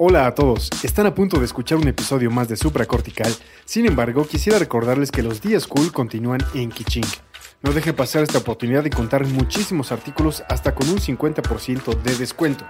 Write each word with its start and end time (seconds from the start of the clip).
Hola 0.00 0.28
a 0.28 0.34
todos, 0.36 0.70
están 0.84 1.06
a 1.06 1.14
punto 1.16 1.40
de 1.40 1.44
escuchar 1.44 1.76
un 1.76 1.88
episodio 1.88 2.30
más 2.30 2.46
de 2.46 2.56
Supracortical, 2.56 3.34
sin 3.64 3.84
embargo 3.84 4.24
quisiera 4.24 4.56
recordarles 4.56 5.10
que 5.10 5.24
los 5.24 5.42
días 5.42 5.66
cool 5.66 5.90
continúan 5.90 6.38
en 6.54 6.70
Kiching. 6.70 7.04
No 7.62 7.72
dejen 7.72 7.96
pasar 7.96 8.22
esta 8.22 8.38
oportunidad 8.38 8.84
de 8.84 8.90
encontrar 8.90 9.26
muchísimos 9.26 9.90
artículos 9.90 10.44
hasta 10.48 10.72
con 10.72 10.88
un 10.88 11.00
50% 11.00 12.00
de 12.00 12.14
descuento. 12.14 12.64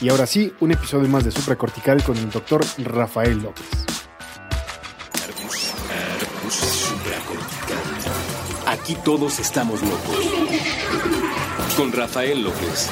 Y 0.00 0.08
ahora 0.08 0.26
sí, 0.26 0.52
un 0.58 0.72
episodio 0.72 1.08
más 1.08 1.24
de 1.24 1.30
Supracortical 1.30 2.02
con 2.02 2.18
el 2.18 2.28
doctor 2.28 2.64
Rafael 2.78 3.40
López. 3.40 3.66
Aquí 8.66 8.96
todos 9.04 9.38
estamos 9.38 9.80
locos. 9.80 10.28
Con 11.76 11.92
Rafael 11.92 12.42
López. 12.42 12.90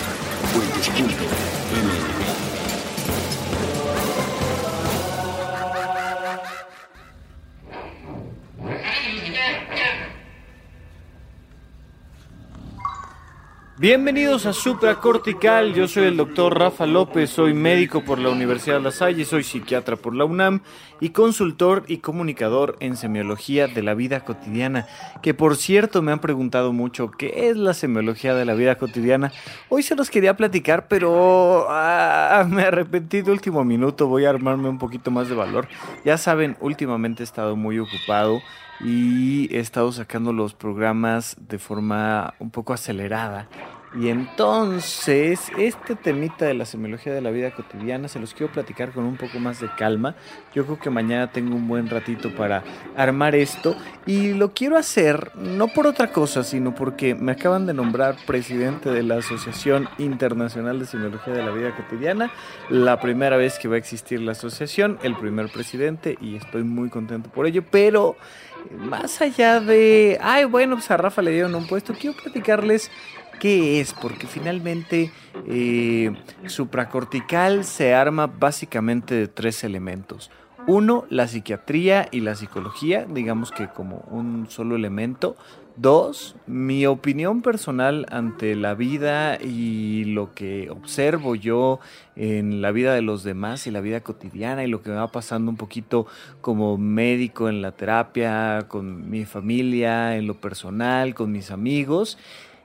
Bienvenidos 13.83 14.47
a 14.47 14.53
Supracortical, 14.53 15.75
yo 15.75 15.89
soy 15.89 16.05
el 16.05 16.17
doctor 16.17 16.57
Rafa 16.57 16.87
López, 16.87 17.31
soy 17.31 17.53
médico 17.53 18.05
por 18.05 18.21
la 18.21 18.29
Universidad 18.29 18.77
de 18.77 18.83
La 18.83 18.93
Salle, 18.93 19.25
soy 19.25 19.43
psiquiatra 19.43 19.97
por 19.97 20.15
la 20.15 20.25
UNAM 20.25 20.61
y 21.01 21.09
consultor 21.09 21.83
y 21.89 21.97
comunicador 21.97 22.77
en 22.79 22.97
semiología 22.97 23.67
de 23.67 23.83
la 23.83 23.95
vida 23.95 24.21
cotidiana, 24.21 24.87
que 25.21 25.35
por 25.35 25.57
cierto 25.57 26.01
me 26.01 26.13
han 26.13 26.21
preguntado 26.21 26.73
mucho 26.73 27.11
qué 27.11 27.49
es 27.51 27.57
la 27.57 27.75
semiología 27.75 28.35
de 28.35 28.45
la 28.45 28.55
vida 28.55 28.77
cotidiana. 28.77 29.33
Hoy 29.69 29.83
se 29.83 29.97
los 29.97 30.11
quería 30.11 30.37
platicar, 30.37 30.87
pero 30.87 31.67
ah, 31.69 32.47
me 32.49 32.63
arrepentí 32.63 33.23
de 33.23 33.33
último 33.33 33.65
minuto, 33.65 34.07
voy 34.07 34.27
a 34.27 34.31
armarme 34.31 34.69
un 34.69 34.79
poquito 34.79 35.11
más 35.11 35.29
de 35.29 35.35
valor. 35.35 35.67
Ya 36.05 36.19
saben, 36.19 36.57
últimamente 36.61 37.25
he 37.25 37.27
estado 37.27 37.57
muy 37.57 37.81
ocupado 37.81 38.43
y 38.81 39.55
he 39.55 39.61
estado 39.61 39.93
sacando 39.93 40.33
los 40.33 40.55
programas 40.55 41.37
de 41.39 41.59
forma 41.59 42.35
un 42.39 42.51
poco 42.51 42.73
acelerada. 42.73 43.49
Y 43.95 44.09
entonces, 44.09 45.53
este 45.59 45.97
temita 45.97 46.47
de 46.47 46.55
la 46.55 46.65
semiología 46.65 47.13
de 47.13 47.21
la 47.21 47.31
vida 47.31 47.51
cotidiana 47.51 48.09
se 48.09 48.19
los 48.19 48.33
quiero 48.33 48.51
platicar 48.51 48.93
con 48.93 49.05
un 49.05 49.19
poco 49.19 49.39
más 49.39 49.61
de 49.61 49.69
calma. 49.77 50.15
Yo 50.55 50.65
creo 50.65 50.79
que 50.79 50.89
mañana 50.89 51.31
tengo 51.31 51.55
un 51.55 51.69
buen 51.69 51.91
ratito 51.91 52.35
para 52.35 52.65
armar 52.97 53.35
esto. 53.35 53.77
Y 54.07 54.33
lo 54.33 54.55
quiero 54.55 54.79
hacer 54.79 55.33
no 55.37 55.69
por 55.69 55.87
otra 55.87 56.11
cosa, 56.11 56.43
sino 56.43 56.75
porque 56.75 57.15
me 57.15 57.33
acaban 57.33 57.67
de 57.67 57.75
nombrar 57.75 58.17
presidente 58.27 58.91
de 58.91 59.03
la 59.03 59.17
Asociación 59.17 59.89
Internacional 59.99 60.79
de 60.79 60.87
Semiología 60.87 61.35
de 61.35 61.43
la 61.43 61.51
Vida 61.51 61.77
Cotidiana. 61.77 62.33
La 62.71 62.99
primera 62.99 63.37
vez 63.37 63.59
que 63.59 63.69
va 63.69 63.75
a 63.75 63.79
existir 63.79 64.21
la 64.21 64.33
asociación, 64.33 64.99
el 65.03 65.17
primer 65.17 65.51
presidente, 65.51 66.17
y 66.19 66.37
estoy 66.37 66.63
muy 66.63 66.89
contento 66.89 67.29
por 67.29 67.47
ello. 67.47 67.63
Pero 67.71 68.17
más 68.79 69.21
allá 69.21 69.61
de, 69.61 70.19
ay, 70.23 70.45
bueno, 70.45 70.77
pues 70.77 70.91
a 70.91 70.97
Rafa 70.97 71.21
le 71.21 71.33
dieron 71.33 71.55
un 71.55 71.67
puesto, 71.67 71.95
quiero 71.95 72.17
platicarles 72.17 72.91
qué 73.43 73.81
es, 73.81 73.93
porque 73.93 74.29
finalmente 74.29 75.11
eh, 75.49 76.13
supracortical 76.47 77.65
se 77.65 77.93
arma 77.93 78.29
básicamente 78.29 79.17
de 79.17 79.27
tres 79.27 79.65
elementos. 79.65 80.31
Uno, 80.69 81.07
la 81.11 81.27
psiquiatría 81.27 82.07
y 82.13 82.21
la 82.21 82.37
psicología, 82.37 83.05
digamos 83.05 83.51
que 83.51 83.67
como 83.67 84.05
un 84.13 84.49
solo 84.49 84.77
elemento. 84.77 85.35
Dos, 85.75 86.37
mi 86.47 86.87
opinión 86.87 87.43
personal 87.43 88.07
ante 88.13 88.55
la 88.55 88.75
vida 88.75 89.39
y 89.43 90.05
lo 90.05 90.35
que 90.35 90.71
observo 90.71 91.35
yo 91.35 91.81
en 92.15 92.63
la 92.63 92.71
vida 92.71 92.95
de 92.95 93.03
los 93.03 93.25
demás 93.25 93.67
y 93.67 93.73
la 93.73 93.81
vida 93.81 94.03
cotidiana 94.03 94.63
y 94.63 94.69
lo 94.69 94.83
que 94.83 94.91
me 94.91 94.97
va 94.97 95.09
pasando 95.09 95.51
un 95.51 95.57
poquito 95.57 96.07
como 96.43 96.79
médico 96.79 97.49
en 97.49 97.61
la 97.61 97.73
terapia, 97.73 98.67
con 98.69 99.11
mi 99.11 99.25
familia, 99.25 100.17
en 100.17 100.29
lo 100.29 100.41
personal, 100.41 101.15
con 101.15 101.33
mis 101.33 101.51
amigos. 101.51 102.19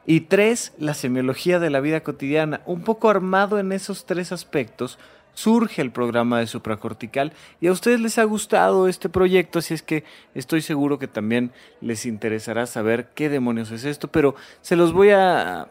Y 0.07 0.21
tres, 0.21 0.73
la 0.79 0.95
semiología 0.95 1.59
de 1.59 1.69
la 1.69 1.81
vida 1.81 1.99
cotidiana. 1.99 2.61
Un 2.65 2.81
poco 2.81 3.09
armado 3.09 3.59
en 3.59 3.73
esos 3.73 4.05
tres 4.05 4.31
aspectos, 4.31 4.97
surge 5.37 5.83
el 5.83 5.91
programa 5.91 6.39
de 6.39 6.47
supracortical 6.47 7.31
y 7.61 7.67
a 7.67 7.71
ustedes 7.71 7.99
les 8.01 8.17
ha 8.17 8.23
gustado 8.23 8.87
este 8.87 9.07
proyecto, 9.07 9.59
así 9.59 9.75
es 9.75 9.83
que 9.83 10.03
estoy 10.33 10.63
seguro 10.63 10.97
que 10.97 11.07
también 11.07 11.51
les 11.79 12.07
interesará 12.07 12.65
saber 12.65 13.09
qué 13.13 13.29
demonios 13.29 13.69
es 13.69 13.83
esto, 13.85 14.07
pero 14.07 14.33
se 14.61 14.75
los 14.75 14.93
voy 14.93 15.11
a, 15.11 15.67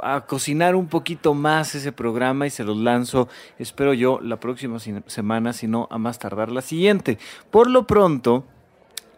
a, 0.00 0.24
cocinar 0.26 0.74
un 0.74 0.86
poquito 0.86 1.34
más 1.34 1.74
ese 1.74 1.92
programa 1.92 2.46
y 2.46 2.50
se 2.50 2.64
los 2.64 2.78
lanzo, 2.78 3.28
espero 3.58 3.92
yo, 3.92 4.20
la 4.22 4.40
próxima 4.40 4.78
semana, 4.78 5.52
si 5.52 5.66
no 5.66 5.86
a 5.90 5.98
más 5.98 6.18
tardar 6.18 6.50
la 6.50 6.62
siguiente. 6.62 7.18
Por 7.50 7.68
lo 7.68 7.86
pronto, 7.86 8.46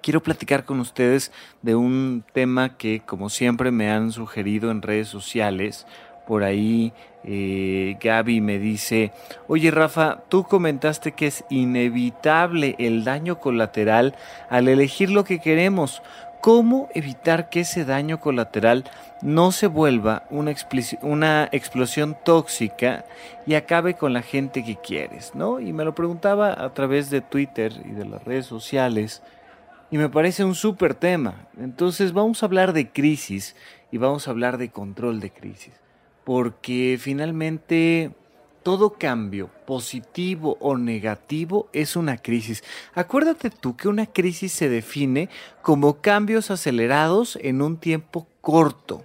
quiero 0.07 0.23
platicar 0.23 0.65
con 0.65 0.79
ustedes 0.79 1.33
de 1.63 1.75
un 1.75 2.23
tema 2.33 2.77
que, 2.77 3.01
como 3.01 3.29
siempre, 3.29 3.73
me 3.73 3.91
han 3.91 4.13
sugerido 4.13 4.71
en 4.71 4.81
redes 4.81 5.09
sociales. 5.09 5.85
Por 6.29 6.45
ahí 6.45 6.93
eh, 7.25 7.97
Gaby 8.01 8.41
me 8.41 8.61
dice, 8.61 9.11
oye 9.49 9.73
Rafa, 9.73 10.23
tú 10.29 10.45
comentaste 10.45 11.11
que 11.11 11.27
es 11.27 11.45
inevitable 11.51 12.77
el 12.79 13.03
daño 13.03 13.41
colateral 13.41 14.15
al 14.49 14.69
elegir 14.69 15.11
lo 15.11 15.25
que 15.25 15.41
queremos. 15.41 16.03
¿Cómo 16.41 16.89
evitar 16.95 17.49
que 17.49 17.61
ese 17.61 17.85
daño 17.85 18.21
colateral 18.21 18.85
no 19.23 19.51
se 19.51 19.67
vuelva 19.67 20.23
una, 20.31 20.55
una, 21.03 21.49
explosión 21.51 22.17
tóxica 22.25 23.05
y 23.45 23.55
acabe 23.55 23.95
con 23.95 24.13
la 24.13 24.23
gente 24.23 24.63
que 24.63 24.77
quieres? 24.77 25.35
¿no? 25.35 25.59
Y 25.59 25.73
me 25.73 25.85
lo 25.85 25.97
preguntaba 25.97 26.53
a 26.53 26.73
través 26.75 27.11
de 27.11 27.23
Twitter 27.23 27.73
y 27.85 27.91
de 27.91 28.05
las 28.05 28.23
redes 28.23 28.47
sociales 28.47 29.25
y 29.91 29.99
me 29.99 30.09
parece 30.09 30.45
un 30.45 30.55
súper 30.55 30.95
tema. 30.95 31.49
Entonces 31.59 32.13
vamos 32.13 32.43
a 32.43 32.47
hablar 32.47 32.73
de 32.73 32.91
crisis 32.91 33.57
y 33.91 33.99
vamos 33.99 34.27
a 34.27 34.31
hablar 34.31 34.59
de 34.59 34.71
control 34.71 35.21
de 35.21 35.31
crisis 35.31 35.73
porque 36.27 36.99
finalmente 37.01 38.11
todo 38.65 38.95
cambio, 38.95 39.49
positivo 39.65 40.59
o 40.59 40.77
negativo, 40.77 41.69
es 41.73 41.95
una 41.95 42.19
crisis. 42.19 42.65
Acuérdate 42.97 43.49
tú 43.49 43.77
que 43.77 43.87
una 43.87 44.07
crisis 44.07 44.51
se 44.51 44.69
define 44.69 45.29
como 45.63 46.01
cambios 46.01 46.51
acelerados 46.51 47.39
en 47.43 47.63
un 47.63 47.77
tiempo 47.77 48.27
corto. 48.41 49.05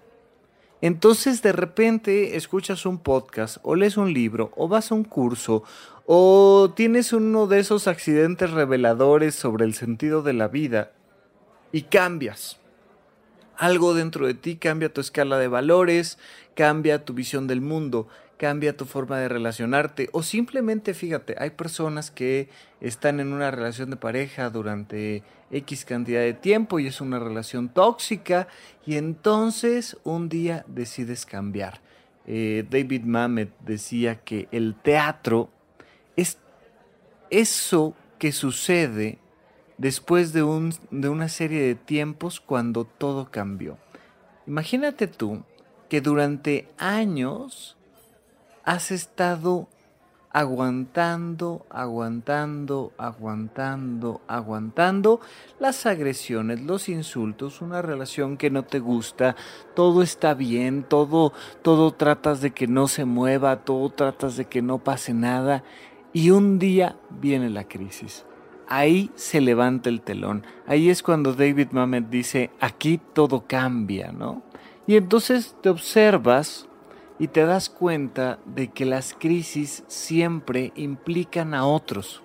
Entonces 0.82 1.44
de 1.44 1.52
repente 1.52 2.38
escuchas 2.38 2.88
un 2.88 2.98
podcast 2.98 3.58
o 3.62 3.76
lees 3.76 3.98
un 3.98 4.12
libro 4.12 4.52
o 4.58 4.68
vas 4.68 4.92
a 4.92 4.96
un 4.96 5.04
curso 5.04 5.62
o 6.14 6.74
tienes 6.76 7.14
uno 7.14 7.48
de 7.48 7.60
esos 7.60 7.88
accidentes 7.88 8.52
reveladores 8.52 9.34
sobre 9.34 9.64
el 9.64 9.74
sentido 9.74 10.22
de 10.22 10.34
la 10.34 10.50
vida 10.50 10.92
y 11.72 11.84
cambias 11.84 12.60
algo 13.56 13.94
dentro 13.94 14.28
de 14.28 14.34
ti, 14.34 14.58
cambia 14.58 14.92
tu 14.92 15.00
escala 15.00 15.38
de 15.38 15.48
valores, 15.48 16.20
cambia 16.54 17.06
tu 17.06 17.14
visión 17.14 17.48
del 17.48 17.62
mundo, 17.62 18.10
cambia 18.36 18.76
tu 18.76 18.84
forma 18.84 19.20
de 19.20 19.30
relacionarte 19.30 20.10
o 20.12 20.22
simplemente 20.22 20.94
fíjate, 20.94 21.36
hay 21.40 21.52
personas 21.52 22.12
que 22.12 22.50
están 22.82 23.22
en 23.22 23.32
una 23.32 23.50
relación 23.50 23.90
de 23.90 23.96
pareja 23.96 24.50
durante 24.50 25.24
X 25.50 25.86
cantidad 25.86 26.20
de 26.20 26.34
tiempo 26.34 26.80
y 26.80 26.88
es 26.88 27.00
una 27.00 27.20
relación 27.20 27.70
tóxica 27.70 28.50
y 28.86 28.98
entonces 28.98 29.96
un 30.04 30.28
día 30.28 30.66
decides 30.68 31.26
cambiar. 31.26 31.80
Eh, 32.28 32.66
David 32.70 33.04
Mamet 33.04 33.58
decía 33.62 34.20
que 34.20 34.50
el 34.52 34.76
teatro 34.76 35.50
es 36.16 36.38
eso 37.30 37.96
que 38.20 38.32
sucede 38.32 39.20
después 39.78 40.32
de, 40.34 40.44
un, 40.44 40.74
de 40.92 41.10
una 41.10 41.28
serie 41.28 41.62
de 41.62 41.76
tiempos 41.76 42.40
cuando 42.40 42.86
todo 42.86 43.32
cambió. 43.32 43.78
Imagínate 44.46 45.08
tú 45.08 45.44
que 45.90 46.02
durante 46.02 46.70
años 46.78 47.78
has 48.64 48.92
estado 48.92 49.68
aguantando, 50.34 51.66
aguantando, 51.70 52.94
aguantando, 52.98 54.22
aguantando 54.28 55.20
las 55.60 55.86
agresiones, 55.86 56.62
los 56.62 56.88
insultos, 56.88 57.62
una 57.62 57.82
relación 57.82 58.38
que 58.38 58.50
no 58.50 58.64
te 58.64 58.80
gusta, 58.80 59.36
todo 59.76 60.02
está 60.02 60.34
bien, 60.34 60.84
todo 60.84 61.34
todo 61.62 61.92
tratas 61.94 62.40
de 62.40 62.52
que 62.52 62.68
no 62.68 62.88
se 62.88 63.04
mueva, 63.06 63.58
todo 63.58 63.90
tratas 63.90 64.38
de 64.38 64.46
que 64.46 64.62
no 64.62 64.78
pase 64.78 65.14
nada 65.14 65.64
y 66.14 66.32
un 66.32 66.60
día 66.60 66.98
viene 67.10 67.50
la 67.50 67.68
crisis 67.68 68.26
ahí 68.72 69.12
se 69.16 69.42
levanta 69.42 69.90
el 69.90 70.02
telón. 70.02 70.46
Ahí 70.66 70.90
es 70.90 71.04
cuando 71.04 71.34
David 71.34 71.72
Mamet 71.72 72.08
dice, 72.10 72.52
aquí 72.62 73.02
todo 73.14 73.44
cambia, 73.46 74.14
¿no? 74.14 74.44
Y 74.88 74.96
entonces 74.96 75.58
te 75.62 75.68
observas 75.68 76.68
y 77.20 77.28
te 77.28 77.46
das 77.46 77.70
cuenta 77.70 78.40
de 78.46 78.70
que 78.70 78.86
las 78.86 79.14
crisis 79.14 79.84
siempre 79.88 80.72
implican 80.78 81.54
a 81.54 81.66
otros. 81.66 82.24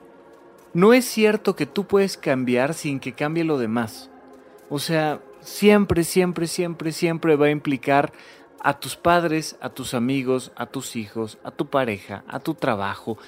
No 0.72 0.92
es 0.92 1.04
cierto 1.04 1.56
que 1.56 1.66
tú 1.66 1.84
puedes 1.84 2.16
cambiar 2.16 2.74
sin 2.74 3.00
que 3.00 3.12
cambie 3.12 3.42
lo 3.42 3.58
demás. 3.58 4.08
O 4.70 4.78
sea, 4.78 5.20
siempre, 5.40 6.04
siempre, 6.04 6.46
siempre, 6.46 6.92
siempre 6.92 7.34
va 7.34 7.46
a 7.46 7.50
implicar 7.50 8.12
a 8.60 8.78
tus 8.78 8.94
padres, 8.94 9.56
a 9.60 9.70
tus 9.70 9.94
amigos, 9.94 10.52
a 10.54 10.66
tus 10.66 10.94
hijos, 10.94 11.38
a 11.42 11.50
tu 11.50 11.66
pareja, 11.66 12.22
a 12.28 12.38
tu 12.38 12.54
trabajo 12.54 13.18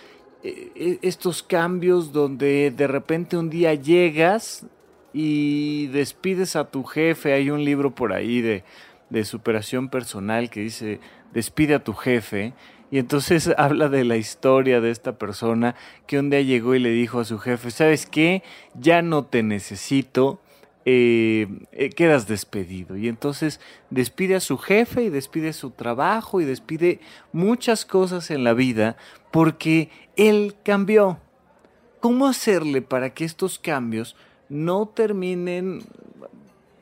estos 0.42 1.42
cambios 1.42 2.12
donde 2.12 2.70
de 2.70 2.86
repente 2.86 3.36
un 3.36 3.50
día 3.50 3.74
llegas 3.74 4.66
y 5.12 5.88
despides 5.88 6.56
a 6.56 6.70
tu 6.70 6.84
jefe. 6.84 7.32
Hay 7.32 7.50
un 7.50 7.64
libro 7.64 7.94
por 7.94 8.12
ahí 8.12 8.40
de, 8.40 8.64
de 9.10 9.24
superación 9.24 9.88
personal 9.88 10.50
que 10.50 10.60
dice, 10.60 11.00
despide 11.32 11.74
a 11.74 11.84
tu 11.84 11.94
jefe. 11.94 12.54
Y 12.90 12.98
entonces 12.98 13.52
habla 13.58 13.88
de 13.88 14.04
la 14.04 14.16
historia 14.16 14.80
de 14.80 14.90
esta 14.90 15.18
persona 15.18 15.74
que 16.06 16.18
un 16.18 16.30
día 16.30 16.42
llegó 16.42 16.74
y 16.74 16.78
le 16.78 16.90
dijo 16.90 17.20
a 17.20 17.24
su 17.24 17.38
jefe, 17.38 17.70
¿sabes 17.70 18.06
qué? 18.06 18.42
Ya 18.74 19.02
no 19.02 19.24
te 19.24 19.42
necesito, 19.42 20.40
eh, 20.90 21.46
eh, 21.72 21.90
quedas 21.90 22.26
despedido. 22.26 22.96
Y 22.96 23.08
entonces 23.08 23.60
despide 23.90 24.36
a 24.36 24.40
su 24.40 24.56
jefe 24.56 25.02
y 25.02 25.10
despide 25.10 25.52
su 25.52 25.70
trabajo 25.70 26.40
y 26.40 26.46
despide 26.46 27.00
muchas 27.30 27.84
cosas 27.84 28.30
en 28.30 28.42
la 28.42 28.54
vida 28.54 28.96
porque 29.30 29.90
él 30.16 30.56
cambió. 30.64 31.18
¿Cómo 32.00 32.26
hacerle 32.26 32.80
para 32.80 33.12
que 33.12 33.26
estos 33.26 33.58
cambios 33.58 34.16
no 34.48 34.88
terminen 34.88 35.82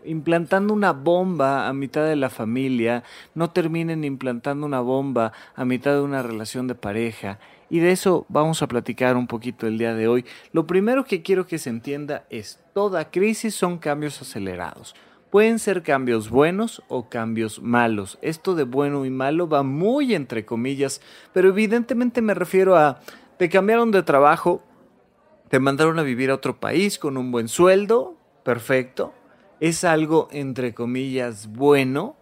implantando 0.04 0.72
una 0.72 0.92
bomba 0.92 1.66
a 1.66 1.72
mitad 1.72 2.04
de 2.04 2.14
la 2.14 2.30
familia, 2.30 3.02
no 3.34 3.50
terminen 3.50 4.04
implantando 4.04 4.66
una 4.66 4.78
bomba 4.78 5.32
a 5.56 5.64
mitad 5.64 5.94
de 5.94 6.02
una 6.02 6.22
relación 6.22 6.68
de 6.68 6.76
pareja. 6.76 7.40
Y 7.68 7.80
de 7.80 7.92
eso 7.92 8.26
vamos 8.28 8.62
a 8.62 8.68
platicar 8.68 9.16
un 9.16 9.26
poquito 9.26 9.66
el 9.66 9.78
día 9.78 9.94
de 9.94 10.08
hoy. 10.08 10.24
Lo 10.52 10.66
primero 10.66 11.04
que 11.04 11.22
quiero 11.22 11.46
que 11.46 11.58
se 11.58 11.70
entienda 11.70 12.24
es, 12.30 12.60
toda 12.72 13.10
crisis 13.10 13.54
son 13.54 13.78
cambios 13.78 14.20
acelerados. 14.22 14.94
Pueden 15.30 15.58
ser 15.58 15.82
cambios 15.82 16.30
buenos 16.30 16.82
o 16.88 17.08
cambios 17.08 17.60
malos. 17.60 18.18
Esto 18.22 18.54
de 18.54 18.64
bueno 18.64 19.04
y 19.04 19.10
malo 19.10 19.48
va 19.48 19.62
muy 19.62 20.14
entre 20.14 20.44
comillas, 20.44 21.00
pero 21.32 21.48
evidentemente 21.48 22.22
me 22.22 22.34
refiero 22.34 22.76
a, 22.76 23.00
te 23.36 23.48
cambiaron 23.48 23.90
de 23.90 24.02
trabajo, 24.02 24.62
te 25.48 25.58
mandaron 25.58 25.98
a 25.98 26.02
vivir 26.02 26.30
a 26.30 26.34
otro 26.34 26.60
país 26.60 26.98
con 26.98 27.16
un 27.16 27.32
buen 27.32 27.48
sueldo, 27.48 28.16
perfecto 28.44 29.12
es 29.60 29.84
algo, 29.84 30.28
entre 30.32 30.74
comillas, 30.74 31.48
bueno, 31.48 32.16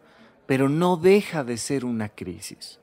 pero 0.46 0.68
no 0.68 0.96
deja 0.96 1.44
de 1.44 1.56
ser 1.56 1.84
una 1.84 2.08
crisis. 2.08 2.80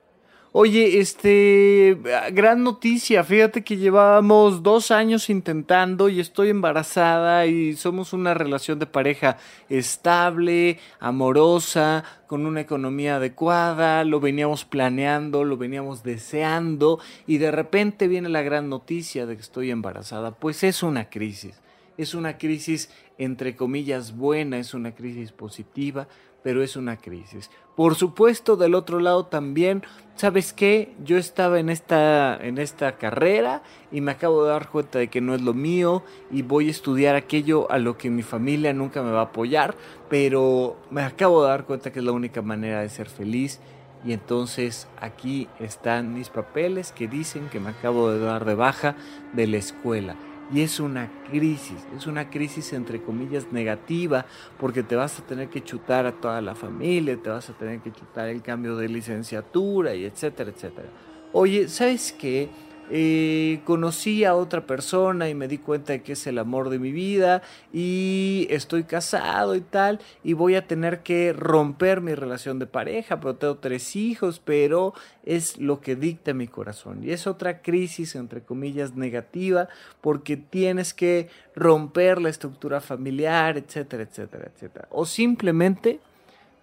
Oye, 0.54 1.00
este, 1.00 1.98
gran 2.34 2.66
noticia, 2.66 3.24
fíjate 3.24 3.64
que 3.64 3.78
llevábamos 3.78 4.64
dos 4.64 4.92
años 4.92 5.30
intentando 5.30 6.10
y 6.10 6.20
estoy 6.20 6.50
embarazada 6.50 7.46
y 7.46 7.78
somos 7.78 8.12
una 8.12 8.34
relación 8.34 8.78
de 8.78 8.86
pareja 8.86 9.38
estable, 9.70 10.78
amorosa, 11.00 12.04
con 12.28 12.46
una 12.46 12.60
economía 12.60 13.16
adecuada, 13.16 14.04
lo 14.04 14.20
veníamos 14.20 14.66
planeando, 14.66 15.46
lo 15.46 15.56
veníamos 15.56 16.04
deseando 16.04 17.00
y 17.28 17.38
de 17.38 17.52
repente 17.52 18.10
viene 18.10 18.28
la 18.28 18.42
gran 18.42 18.68
noticia 18.68 19.26
de 19.26 19.38
que 19.38 19.42
estoy 19.42 19.72
embarazada. 19.72 20.32
Pues 20.32 20.66
es 20.66 20.84
una 20.84 21.10
crisis, 21.10 21.62
es 21.98 22.14
una 22.14 22.38
crisis 22.38 22.90
entre 23.18 23.56
comillas, 23.56 24.18
buena, 24.18 24.58
es 24.58 24.74
una 24.74 24.96
crisis 24.96 25.32
positiva, 25.32 26.08
pero 26.44 26.64
es 26.64 26.76
una 26.76 26.98
crisis. 26.98 27.50
Por 27.76 27.96
supuesto, 27.96 28.58
del 28.58 28.76
otro 28.76 29.00
lado 29.00 29.26
también, 29.26 29.84
¿sabes 30.16 30.54
qué? 30.54 30.94
Yo 31.04 31.18
estaba 31.18 31.60
en 31.60 31.70
esta, 31.70 32.38
en 32.38 32.58
esta 32.58 32.98
carrera 32.98 33.64
y 33.92 34.02
me 34.02 34.12
acabo 34.12 34.44
de 34.44 34.52
dar 34.52 34.70
cuenta 34.70 35.00
de 35.00 35.08
que 35.08 35.22
no 35.22 35.34
es 35.34 35.42
lo 35.42 35.54
mío 35.54 36.04
y 36.32 36.42
voy 36.42 36.68
a 36.68 36.72
estudiar 36.72 37.16
aquello 37.16 37.72
a 37.72 37.78
lo 37.78 37.98
que 37.98 38.10
mi 38.10 38.24
familia 38.24 38.74
nunca 38.74 39.02
me 39.02 39.12
va 39.12 39.22
a 39.22 39.26
apoyar, 39.26 39.76
pero 40.10 40.78
me 40.90 41.02
acabo 41.02 41.44
de 41.44 41.50
dar 41.50 41.66
cuenta 41.66 41.92
que 41.92 42.00
es 42.00 42.06
la 42.06 42.12
única 42.12 42.42
manera 42.42 42.82
de 42.82 42.90
ser 42.90 43.10
feliz. 43.10 43.60
Y 44.04 44.14
entonces 44.14 44.88
aquí 45.00 45.48
están 45.60 46.16
mis 46.16 46.30
papeles 46.30 46.92
que 46.92 47.08
dicen 47.08 47.50
que 47.50 47.60
me 47.60 47.70
acabo 47.70 48.10
de 48.10 48.20
dar 48.20 48.46
de 48.46 48.56
baja 48.56 48.96
de 49.34 49.46
la 49.46 49.58
escuela. 49.58 50.16
Y 50.54 50.62
es 50.62 50.80
una 50.80 51.10
crisis, 51.30 51.88
es 51.96 52.08
una 52.08 52.30
crisis 52.30 52.74
entre 52.74 53.02
comillas 53.02 53.52
negativa, 53.52 54.26
porque 54.60 54.84
te 54.84 54.96
vas 54.96 55.18
a 55.20 55.24
tener 55.24 55.50
que 55.50 55.64
chutar 55.64 56.06
a 56.06 56.12
toda 56.12 56.42
la 56.42 56.56
familia, 56.56 57.16
te 57.16 57.30
vas 57.30 57.50
a 57.50 57.54
tener 57.54 57.80
que 57.80 57.92
chutar 57.94 58.28
el 58.28 58.42
cambio 58.42 58.76
de 58.76 58.90
licenciatura 58.90 59.96
y 59.96 60.04
etcétera, 60.04 60.52
etcétera. 60.52 60.90
Oye, 61.32 61.70
¿sabes 61.70 62.12
qué? 62.12 62.50
Eh, 62.94 63.62
conocí 63.64 64.26
a 64.26 64.36
otra 64.36 64.68
persona 64.68 65.30
y 65.30 65.34
me 65.34 65.48
di 65.48 65.60
cuenta 65.60 65.94
de 65.94 66.04
que 66.04 66.12
es 66.12 66.28
el 66.28 66.38
amor 66.38 66.70
de 66.70 66.78
mi 66.78 66.92
vida 66.92 67.42
y 67.72 68.48
estoy 68.50 68.84
casado 68.84 69.56
y 69.56 69.62
tal 69.62 70.02
y 70.26 70.34
voy 70.34 70.56
a 70.56 70.68
tener 70.68 71.02
que 71.02 71.32
romper 71.32 72.02
mi 72.02 72.16
relación 72.16 72.60
de 72.60 72.66
pareja, 72.66 73.22
pero 73.22 73.38
tengo 73.38 73.56
tres 73.60 73.96
hijos, 73.96 74.42
pero 74.44 74.94
es 75.24 75.58
lo 75.58 75.80
que 75.80 75.96
dicta 75.96 76.34
mi 76.34 76.50
corazón 76.50 77.02
y 77.02 77.12
es 77.12 77.28
otra 77.28 77.62
crisis 77.62 78.16
entre 78.16 78.42
comillas 78.42 78.94
negativa 78.94 79.70
porque 80.02 80.36
tienes 80.36 80.94
que 80.94 81.30
romper 81.56 82.22
la 82.22 82.28
estructura 82.28 82.82
familiar, 82.82 83.58
etcétera, 83.58 84.04
etcétera, 84.04 84.52
etcétera. 84.54 84.90
O 84.92 85.06
simplemente 85.06 86.02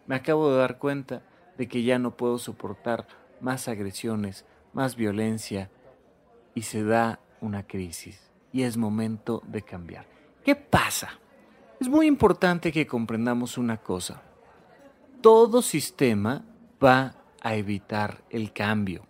me 0.06 0.16
acabo 0.16 0.52
de 0.52 0.58
dar 0.58 0.76
cuenta 0.76 1.22
de 1.56 1.68
que 1.68 1.84
ya 1.84 1.98
no 1.98 2.10
puedo 2.18 2.36
soportar 2.36 3.06
más 3.40 3.66
agresiones, 3.66 4.44
más 4.74 4.94
violencia, 4.94 5.70
y 6.58 6.62
se 6.62 6.82
da 6.82 7.20
una 7.40 7.68
crisis 7.68 8.20
y 8.52 8.62
es 8.62 8.76
momento 8.76 9.44
de 9.46 9.62
cambiar. 9.62 10.06
¿Qué 10.44 10.56
pasa? 10.56 11.10
Es 11.78 11.88
muy 11.88 12.08
importante 12.08 12.72
que 12.72 12.84
comprendamos 12.84 13.58
una 13.58 13.76
cosa. 13.76 14.22
Todo 15.20 15.62
sistema 15.62 16.44
va 16.82 17.14
a 17.42 17.54
evitar 17.54 18.24
el 18.30 18.52
cambio. 18.52 19.06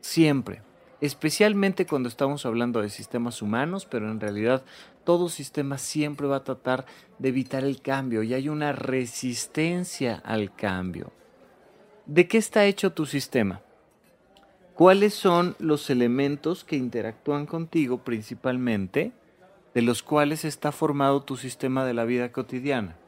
Siempre. 0.00 0.62
Especialmente 1.00 1.86
cuando 1.86 2.08
estamos 2.08 2.44
hablando 2.44 2.82
de 2.82 2.88
sistemas 2.88 3.42
humanos, 3.42 3.86
pero 3.86 4.10
en 4.10 4.18
realidad 4.18 4.64
todo 5.04 5.28
sistema 5.28 5.78
siempre 5.78 6.26
va 6.26 6.38
a 6.38 6.44
tratar 6.44 6.84
de 7.20 7.28
evitar 7.28 7.62
el 7.62 7.80
cambio 7.80 8.24
y 8.24 8.34
hay 8.34 8.48
una 8.48 8.72
resistencia 8.72 10.20
al 10.24 10.52
cambio. 10.52 11.12
¿De 12.06 12.26
qué 12.26 12.38
está 12.38 12.64
hecho 12.64 12.92
tu 12.92 13.06
sistema? 13.06 13.62
¿Cuáles 14.76 15.14
son 15.14 15.56
los 15.58 15.88
elementos 15.88 16.62
que 16.62 16.76
interactúan 16.76 17.46
contigo 17.46 18.04
principalmente, 18.04 19.12
de 19.72 19.80
los 19.80 20.02
cuales 20.02 20.44
está 20.44 20.70
formado 20.70 21.22
tu 21.22 21.38
sistema 21.38 21.86
de 21.86 21.94
la 21.94 22.04
vida 22.04 22.30
cotidiana? 22.30 22.98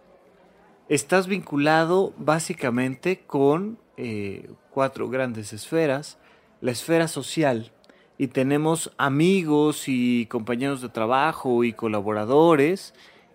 Estás 0.88 1.26
vinculado 1.26 2.14
básicamente 2.16 3.20
con 3.26 3.78
eh, 3.98 4.50
cuatro 4.70 5.10
grandes 5.10 5.52
esferas. 5.52 6.16
La 6.62 6.70
esfera 6.70 7.06
social, 7.06 7.70
y 8.16 8.28
tenemos 8.28 8.90
amigos 8.96 9.88
y 9.88 10.24
compañeros 10.24 10.80
de 10.80 10.88
trabajo 10.88 11.64
y 11.64 11.74
colaboradores, 11.74 12.94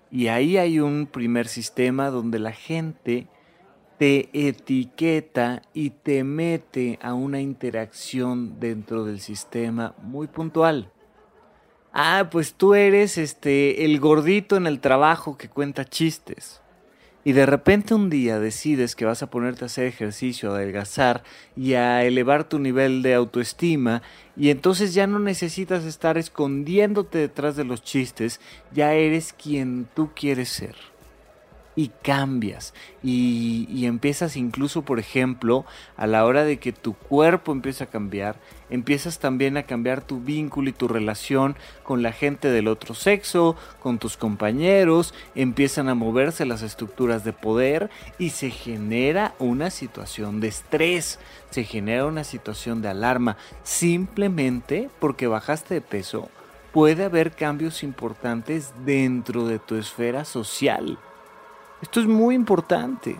y 0.09 0.29
ahí 0.29 0.57
hay 0.57 0.79
un 0.79 1.05
primer 1.05 1.47
sistema 1.47 2.09
donde 2.09 2.39
la 2.39 2.51
gente 2.51 3.27
te 3.97 4.29
etiqueta 4.33 5.61
y 5.73 5.91
te 5.91 6.23
mete 6.23 6.99
a 7.01 7.13
una 7.13 7.41
interacción 7.41 8.59
dentro 8.59 9.05
del 9.05 9.19
sistema 9.19 9.95
muy 10.01 10.27
puntual. 10.27 10.91
Ah, 11.93 12.29
pues 12.31 12.55
tú 12.55 12.73
eres 12.73 13.17
este 13.17 13.85
el 13.85 13.99
gordito 13.99 14.55
en 14.55 14.65
el 14.65 14.79
trabajo 14.79 15.37
que 15.37 15.47
cuenta 15.49 15.85
chistes. 15.85 16.61
Y 17.25 17.31
de 17.31 17.45
repente 17.45 17.93
un 17.93 18.09
día 18.09 18.39
decides 18.39 18.95
que 18.95 19.05
vas 19.05 19.23
a 19.23 19.29
ponerte 19.29 19.63
a 19.63 19.67
hacer 19.67 19.85
ejercicio, 19.85 20.51
a 20.51 20.55
adelgazar 20.55 21.23
y 21.55 21.75
a 21.75 22.03
elevar 22.03 22.43
tu 22.43 22.59
nivel 22.59 23.01
de 23.01 23.13
autoestima 23.13 24.01
y 24.35 24.49
entonces 24.49 24.93
ya 24.93 25.07
no 25.07 25.19
necesitas 25.19 25.85
estar 25.85 26.17
escondiéndote 26.17 27.19
detrás 27.19 27.55
de 27.55 27.63
los 27.63 27.81
chistes, 27.81 28.41
ya 28.73 28.93
eres 28.93 29.31
quien 29.31 29.87
tú 29.93 30.09
quieres 30.13 30.49
ser 30.49 30.75
y 31.75 31.89
cambias 32.03 32.73
y, 33.01 33.85
empiezas 33.85 34.37
incluso, 34.37 34.83
por 34.83 34.99
ejemplo, 34.99 35.65
a 35.97 36.07
la 36.07 36.25
hora 36.25 36.43
de 36.43 36.57
que 36.57 36.71
tu 36.71 36.93
cuerpo 36.93 37.51
empieza 37.51 37.85
a 37.85 37.87
cambiar, 37.87 38.37
empiezas 38.69 39.19
también 39.19 39.57
a 39.57 39.63
cambiar 39.63 40.01
tu 40.01 40.21
vínculo 40.21 40.69
y 40.69 40.73
tu 40.73 40.87
relación 40.87 41.55
con 41.83 42.01
la 42.01 42.11
gente 42.11 42.49
del 42.49 42.67
otro 42.67 42.95
sexo, 42.95 43.55
con 43.81 43.99
tus 43.99 44.15
compañeros, 44.17 45.13
empiezan 45.35 45.89
a 45.89 45.95
moverse 45.95 46.45
las 46.45 46.61
estructuras 46.61 47.23
de 47.23 47.33
poder 47.33 47.89
y 48.17 48.29
se 48.29 48.49
genera 48.49 49.35
una 49.39 49.69
situación 49.69 50.39
de 50.39 50.47
estrés, 50.47 51.19
se 51.49 51.63
genera 51.63 52.05
una 52.05 52.23
situación 52.23 52.81
de 52.81 52.89
alarma, 52.89 53.37
simplemente 53.63 54.89
porque 54.99 55.27
bajaste 55.27 55.75
de 55.75 55.81
peso. 55.81 56.29
Puede 56.71 57.03
haber 57.03 57.33
cambios 57.33 57.83
importantes 57.83 58.73
dentro 58.83 59.45
de 59.45 59.59
tu 59.59 59.75
esfera 59.75 60.25
social. 60.25 60.97
Esto 61.83 61.99
es 61.99 62.07
muy 62.07 62.33
importante, 62.33 63.17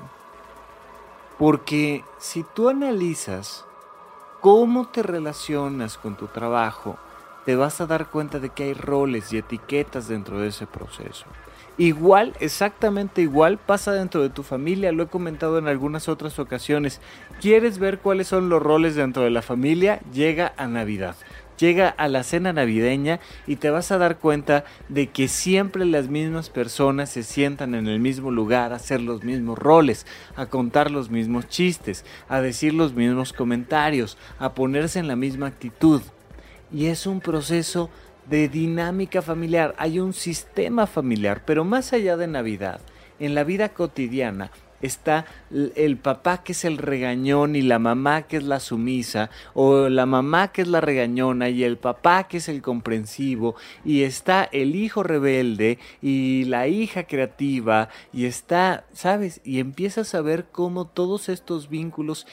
porque 1.37 2.01
si 2.17 2.45
tú 2.55 2.69
analizas 2.69 3.65
cómo 4.39 4.87
te 4.87 5.03
relacionas 5.03 5.97
con 5.97 6.15
tu 6.15 6.27
trabajo, 6.27 6.97
te 7.45 7.57
vas 7.57 7.81
a 7.81 7.87
dar 7.87 8.07
cuenta 8.07 8.39
de 8.39 8.51
que 8.51 8.63
hay 8.63 8.73
roles 8.73 9.33
y 9.33 9.37
etiquetas 9.37 10.07
dentro 10.07 10.39
de 10.39 10.47
ese 10.47 10.65
proceso. 10.65 11.25
Igual, 11.77 12.37
exactamente 12.39 13.21
igual, 13.21 13.57
pasa 13.57 13.91
dentro 13.91 14.21
de 14.21 14.29
tu 14.29 14.43
familia, 14.43 14.93
lo 14.93 15.03
he 15.03 15.07
comentado 15.07 15.57
en 15.57 15.67
algunas 15.67 16.07
otras 16.07 16.39
ocasiones. 16.39 17.01
¿Quieres 17.41 17.79
ver 17.79 17.99
cuáles 17.99 18.29
son 18.29 18.47
los 18.47 18.63
roles 18.63 18.95
dentro 18.95 19.23
de 19.23 19.29
la 19.29 19.41
familia? 19.41 19.99
Llega 20.13 20.53
a 20.55 20.67
Navidad. 20.67 21.17
Llega 21.57 21.89
a 21.89 22.07
la 22.07 22.23
cena 22.23 22.53
navideña 22.53 23.19
y 23.47 23.57
te 23.57 23.69
vas 23.69 23.91
a 23.91 23.97
dar 23.97 24.17
cuenta 24.17 24.65
de 24.89 25.07
que 25.07 25.27
siempre 25.27 25.85
las 25.85 26.09
mismas 26.09 26.49
personas 26.49 27.09
se 27.09 27.23
sientan 27.23 27.75
en 27.75 27.87
el 27.87 27.99
mismo 27.99 28.31
lugar 28.31 28.73
a 28.73 28.77
hacer 28.77 29.01
los 29.01 29.23
mismos 29.23 29.57
roles, 29.57 30.05
a 30.35 30.47
contar 30.47 30.91
los 30.91 31.09
mismos 31.09 31.47
chistes, 31.47 32.05
a 32.27 32.41
decir 32.41 32.73
los 32.73 32.93
mismos 32.93 33.33
comentarios, 33.33 34.17
a 34.39 34.53
ponerse 34.53 34.99
en 34.99 35.07
la 35.07 35.15
misma 35.15 35.47
actitud. 35.47 36.01
Y 36.71 36.87
es 36.87 37.05
un 37.05 37.19
proceso 37.19 37.89
de 38.29 38.47
dinámica 38.47 39.21
familiar, 39.21 39.75
hay 39.77 39.99
un 39.99 40.13
sistema 40.13 40.87
familiar, 40.87 41.43
pero 41.45 41.65
más 41.65 41.93
allá 41.93 42.17
de 42.17 42.27
Navidad, 42.27 42.79
en 43.19 43.35
la 43.35 43.43
vida 43.43 43.69
cotidiana 43.69 44.51
está 44.83 45.25
el 45.51 45.97
papá 45.97 46.43
que 46.43 46.51
es 46.51 46.65
el 46.65 46.77
regañón 46.77 47.55
y 47.55 47.61
la 47.61 47.79
mamá 47.79 48.23
que 48.23 48.37
es 48.37 48.43
la 48.43 48.59
sumisa, 48.59 49.29
o 49.53 49.89
la 49.89 50.05
mamá 50.05 50.49
que 50.49 50.61
es 50.61 50.67
la 50.67 50.81
regañona 50.81 51.49
y 51.49 51.63
el 51.63 51.77
papá 51.77 52.27
que 52.27 52.37
es 52.37 52.49
el 52.49 52.61
comprensivo, 52.61 53.55
y 53.83 54.03
está 54.03 54.43
el 54.43 54.75
hijo 54.75 55.01
rebelde 55.01 55.79
y 56.01 56.43
la 56.45 56.67
hija 56.67 57.05
creativa, 57.05 57.89
y 58.11 58.25
está, 58.25 58.85
¿sabes? 58.93 59.41
Y 59.43 59.59
empiezas 59.59 60.13
a 60.13 60.21
ver 60.21 60.45
cómo 60.51 60.85
todos 60.85 61.29
estos 61.29 61.69
vínculos 61.69 62.27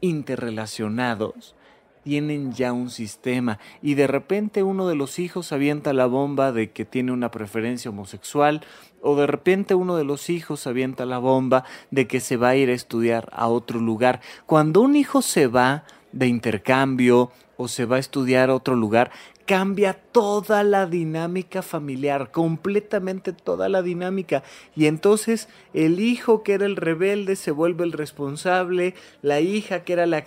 interrelacionados 0.00 1.54
tienen 2.02 2.52
ya 2.52 2.72
un 2.72 2.90
sistema 2.90 3.58
y 3.82 3.94
de 3.94 4.06
repente 4.06 4.62
uno 4.62 4.88
de 4.88 4.94
los 4.94 5.18
hijos 5.18 5.52
avienta 5.52 5.92
la 5.92 6.06
bomba 6.06 6.52
de 6.52 6.70
que 6.70 6.84
tiene 6.84 7.12
una 7.12 7.30
preferencia 7.30 7.90
homosexual 7.90 8.62
o 9.02 9.16
de 9.16 9.26
repente 9.26 9.74
uno 9.74 9.96
de 9.96 10.04
los 10.04 10.30
hijos 10.30 10.66
avienta 10.66 11.06
la 11.06 11.18
bomba 11.18 11.64
de 11.90 12.06
que 12.06 12.20
se 12.20 12.36
va 12.36 12.50
a 12.50 12.56
ir 12.56 12.70
a 12.70 12.74
estudiar 12.74 13.28
a 13.32 13.48
otro 13.48 13.80
lugar. 13.80 14.20
Cuando 14.46 14.80
un 14.80 14.96
hijo 14.96 15.22
se 15.22 15.46
va 15.46 15.84
de 16.12 16.26
intercambio 16.26 17.30
o 17.56 17.68
se 17.68 17.84
va 17.84 17.96
a 17.96 18.00
estudiar 18.00 18.48
a 18.48 18.54
otro 18.54 18.74
lugar, 18.74 19.10
cambia 19.44 19.92
toda 19.92 20.62
la 20.62 20.86
dinámica 20.86 21.60
familiar, 21.60 22.30
completamente 22.30 23.32
toda 23.32 23.68
la 23.68 23.82
dinámica. 23.82 24.42
Y 24.76 24.86
entonces 24.86 25.48
el 25.74 26.00
hijo 26.00 26.42
que 26.42 26.54
era 26.54 26.64
el 26.64 26.76
rebelde 26.76 27.36
se 27.36 27.50
vuelve 27.50 27.84
el 27.84 27.92
responsable, 27.92 28.94
la 29.22 29.40
hija 29.40 29.84
que 29.84 29.92
era 29.92 30.06
la, 30.06 30.22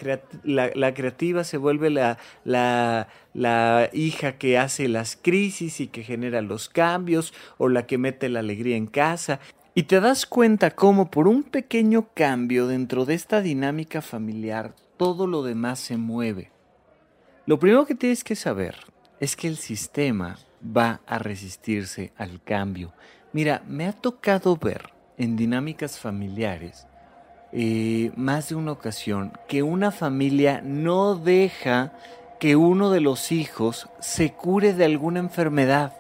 creativa 0.94 1.44
se 1.44 1.58
vuelve 1.58 1.90
la, 1.90 2.18
la 2.44 3.90
hija 3.94 4.38
que 4.38 4.58
hace 4.58 4.88
las 4.88 5.16
crisis 5.16 5.80
y 5.80 5.88
que 5.88 6.04
genera 6.04 6.42
los 6.42 6.70
cambios, 6.70 7.34
o 7.58 7.70
la 7.70 7.88
que 7.88 7.98
mete 7.98 8.30
la 8.30 8.42
alegría 8.42 8.76
en 8.76 8.88
casa. 8.88 9.40
Y 9.74 9.84
te 9.84 10.00
das 10.02 10.28
cuenta 10.28 10.72
cómo 10.72 11.10
por 11.10 11.28
un 11.28 11.42
pequeño 11.42 12.10
cambio 12.14 12.68
dentro 12.68 13.06
de 13.06 13.16
esta 13.16 13.42
dinámica 13.42 14.04
familiar, 14.04 14.76
todo 14.98 15.28
lo 15.28 15.44
demás 15.44 15.80
se 15.80 15.98
mueve. 15.98 16.52
Lo 17.46 17.60
primero 17.60 17.86
que 17.86 17.96
tienes 17.96 18.24
que 18.24 18.36
saber 18.36 18.76
es 19.20 19.36
que 19.36 19.48
el 19.48 19.58
sistema 19.58 20.38
va 20.66 21.02
a 21.06 21.20
resistirse 21.20 22.14
al 22.18 22.42
cambio. 22.42 22.94
Mira, 23.34 23.64
me 23.68 23.88
ha 23.88 23.94
tocado 23.94 24.56
ver 24.56 24.90
en 25.18 25.36
dinámicas 25.36 26.00
familiares 26.00 26.88
eh, 27.52 28.12
más 28.16 28.50
de 28.50 28.56
una 28.56 28.72
ocasión 28.72 29.32
que 29.48 29.62
una 29.62 29.92
familia 29.92 30.62
no 30.64 31.16
deja 31.16 31.94
que 32.40 32.56
uno 32.56 32.90
de 32.90 33.00
los 33.00 33.32
hijos 33.32 33.90
se 34.00 34.34
cure 34.34 34.74
de 34.74 34.86
alguna 34.86 35.20
enfermedad, 35.20 35.94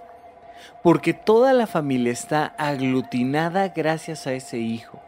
porque 0.82 1.14
toda 1.14 1.54
la 1.54 1.68
familia 1.68 2.12
está 2.12 2.48
aglutinada 2.58 3.70
gracias 3.70 4.28
a 4.28 4.34
ese 4.34 4.58
hijo. 4.58 5.00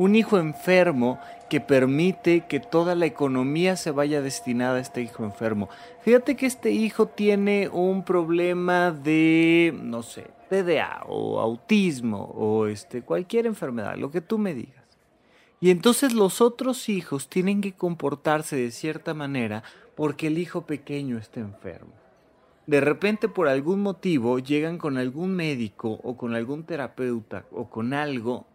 Un 0.00 0.16
hijo 0.16 0.38
enfermo 0.38 1.20
que 1.50 1.60
permite 1.60 2.46
que 2.46 2.58
toda 2.58 2.94
la 2.94 3.04
economía 3.04 3.76
se 3.76 3.90
vaya 3.90 4.22
destinada 4.22 4.78
a 4.78 4.80
este 4.80 5.02
hijo 5.02 5.24
enfermo. 5.26 5.68
Fíjate 6.00 6.36
que 6.36 6.46
este 6.46 6.70
hijo 6.70 7.08
tiene 7.08 7.68
un 7.68 8.02
problema 8.02 8.92
de, 8.92 9.78
no 9.78 10.02
sé, 10.02 10.28
TDA 10.48 11.02
o 11.06 11.38
autismo 11.38 12.32
o 12.34 12.66
este, 12.66 13.02
cualquier 13.02 13.44
enfermedad, 13.44 13.96
lo 13.98 14.10
que 14.10 14.22
tú 14.22 14.38
me 14.38 14.54
digas. 14.54 14.86
Y 15.60 15.68
entonces 15.68 16.14
los 16.14 16.40
otros 16.40 16.88
hijos 16.88 17.28
tienen 17.28 17.60
que 17.60 17.72
comportarse 17.74 18.56
de 18.56 18.70
cierta 18.70 19.12
manera 19.12 19.64
porque 19.96 20.28
el 20.28 20.38
hijo 20.38 20.62
pequeño 20.62 21.18
está 21.18 21.40
enfermo. 21.40 21.92
De 22.66 22.80
repente 22.80 23.28
por 23.28 23.48
algún 23.48 23.82
motivo 23.82 24.38
llegan 24.38 24.78
con 24.78 24.96
algún 24.96 25.36
médico 25.36 26.00
o 26.02 26.16
con 26.16 26.34
algún 26.34 26.64
terapeuta 26.64 27.44
o 27.52 27.68
con 27.68 27.92
algo 27.92 28.46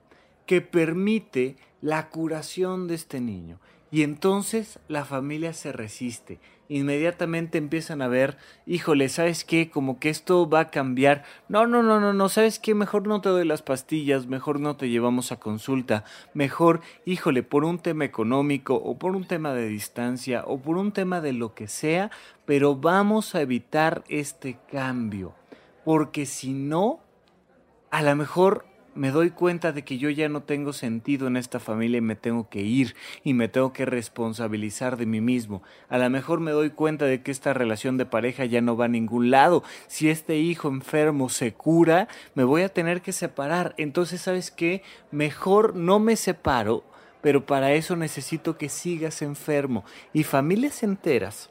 que 0.46 0.62
permite 0.62 1.56
la 1.82 2.10
curación 2.10 2.88
de 2.88 2.96
este 2.96 3.20
niño. 3.22 3.60
Y 3.92 4.04
entonces 4.04 4.80
la 4.88 5.06
familia 5.06 5.54
se 5.54 5.72
resiste. 5.72 6.40
Inmediatamente 6.68 7.60
empiezan 7.60 8.02
a 8.02 8.08
ver, 8.08 8.38
híjole, 8.66 9.08
¿sabes 9.08 9.46
qué? 9.46 9.70
Como 9.70 10.00
que 10.00 10.10
esto 10.10 10.50
va 10.50 10.62
a 10.62 10.70
cambiar. 10.72 11.24
No, 11.48 11.68
no, 11.68 11.84
no, 11.84 12.00
no, 12.00 12.12
no, 12.12 12.28
¿sabes 12.28 12.58
qué? 12.58 12.74
Mejor 12.74 13.08
no 13.08 13.22
te 13.22 13.30
doy 13.30 13.46
las 13.46 13.62
pastillas, 13.62 14.26
mejor 14.26 14.60
no 14.60 14.76
te 14.76 14.90
llevamos 14.90 15.32
a 15.32 15.40
consulta. 15.40 16.04
Mejor, 16.34 16.82
híjole, 17.06 17.44
por 17.44 17.64
un 17.64 17.78
tema 17.78 18.04
económico 18.04 18.76
o 18.76 18.98
por 18.98 19.16
un 19.16 19.26
tema 19.26 19.54
de 19.54 19.68
distancia 19.68 20.44
o 20.48 20.60
por 20.60 20.78
un 20.78 20.92
tema 20.92 21.22
de 21.22 21.34
lo 21.34 21.54
que 21.54 21.68
sea, 21.68 22.10
pero 22.46 22.76
vamos 22.76 23.36
a 23.36 23.42
evitar 23.42 24.04
este 24.10 24.58
cambio. 24.72 25.36
Porque 25.86 26.26
si 26.26 26.52
no, 26.52 27.00
a 27.92 28.02
lo 28.02 28.16
mejor 28.16 28.66
me 28.96 29.12
doy 29.12 29.30
cuenta 29.30 29.72
de 29.72 29.84
que 29.84 29.98
yo 29.98 30.10
ya 30.10 30.30
no 30.30 30.42
tengo 30.42 30.74
sentido 30.74 31.28
en 31.28 31.38
esta 31.38 31.60
familia 31.60 31.98
y 31.98 32.02
me 32.02 32.16
tengo 32.16 32.50
que 32.50 32.62
ir 32.62 32.96
y 33.24 33.34
me 33.34 33.48
tengo 33.48 33.74
que 33.74 33.86
responsabilizar 33.86 34.98
de 34.98 35.06
mí 35.06 35.22
mismo. 35.22 35.62
A 35.90 35.98
lo 35.98 36.10
mejor 36.10 36.40
me 36.40 36.52
doy 36.52 36.70
cuenta 36.70 37.06
de 37.06 37.22
que 37.22 37.32
esta 37.32 37.54
relación 37.54 37.98
de 37.98 38.06
pareja 38.06 38.46
ya 38.46 38.62
no 38.62 38.78
va 38.78 38.86
a 38.86 38.90
ningún 38.90 39.30
lado. 39.30 39.64
Si 39.88 40.10
este 40.10 40.38
hijo 40.38 40.70
enfermo 40.70 41.30
se 41.30 41.54
cura, 41.54 42.08
me 42.34 42.46
voy 42.46 42.62
a 42.62 42.70
tener 42.70 43.02
que 43.02 43.12
separar. 43.12 43.76
Entonces, 43.78 44.22
¿sabes 44.22 44.50
qué? 44.50 44.82
Mejor 45.12 45.76
no 45.76 46.00
me 46.00 46.16
separo, 46.16 46.84
pero 47.22 47.46
para 47.46 47.74
eso 47.74 47.96
necesito 47.96 48.58
que 48.58 48.70
sigas 48.70 49.22
enfermo. 49.22 49.84
Y 50.14 50.24
familias 50.24 50.84
enteras 50.84 51.50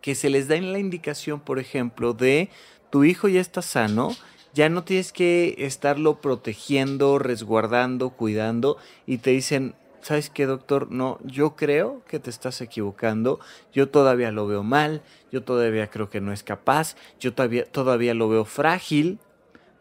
que 0.00 0.14
se 0.14 0.30
les 0.30 0.48
da 0.48 0.58
la 0.60 0.78
indicación, 0.78 1.40
por 1.40 1.58
ejemplo, 1.58 2.14
de 2.14 2.48
tu 2.90 3.04
hijo 3.04 3.28
ya 3.28 3.40
está 3.40 3.60
sano, 3.60 4.12
ya 4.58 4.68
no 4.68 4.82
tienes 4.82 5.12
que 5.12 5.54
estarlo 5.58 6.20
protegiendo, 6.20 7.20
resguardando, 7.20 8.10
cuidando 8.10 8.76
y 9.06 9.18
te 9.18 9.30
dicen, 9.30 9.76
¿sabes 10.00 10.30
qué, 10.30 10.46
doctor? 10.46 10.90
No, 10.90 11.20
yo 11.22 11.54
creo 11.54 12.02
que 12.08 12.18
te 12.18 12.28
estás 12.28 12.60
equivocando, 12.60 13.38
yo 13.72 13.88
todavía 13.88 14.32
lo 14.32 14.48
veo 14.48 14.64
mal, 14.64 15.00
yo 15.30 15.44
todavía 15.44 15.90
creo 15.90 16.10
que 16.10 16.20
no 16.20 16.32
es 16.32 16.42
capaz, 16.42 16.96
yo 17.20 17.34
todavía, 17.34 17.66
todavía 17.66 18.14
lo 18.14 18.28
veo 18.28 18.44
frágil, 18.44 19.20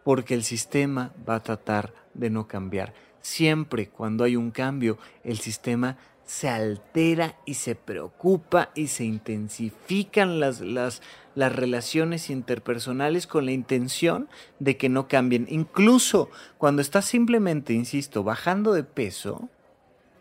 porque 0.03 0.35
el 0.35 0.43
sistema 0.43 1.11
va 1.27 1.37
a 1.37 1.43
tratar 1.43 1.95
de 2.13 2.29
no 2.29 2.47
cambiar. 2.47 2.93
Siempre 3.19 3.89
cuando 3.89 4.25
hay 4.25 4.35
un 4.35 4.51
cambio, 4.51 4.99
el 5.23 5.39
sistema 5.39 5.97
se 6.27 6.49
altera 6.49 7.37
y 7.45 7.55
se 7.55 7.73
preocupa 7.73 8.69
y 8.75 8.87
se 8.87 9.05
intensifican 9.05 10.39
las, 10.39 10.59
las, 10.59 11.01
las 11.35 11.55
relaciones 11.55 12.29
interpersonales 12.29 13.25
con 13.25 13.45
la 13.45 13.53
intención 13.53 14.29
de 14.59 14.77
que 14.77 14.89
no 14.89 15.07
cambien. 15.07 15.47
Incluso 15.49 16.29
cuando 16.57 16.81
estás 16.81 17.05
simplemente, 17.05 17.73
insisto, 17.73 18.23
bajando 18.23 18.73
de 18.73 18.83
peso, 18.83 19.49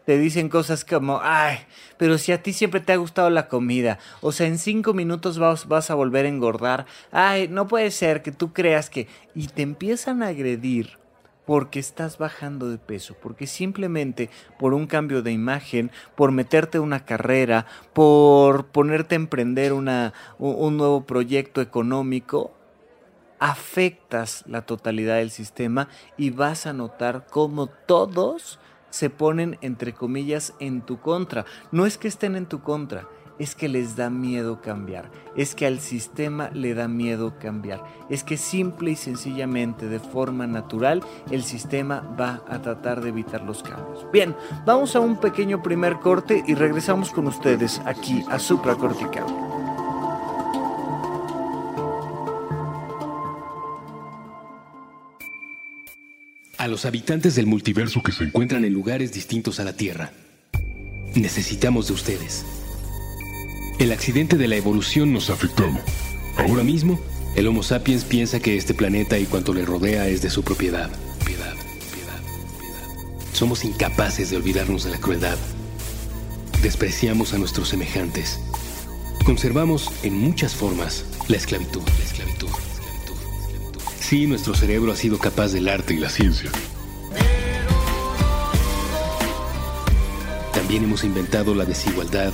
te 0.06 0.16
dicen 0.16 0.48
cosas 0.48 0.84
como, 0.84 1.18
ay, 1.20 1.58
pero 1.98 2.16
si 2.18 2.30
a 2.30 2.40
ti 2.40 2.52
siempre 2.52 2.80
te 2.80 2.92
ha 2.92 2.96
gustado 2.96 3.28
la 3.28 3.48
comida, 3.48 3.98
o 4.20 4.30
sea, 4.30 4.46
en 4.46 4.58
cinco 4.58 4.94
minutos 4.94 5.40
vas, 5.40 5.66
vas 5.66 5.90
a 5.90 5.96
volver 5.96 6.24
a 6.24 6.28
engordar, 6.28 6.86
ay, 7.10 7.48
no 7.48 7.66
puede 7.66 7.90
ser 7.90 8.22
que 8.22 8.30
tú 8.30 8.52
creas 8.52 8.88
que... 8.88 9.08
Y 9.34 9.48
te 9.48 9.62
empiezan 9.62 10.22
a 10.22 10.28
agredir 10.28 10.98
porque 11.46 11.78
estás 11.78 12.18
bajando 12.18 12.68
de 12.68 12.76
peso, 12.78 13.14
porque 13.22 13.46
simplemente 13.46 14.28
por 14.58 14.74
un 14.74 14.86
cambio 14.86 15.22
de 15.22 15.32
imagen, 15.32 15.90
por 16.14 16.32
meterte 16.32 16.78
una 16.80 17.04
carrera, 17.04 17.66
por 17.92 18.66
ponerte 18.66 19.14
a 19.14 19.16
emprender 19.16 19.72
una, 19.72 20.12
un 20.38 20.76
nuevo 20.76 21.04
proyecto 21.04 21.60
económico, 21.60 22.52
afectas 23.38 24.44
la 24.46 24.62
totalidad 24.62 25.16
del 25.16 25.30
sistema 25.30 25.88
y 26.16 26.30
vas 26.30 26.66
a 26.66 26.72
notar 26.72 27.26
cómo 27.30 27.68
todos 27.68 28.58
se 28.90 29.10
ponen, 29.10 29.58
entre 29.60 29.92
comillas, 29.92 30.54
en 30.58 30.80
tu 30.80 31.00
contra. 31.00 31.44
No 31.70 31.86
es 31.86 31.98
que 31.98 32.08
estén 32.08 32.34
en 32.34 32.46
tu 32.46 32.62
contra, 32.62 33.06
es 33.38 33.54
que 33.54 33.68
les 33.68 33.96
da 33.96 34.10
miedo 34.10 34.60
cambiar, 34.60 35.10
es 35.36 35.54
que 35.54 35.66
al 35.66 35.80
sistema 35.80 36.50
le 36.50 36.74
da 36.74 36.88
miedo 36.88 37.34
cambiar, 37.38 37.84
es 38.08 38.24
que 38.24 38.36
simple 38.36 38.92
y 38.92 38.96
sencillamente 38.96 39.88
de 39.88 40.00
forma 40.00 40.46
natural 40.46 41.02
el 41.30 41.42
sistema 41.42 42.00
va 42.18 42.42
a 42.48 42.60
tratar 42.60 43.00
de 43.00 43.10
evitar 43.10 43.42
los 43.42 43.62
cambios. 43.62 44.06
Bien, 44.12 44.34
vamos 44.64 44.96
a 44.96 45.00
un 45.00 45.18
pequeño 45.18 45.62
primer 45.62 45.98
corte 45.98 46.42
y 46.46 46.54
regresamos 46.54 47.10
con 47.10 47.26
ustedes 47.26 47.80
aquí 47.84 48.24
a 48.28 48.38
Supracortical. 48.38 49.26
A 56.58 56.68
los 56.68 56.84
habitantes 56.84 57.34
del 57.36 57.46
multiverso 57.46 58.02
que 58.02 58.12
se 58.12 58.24
encuentran 58.24 58.64
en 58.64 58.72
lugares 58.72 59.12
distintos 59.12 59.60
a 59.60 59.64
la 59.64 59.74
Tierra, 59.74 60.10
necesitamos 61.14 61.88
de 61.88 61.94
ustedes. 61.94 62.55
El 63.78 63.92
accidente 63.92 64.38
de 64.38 64.48
la 64.48 64.56
evolución 64.56 65.12
nos 65.12 65.28
afectó. 65.28 65.64
Ahora 66.38 66.62
mismo, 66.62 66.98
el 67.34 67.46
Homo 67.46 67.62
sapiens 67.62 68.04
piensa 68.04 68.40
que 68.40 68.56
este 68.56 68.72
planeta 68.72 69.18
y 69.18 69.26
cuanto 69.26 69.52
le 69.52 69.66
rodea 69.66 70.08
es 70.08 70.22
de 70.22 70.30
su 70.30 70.42
propiedad. 70.42 70.90
Piedad, 71.26 71.52
piedad, 71.92 72.20
piedad. 72.58 73.32
Somos 73.34 73.66
incapaces 73.66 74.30
de 74.30 74.38
olvidarnos 74.38 74.84
de 74.84 74.92
la 74.92 74.98
crueldad. 74.98 75.36
Despreciamos 76.62 77.34
a 77.34 77.38
nuestros 77.38 77.68
semejantes. 77.68 78.40
Conservamos 79.26 79.90
en 80.02 80.18
muchas 80.18 80.54
formas 80.54 81.04
la 81.28 81.36
esclavitud, 81.36 81.82
la 81.98 82.04
esclavitud. 82.04 82.48
Sí, 84.00 84.26
nuestro 84.26 84.54
cerebro 84.54 84.92
ha 84.92 84.96
sido 84.96 85.18
capaz 85.18 85.52
del 85.52 85.68
arte 85.68 85.92
y 85.92 85.98
la 85.98 86.08
ciencia. 86.08 86.50
También 90.54 90.84
hemos 90.84 91.04
inventado 91.04 91.54
la 91.54 91.66
desigualdad 91.66 92.32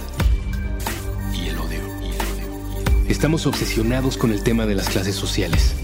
Estamos 3.08 3.46
obsesionados 3.46 4.16
con 4.16 4.30
el 4.30 4.42
tema 4.42 4.64
de 4.64 4.74
las 4.74 4.88
clases 4.88 5.16
sociales. 5.16 5.74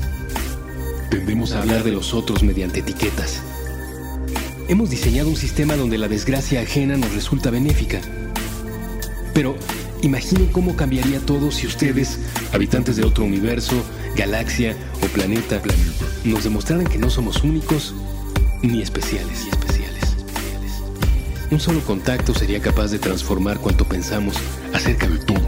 Tendemos 1.11 1.53
a 1.53 1.61
hablar 1.61 1.83
de 1.83 1.93
los 1.93 2.15
otros 2.15 2.43
mediante 2.43 2.81
etiquetas. 2.81 3.43
Hemos 4.69 4.91
diseñado 4.91 5.29
un 5.29 5.37
sistema 5.37 5.77
donde 5.77 5.99
la 5.99 6.09
desgracia 6.09 6.61
ajena 6.61 6.97
nos 6.97 7.13
resulta 7.15 7.51
benéfica. 7.51 8.01
Pero 9.35 9.57
imaginen 10.03 10.47
cómo 10.47 10.77
cambiaría 10.77 11.21
todo 11.21 11.51
si 11.51 11.67
ustedes, 11.67 12.19
habitantes 12.53 12.97
de 12.97 13.05
otro 13.05 13.25
universo, 13.25 13.83
galaxia 14.17 14.77
o 15.03 15.07
planeta, 15.07 15.61
nos 16.25 16.45
demostraran 16.45 16.87
que 16.87 16.99
no 16.99 17.11
somos 17.11 17.43
únicos 17.43 17.95
ni 18.63 18.81
especiales. 18.81 19.47
Especiales. 19.51 20.05
Un 21.51 21.61
solo 21.61 21.81
contacto 21.81 22.35
sería 22.35 22.61
capaz 22.61 22.89
de 22.89 22.99
transformar 22.99 23.59
cuanto 23.59 23.85
pensamos 23.85 24.37
acerca 24.73 25.09
de 25.09 25.19
todo. 25.19 25.48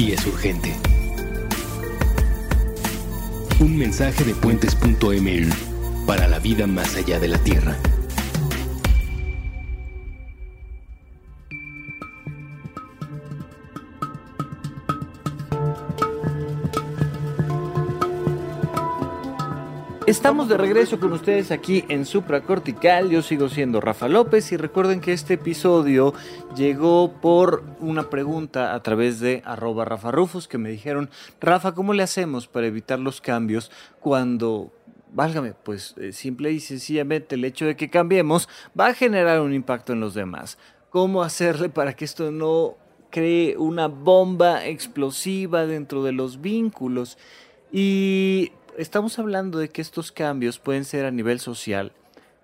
y 0.00 0.12
es 0.12 0.26
urgente. 0.26 0.74
Un 3.58 3.76
mensaje 3.76 4.24
de 4.24 4.34
puentes.ml 4.34 5.52
para 6.06 6.26
la 6.26 6.38
vida 6.38 6.66
más 6.66 6.96
allá 6.96 7.20
de 7.20 7.28
la 7.28 7.36
Tierra. 7.36 7.76
Estamos 20.10 20.48
de 20.48 20.56
regreso 20.56 20.98
con 20.98 21.12
ustedes 21.12 21.52
aquí 21.52 21.84
en 21.86 22.04
Supracortical. 22.04 23.10
Yo 23.10 23.22
sigo 23.22 23.48
siendo 23.48 23.80
Rafa 23.80 24.08
López 24.08 24.50
y 24.50 24.56
recuerden 24.56 25.00
que 25.00 25.12
este 25.12 25.34
episodio 25.34 26.14
llegó 26.56 27.12
por 27.22 27.62
una 27.78 28.10
pregunta 28.10 28.74
a 28.74 28.82
través 28.82 29.20
de 29.20 29.40
arroba 29.44 29.84
Rafa 29.84 30.10
Rufus 30.10 30.48
que 30.48 30.58
me 30.58 30.68
dijeron, 30.68 31.10
Rafa, 31.40 31.76
¿cómo 31.76 31.92
le 31.92 32.02
hacemos 32.02 32.48
para 32.48 32.66
evitar 32.66 32.98
los 32.98 33.20
cambios 33.20 33.70
cuando, 34.00 34.72
válgame, 35.12 35.52
pues 35.52 35.94
eh, 35.96 36.10
simple 36.10 36.50
y 36.50 36.58
sencillamente 36.58 37.36
el 37.36 37.44
hecho 37.44 37.66
de 37.66 37.76
que 37.76 37.88
cambiemos 37.88 38.48
va 38.78 38.88
a 38.88 38.94
generar 38.94 39.40
un 39.40 39.54
impacto 39.54 39.92
en 39.92 40.00
los 40.00 40.14
demás? 40.14 40.58
¿Cómo 40.90 41.22
hacerle 41.22 41.68
para 41.68 41.94
que 41.94 42.04
esto 42.04 42.32
no 42.32 42.74
cree 43.10 43.56
una 43.56 43.86
bomba 43.86 44.66
explosiva 44.66 45.66
dentro 45.66 46.02
de 46.02 46.10
los 46.10 46.40
vínculos? 46.40 47.16
Y 47.72 48.50
estamos 48.80 49.18
hablando 49.18 49.58
de 49.58 49.68
que 49.68 49.82
estos 49.82 50.10
cambios 50.10 50.58
pueden 50.58 50.84
ser 50.84 51.04
a 51.04 51.10
nivel 51.10 51.38
social, 51.38 51.92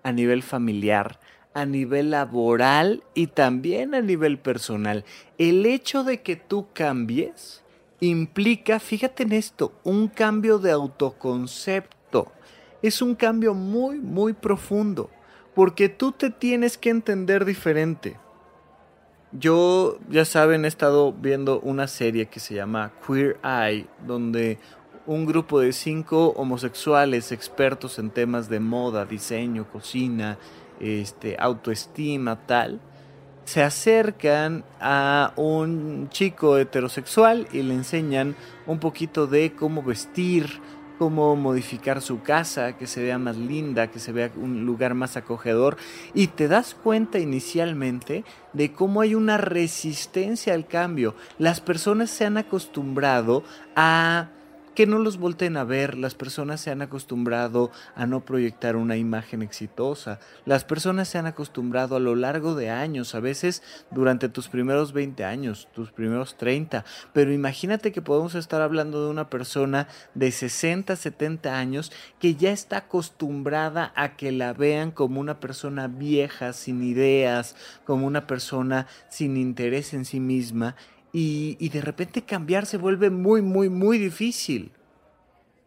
a 0.03 0.11
nivel 0.11 0.43
familiar, 0.43 1.19
a 1.53 1.65
nivel 1.65 2.11
laboral 2.11 3.03
y 3.15 3.27
también 3.27 3.95
a 3.95 4.01
nivel 4.01 4.37
personal. 4.37 5.03
El 5.39 5.65
hecho 5.65 6.03
de 6.03 6.21
que 6.21 6.35
tú 6.35 6.67
cambies 6.73 7.63
implica, 7.99 8.79
fíjate 8.79 9.23
en 9.23 9.33
esto, 9.33 9.73
un 9.83 10.07
cambio 10.07 10.59
de 10.59 10.71
autoconcepto. 10.71 12.31
Es 12.83 13.01
un 13.01 13.15
cambio 13.15 13.55
muy, 13.55 13.99
muy 13.99 14.33
profundo, 14.33 15.09
porque 15.55 15.89
tú 15.89 16.11
te 16.11 16.29
tienes 16.29 16.77
que 16.77 16.91
entender 16.91 17.45
diferente. 17.45 18.17
Yo, 19.31 19.97
ya 20.09 20.25
saben, 20.25 20.63
he 20.63 20.67
estado 20.67 21.11
viendo 21.11 21.59
una 21.59 21.87
serie 21.87 22.27
que 22.27 22.39
se 22.39 22.53
llama 22.53 22.93
Queer 23.05 23.37
Eye, 23.43 23.87
donde 24.05 24.59
un 25.07 25.25
grupo 25.25 25.59
de 25.59 25.71
cinco 25.73 26.33
homosexuales 26.35 27.31
expertos 27.31 27.97
en 27.97 28.11
temas 28.11 28.49
de 28.49 28.59
moda, 28.59 29.05
diseño, 29.05 29.65
cocina, 29.71 30.37
este, 30.79 31.37
autoestima, 31.39 32.45
tal, 32.45 32.79
se 33.45 33.63
acercan 33.63 34.65
a 34.81 35.31
un 35.37 36.09
chico 36.09 36.57
heterosexual 36.57 37.47
y 37.53 37.63
le 37.63 37.73
enseñan 37.73 38.35
un 38.65 38.79
poquito 38.79 39.25
de 39.25 39.53
cómo 39.53 39.81
vestir, 39.81 40.59
cómo 40.99 41.37
modificar 41.37 42.01
su 42.01 42.21
casa, 42.21 42.75
que 42.75 42.87
se 42.87 43.01
vea 43.01 43.17
más 43.17 43.37
linda, 43.37 43.87
que 43.87 43.99
se 43.99 44.11
vea 44.11 44.31
un 44.35 44.65
lugar 44.65 44.95
más 44.95 45.15
acogedor. 45.15 45.77
Y 46.13 46.27
te 46.27 46.49
das 46.49 46.75
cuenta 46.75 47.19
inicialmente 47.19 48.25
de 48.51 48.73
cómo 48.73 48.99
hay 48.99 49.15
una 49.15 49.37
resistencia 49.37 50.53
al 50.53 50.67
cambio. 50.67 51.15
Las 51.37 51.61
personas 51.61 52.09
se 52.09 52.25
han 52.25 52.35
acostumbrado 52.35 53.43
a 53.77 54.31
que 54.77 54.85
no 54.85 54.99
los 54.99 55.17
volteen 55.17 55.57
a 55.57 55.63
ver, 55.63 55.97
las 55.97 56.13
personas 56.13 56.61
se 56.61 56.69
han 56.69 56.83
acostumbrado 56.83 57.71
a 57.95 58.05
no 58.05 58.23
proyectar 58.23 58.75
una 58.75 58.95
imagen 58.95 59.41
exitosa, 59.41 60.19
las 60.45 60.65
personas 60.65 61.07
se 61.07 61.17
han 61.17 61.25
acostumbrado 61.25 61.95
a 61.95 61.99
lo 61.99 62.15
largo 62.15 62.53
de 62.53 62.69
años, 62.69 63.15
a 63.15 63.19
veces 63.19 63.63
durante 63.89 64.29
tus 64.29 64.49
primeros 64.49 64.93
20 64.93 65.23
años, 65.23 65.67
tus 65.73 65.91
primeros 65.91 66.37
30, 66.37 66.85
pero 67.11 67.33
imagínate 67.33 67.91
que 67.91 68.03
podemos 68.03 68.35
estar 68.35 68.61
hablando 68.61 69.03
de 69.03 69.09
una 69.09 69.31
persona 69.31 69.87
de 70.13 70.31
60, 70.31 70.95
70 70.95 71.57
años 71.57 71.91
que 72.19 72.35
ya 72.35 72.51
está 72.51 72.77
acostumbrada 72.77 73.91
a 73.95 74.15
que 74.15 74.31
la 74.31 74.53
vean 74.53 74.91
como 74.91 75.19
una 75.19 75.39
persona 75.39 75.87
vieja, 75.87 76.53
sin 76.53 76.83
ideas, 76.83 77.55
como 77.83 78.05
una 78.05 78.27
persona 78.27 78.85
sin 79.09 79.37
interés 79.37 79.95
en 79.95 80.05
sí 80.05 80.19
misma 80.19 80.75
y, 81.17 81.57
y, 81.59 81.69
de 81.69 81.81
repente 81.81 82.21
cambiar 82.21 82.67
se 82.67 82.77
vuelve 82.77 83.09
muy, 83.09 83.41
muy, 83.41 83.69
muy 83.69 83.97
difícil. 83.97 84.71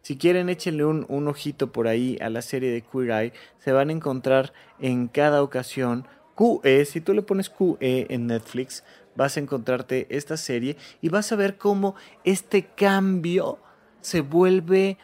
Si 0.00 0.16
quieren, 0.16 0.48
échenle 0.48 0.84
un, 0.84 1.06
un, 1.08 1.26
ojito 1.26 1.72
por 1.72 1.88
ahí 1.88 2.16
a 2.20 2.30
la 2.30 2.40
serie 2.40 2.70
de 2.70 2.82
Queer 2.82 3.10
Eye. 3.10 3.32
Se 3.58 3.72
van 3.72 3.88
a 3.88 3.92
encontrar 3.92 4.52
en 4.78 5.08
cada 5.08 5.42
ocasión 5.42 6.06
QE. 6.36 6.84
Si 6.84 7.00
tú 7.00 7.14
le 7.14 7.22
pones 7.22 7.50
QE 7.50 8.06
en 8.08 8.28
Netflix, 8.28 8.84
vas 9.16 9.36
a 9.36 9.40
encontrarte 9.40 10.06
esta 10.08 10.36
serie 10.36 10.76
y 11.00 11.08
vas 11.08 11.32
a 11.32 11.36
ver 11.36 11.58
cómo 11.58 11.96
este 12.22 12.66
cambio 12.66 13.58
se 14.02 14.20
vuelve 14.20 14.98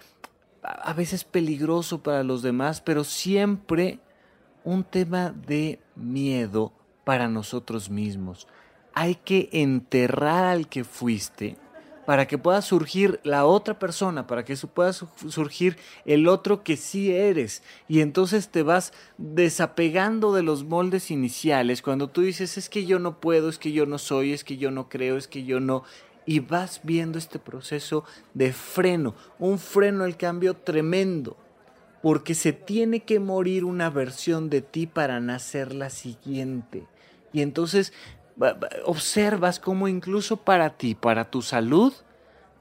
a 0.63 0.93
veces 0.93 1.25
peligroso 1.25 2.05
para 2.05 2.23
los 2.23 2.43
demás, 2.43 2.81
pero 2.81 3.03
siempre 3.03 3.99
un 4.63 4.85
tema 4.85 5.33
de 5.33 5.81
miedo 5.97 6.73
para 7.03 7.27
nosotros 7.27 7.91
mismos 7.91 8.47
hay 8.97 9.15
que 9.15 9.51
enterrar 9.53 10.47
al 10.47 10.69
que 10.69 10.83
fuiste 10.83 11.59
para 12.07 12.27
que 12.27 12.39
pueda 12.39 12.63
surgir 12.63 13.21
la 13.25 13.45
otra 13.45 13.79
persona, 13.79 14.27
para 14.27 14.45
que 14.45 14.57
pueda 14.57 14.93
surgir 14.93 15.77
el 16.05 16.29
otro 16.29 16.63
que 16.63 16.77
sí 16.77 17.13
eres. 17.13 17.63
Y 17.89 18.01
entonces 18.01 18.49
te 18.49 18.63
vas 18.63 18.93
desapegando 19.19 20.33
de 20.33 20.45
los 20.45 20.65
moldes 20.65 21.11
iniciales. 21.11 21.83
Cuando 21.83 22.09
tú 22.09 22.23
dices, 22.23 22.57
es 22.57 22.71
que 22.71 22.87
yo 22.87 23.01
no 23.01 23.21
puedo, 23.21 23.49
es 23.49 23.59
que 23.59 23.73
yo 23.73 23.87
no 23.87 23.99
soy, 23.99 24.33
es 24.33 24.45
que 24.45 24.57
yo 24.57 24.71
no 24.71 24.89
creo, 24.89 25.17
es 25.17 25.29
que 25.29 25.45
yo 25.45 25.61
no... 25.61 25.83
Y 26.25 26.39
vas 26.39 26.81
viendo 26.85 27.19
este 27.19 27.39
proceso 27.41 28.05
de 28.35 28.53
freno, 28.53 29.15
un 29.39 29.59
freno 29.59 30.05
al 30.05 30.17
cambio 30.17 30.55
tremendo. 30.55 31.37
Porque 32.03 32.35
se 32.35 32.53
tiene 32.53 33.01
que 33.01 33.19
morir 33.19 33.65
una 33.65 33.91
versión 33.91 34.49
de 34.49 34.63
ti 34.63 34.87
para 34.87 35.19
nacer 35.19 35.75
la 35.75 35.91
siguiente. 35.91 36.87
Y 37.33 37.43
entonces 37.43 37.93
observas 38.85 39.59
cómo 39.59 39.88
incluso 39.88 40.37
para 40.38 40.77
ti, 40.77 40.94
para 40.94 41.31
tu 41.31 41.42
salud, 41.42 41.92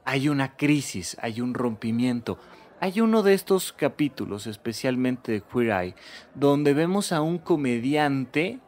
hay 0.04 0.28
una 0.28 0.56
crisis, 0.56 1.16
hay 1.20 1.40
un 1.40 1.54
rompimiento. 1.54 2.38
Hay 2.78 3.00
uno 3.00 3.22
de 3.22 3.34
estos 3.34 3.72
capítulos, 3.72 4.46
especialmente 4.46 5.32
de 5.32 5.40
Queer 5.40 5.70
Eye, 5.70 5.94
donde 6.34 6.74
vemos 6.74 7.10
a 7.10 7.22
un 7.22 7.38
comediante 7.38 8.60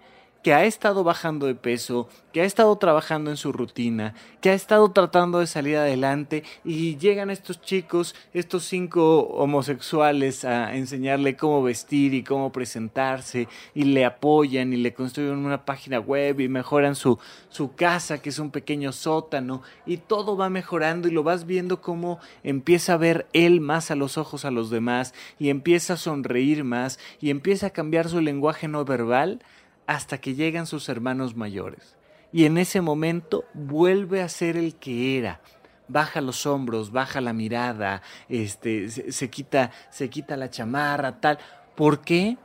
que 0.48 0.54
ha 0.54 0.64
estado 0.64 1.04
bajando 1.04 1.46
de 1.46 1.54
peso, 1.54 2.08
que 2.32 2.40
ha 2.40 2.46
estado 2.46 2.74
trabajando 2.76 3.30
en 3.30 3.36
su 3.36 3.52
rutina, 3.52 4.14
que 4.40 4.48
ha 4.48 4.54
estado 4.54 4.90
tratando 4.92 5.40
de 5.40 5.46
salir 5.46 5.76
adelante 5.76 6.42
y 6.64 6.96
llegan 6.96 7.28
estos 7.28 7.60
chicos, 7.60 8.14
estos 8.32 8.64
cinco 8.64 9.24
homosexuales 9.24 10.46
a 10.46 10.74
enseñarle 10.74 11.36
cómo 11.36 11.62
vestir 11.62 12.14
y 12.14 12.24
cómo 12.24 12.50
presentarse 12.50 13.46
y 13.74 13.82
le 13.82 14.06
apoyan 14.06 14.72
y 14.72 14.78
le 14.78 14.94
construyen 14.94 15.36
una 15.36 15.66
página 15.66 16.00
web 16.00 16.40
y 16.40 16.48
mejoran 16.48 16.94
su, 16.94 17.18
su 17.50 17.74
casa 17.74 18.22
que 18.22 18.30
es 18.30 18.38
un 18.38 18.50
pequeño 18.50 18.92
sótano 18.92 19.60
y 19.84 19.98
todo 19.98 20.34
va 20.34 20.48
mejorando 20.48 21.08
y 21.08 21.10
lo 21.10 21.24
vas 21.24 21.44
viendo 21.44 21.82
cómo 21.82 22.20
empieza 22.42 22.94
a 22.94 22.96
ver 22.96 23.26
él 23.34 23.60
más 23.60 23.90
a 23.90 23.96
los 23.96 24.16
ojos 24.16 24.46
a 24.46 24.50
los 24.50 24.70
demás 24.70 25.12
y 25.38 25.50
empieza 25.50 25.92
a 25.92 25.98
sonreír 25.98 26.64
más 26.64 26.98
y 27.20 27.28
empieza 27.28 27.66
a 27.66 27.70
cambiar 27.70 28.08
su 28.08 28.22
lenguaje 28.22 28.66
no 28.66 28.86
verbal 28.86 29.42
hasta 29.88 30.18
que 30.18 30.34
llegan 30.34 30.66
sus 30.66 30.90
hermanos 30.90 31.34
mayores. 31.34 31.96
Y 32.30 32.44
en 32.44 32.58
ese 32.58 32.82
momento 32.82 33.46
vuelve 33.54 34.20
a 34.20 34.28
ser 34.28 34.58
el 34.58 34.74
que 34.74 35.16
era. 35.16 35.40
Baja 35.88 36.20
los 36.20 36.44
hombros, 36.44 36.92
baja 36.92 37.22
la 37.22 37.32
mirada, 37.32 38.02
este, 38.28 38.90
se, 38.90 39.30
quita, 39.30 39.70
se 39.90 40.10
quita 40.10 40.36
la 40.36 40.50
chamarra, 40.50 41.18
tal. 41.20 41.38
¿Por 41.74 42.02
qué? 42.02 42.36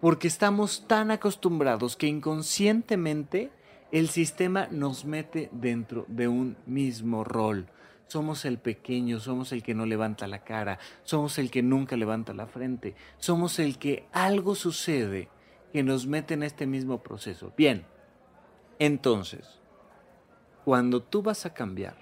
Porque 0.00 0.26
estamos 0.26 0.88
tan 0.88 1.12
acostumbrados 1.12 1.94
que 1.94 2.08
inconscientemente 2.08 3.52
el 3.92 4.08
sistema 4.08 4.66
nos 4.72 5.04
mete 5.04 5.48
dentro 5.52 6.04
de 6.08 6.26
un 6.26 6.56
mismo 6.66 7.22
rol. 7.22 7.68
Somos 8.08 8.44
el 8.44 8.58
pequeño, 8.58 9.20
somos 9.20 9.52
el 9.52 9.62
que 9.62 9.74
no 9.74 9.86
levanta 9.86 10.26
la 10.26 10.42
cara, 10.42 10.80
somos 11.04 11.38
el 11.38 11.52
que 11.52 11.62
nunca 11.62 11.96
levanta 11.96 12.34
la 12.34 12.48
frente, 12.48 12.96
somos 13.18 13.60
el 13.60 13.78
que 13.78 14.08
algo 14.10 14.56
sucede 14.56 15.28
que 15.72 15.82
nos 15.82 16.06
mete 16.06 16.34
en 16.34 16.42
este 16.42 16.66
mismo 16.66 17.02
proceso. 17.02 17.52
Bien, 17.56 17.86
entonces, 18.78 19.60
cuando 20.64 21.02
tú 21.02 21.22
vas 21.22 21.46
a 21.46 21.54
cambiar, 21.54 21.96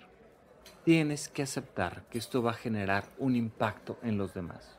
tienes 0.84 1.28
que 1.28 1.42
aceptar 1.42 2.04
que 2.10 2.18
esto 2.18 2.42
va 2.42 2.52
a 2.52 2.54
generar 2.54 3.04
un 3.18 3.36
impacto 3.36 3.98
en 4.02 4.16
los 4.16 4.34
demás. 4.34 4.78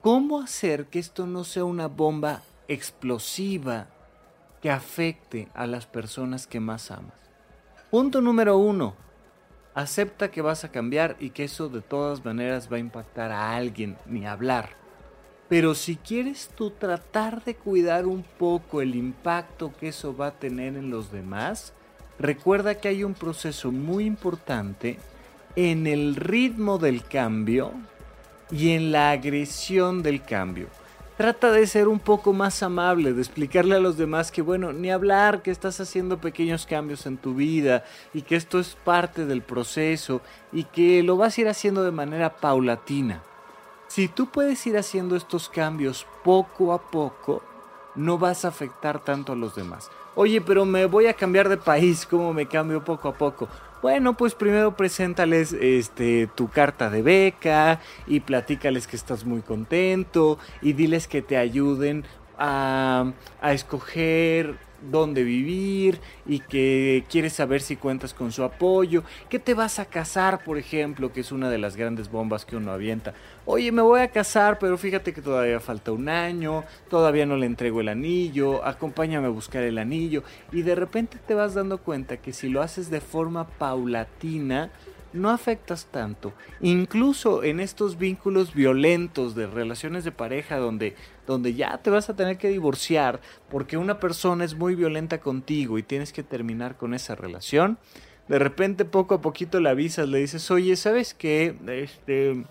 ¿Cómo 0.00 0.40
hacer 0.40 0.86
que 0.86 0.98
esto 0.98 1.26
no 1.26 1.44
sea 1.44 1.64
una 1.64 1.86
bomba 1.86 2.42
explosiva 2.68 3.88
que 4.60 4.70
afecte 4.70 5.48
a 5.54 5.66
las 5.66 5.86
personas 5.86 6.46
que 6.46 6.58
más 6.58 6.90
amas? 6.90 7.14
Punto 7.90 8.20
número 8.20 8.56
uno, 8.56 8.94
acepta 9.74 10.30
que 10.30 10.42
vas 10.42 10.64
a 10.64 10.72
cambiar 10.72 11.16
y 11.20 11.30
que 11.30 11.44
eso 11.44 11.68
de 11.68 11.82
todas 11.82 12.24
maneras 12.24 12.72
va 12.72 12.76
a 12.76 12.80
impactar 12.80 13.30
a 13.30 13.54
alguien, 13.54 13.98
ni 14.06 14.26
hablar. 14.26 14.79
Pero 15.50 15.74
si 15.74 15.96
quieres 15.96 16.48
tú 16.54 16.70
tratar 16.70 17.42
de 17.42 17.56
cuidar 17.56 18.06
un 18.06 18.22
poco 18.22 18.82
el 18.82 18.94
impacto 18.94 19.72
que 19.80 19.88
eso 19.88 20.16
va 20.16 20.28
a 20.28 20.38
tener 20.38 20.76
en 20.76 20.90
los 20.90 21.10
demás, 21.10 21.72
recuerda 22.20 22.76
que 22.76 22.86
hay 22.86 23.02
un 23.02 23.14
proceso 23.14 23.72
muy 23.72 24.04
importante 24.04 24.96
en 25.56 25.88
el 25.88 26.14
ritmo 26.14 26.78
del 26.78 27.02
cambio 27.02 27.72
y 28.52 28.70
en 28.70 28.92
la 28.92 29.10
agresión 29.10 30.04
del 30.04 30.22
cambio. 30.22 30.68
Trata 31.16 31.50
de 31.50 31.66
ser 31.66 31.88
un 31.88 31.98
poco 31.98 32.32
más 32.32 32.62
amable, 32.62 33.12
de 33.12 33.20
explicarle 33.20 33.74
a 33.74 33.80
los 33.80 33.98
demás 33.98 34.30
que, 34.30 34.42
bueno, 34.42 34.72
ni 34.72 34.92
hablar, 34.92 35.42
que 35.42 35.50
estás 35.50 35.80
haciendo 35.80 36.20
pequeños 36.20 36.64
cambios 36.64 37.06
en 37.06 37.18
tu 37.18 37.34
vida 37.34 37.82
y 38.14 38.22
que 38.22 38.36
esto 38.36 38.60
es 38.60 38.76
parte 38.84 39.26
del 39.26 39.42
proceso 39.42 40.22
y 40.52 40.62
que 40.62 41.02
lo 41.02 41.16
vas 41.16 41.36
a 41.36 41.40
ir 41.40 41.48
haciendo 41.48 41.82
de 41.82 41.90
manera 41.90 42.36
paulatina. 42.36 43.24
Si 43.90 44.06
tú 44.06 44.26
puedes 44.26 44.64
ir 44.68 44.78
haciendo 44.78 45.16
estos 45.16 45.48
cambios 45.48 46.06
poco 46.22 46.72
a 46.72 46.80
poco, 46.92 47.42
no 47.96 48.18
vas 48.18 48.44
a 48.44 48.48
afectar 48.48 49.02
tanto 49.02 49.32
a 49.32 49.36
los 49.36 49.56
demás. 49.56 49.90
Oye, 50.14 50.40
pero 50.40 50.64
me 50.64 50.84
voy 50.86 51.08
a 51.08 51.14
cambiar 51.14 51.48
de 51.48 51.56
país, 51.56 52.06
¿cómo 52.06 52.32
me 52.32 52.46
cambio 52.46 52.84
poco 52.84 53.08
a 53.08 53.14
poco? 53.14 53.48
Bueno, 53.82 54.16
pues 54.16 54.36
primero 54.36 54.76
preséntales 54.76 55.52
este, 55.52 56.28
tu 56.36 56.48
carta 56.48 56.88
de 56.88 57.02
beca 57.02 57.80
y 58.06 58.20
platícales 58.20 58.86
que 58.86 58.94
estás 58.94 59.24
muy 59.24 59.40
contento 59.40 60.38
y 60.62 60.74
diles 60.74 61.08
que 61.08 61.20
te 61.20 61.36
ayuden 61.36 62.04
a, 62.38 63.10
a 63.40 63.52
escoger 63.52 64.56
dónde 64.90 65.24
vivir 65.24 66.00
y 66.26 66.40
que 66.40 67.04
quieres 67.10 67.34
saber 67.34 67.60
si 67.60 67.76
cuentas 67.76 68.14
con 68.14 68.32
su 68.32 68.42
apoyo, 68.42 69.02
que 69.28 69.38
te 69.38 69.54
vas 69.54 69.78
a 69.78 69.84
casar, 69.84 70.44
por 70.44 70.58
ejemplo, 70.58 71.12
que 71.12 71.20
es 71.20 71.32
una 71.32 71.50
de 71.50 71.58
las 71.58 71.76
grandes 71.76 72.10
bombas 72.10 72.44
que 72.44 72.56
uno 72.56 72.72
avienta. 72.72 73.14
Oye, 73.46 73.72
me 73.72 73.82
voy 73.82 74.00
a 74.00 74.08
casar, 74.08 74.58
pero 74.58 74.78
fíjate 74.78 75.12
que 75.12 75.22
todavía 75.22 75.60
falta 75.60 75.92
un 75.92 76.08
año, 76.08 76.64
todavía 76.88 77.26
no 77.26 77.36
le 77.36 77.46
entrego 77.46 77.80
el 77.80 77.88
anillo, 77.88 78.64
acompáñame 78.64 79.26
a 79.26 79.30
buscar 79.30 79.62
el 79.62 79.78
anillo 79.78 80.22
y 80.52 80.62
de 80.62 80.74
repente 80.74 81.18
te 81.26 81.34
vas 81.34 81.54
dando 81.54 81.78
cuenta 81.78 82.16
que 82.18 82.32
si 82.32 82.48
lo 82.48 82.62
haces 82.62 82.90
de 82.90 83.00
forma 83.00 83.46
paulatina, 83.46 84.70
no 85.12 85.30
afectas 85.30 85.86
tanto. 85.90 86.32
Incluso 86.60 87.42
en 87.42 87.60
estos 87.60 87.98
vínculos 87.98 88.54
violentos 88.54 89.34
de 89.34 89.46
relaciones 89.46 90.04
de 90.04 90.12
pareja 90.12 90.58
donde, 90.58 90.94
donde 91.26 91.54
ya 91.54 91.78
te 91.78 91.90
vas 91.90 92.10
a 92.10 92.16
tener 92.16 92.38
que 92.38 92.48
divorciar 92.48 93.20
porque 93.50 93.76
una 93.76 94.00
persona 94.00 94.44
es 94.44 94.54
muy 94.54 94.74
violenta 94.74 95.20
contigo 95.20 95.78
y 95.78 95.82
tienes 95.82 96.12
que 96.12 96.22
terminar 96.22 96.76
con 96.76 96.94
esa 96.94 97.14
relación, 97.14 97.78
de 98.28 98.38
repente 98.38 98.84
poco 98.84 99.14
a 99.14 99.20
poquito 99.20 99.58
le 99.60 99.70
avisas, 99.70 100.08
le 100.08 100.18
dices, 100.18 100.50
oye, 100.50 100.76
¿sabes 100.76 101.14
qué? 101.14 101.56
Este 101.66 102.44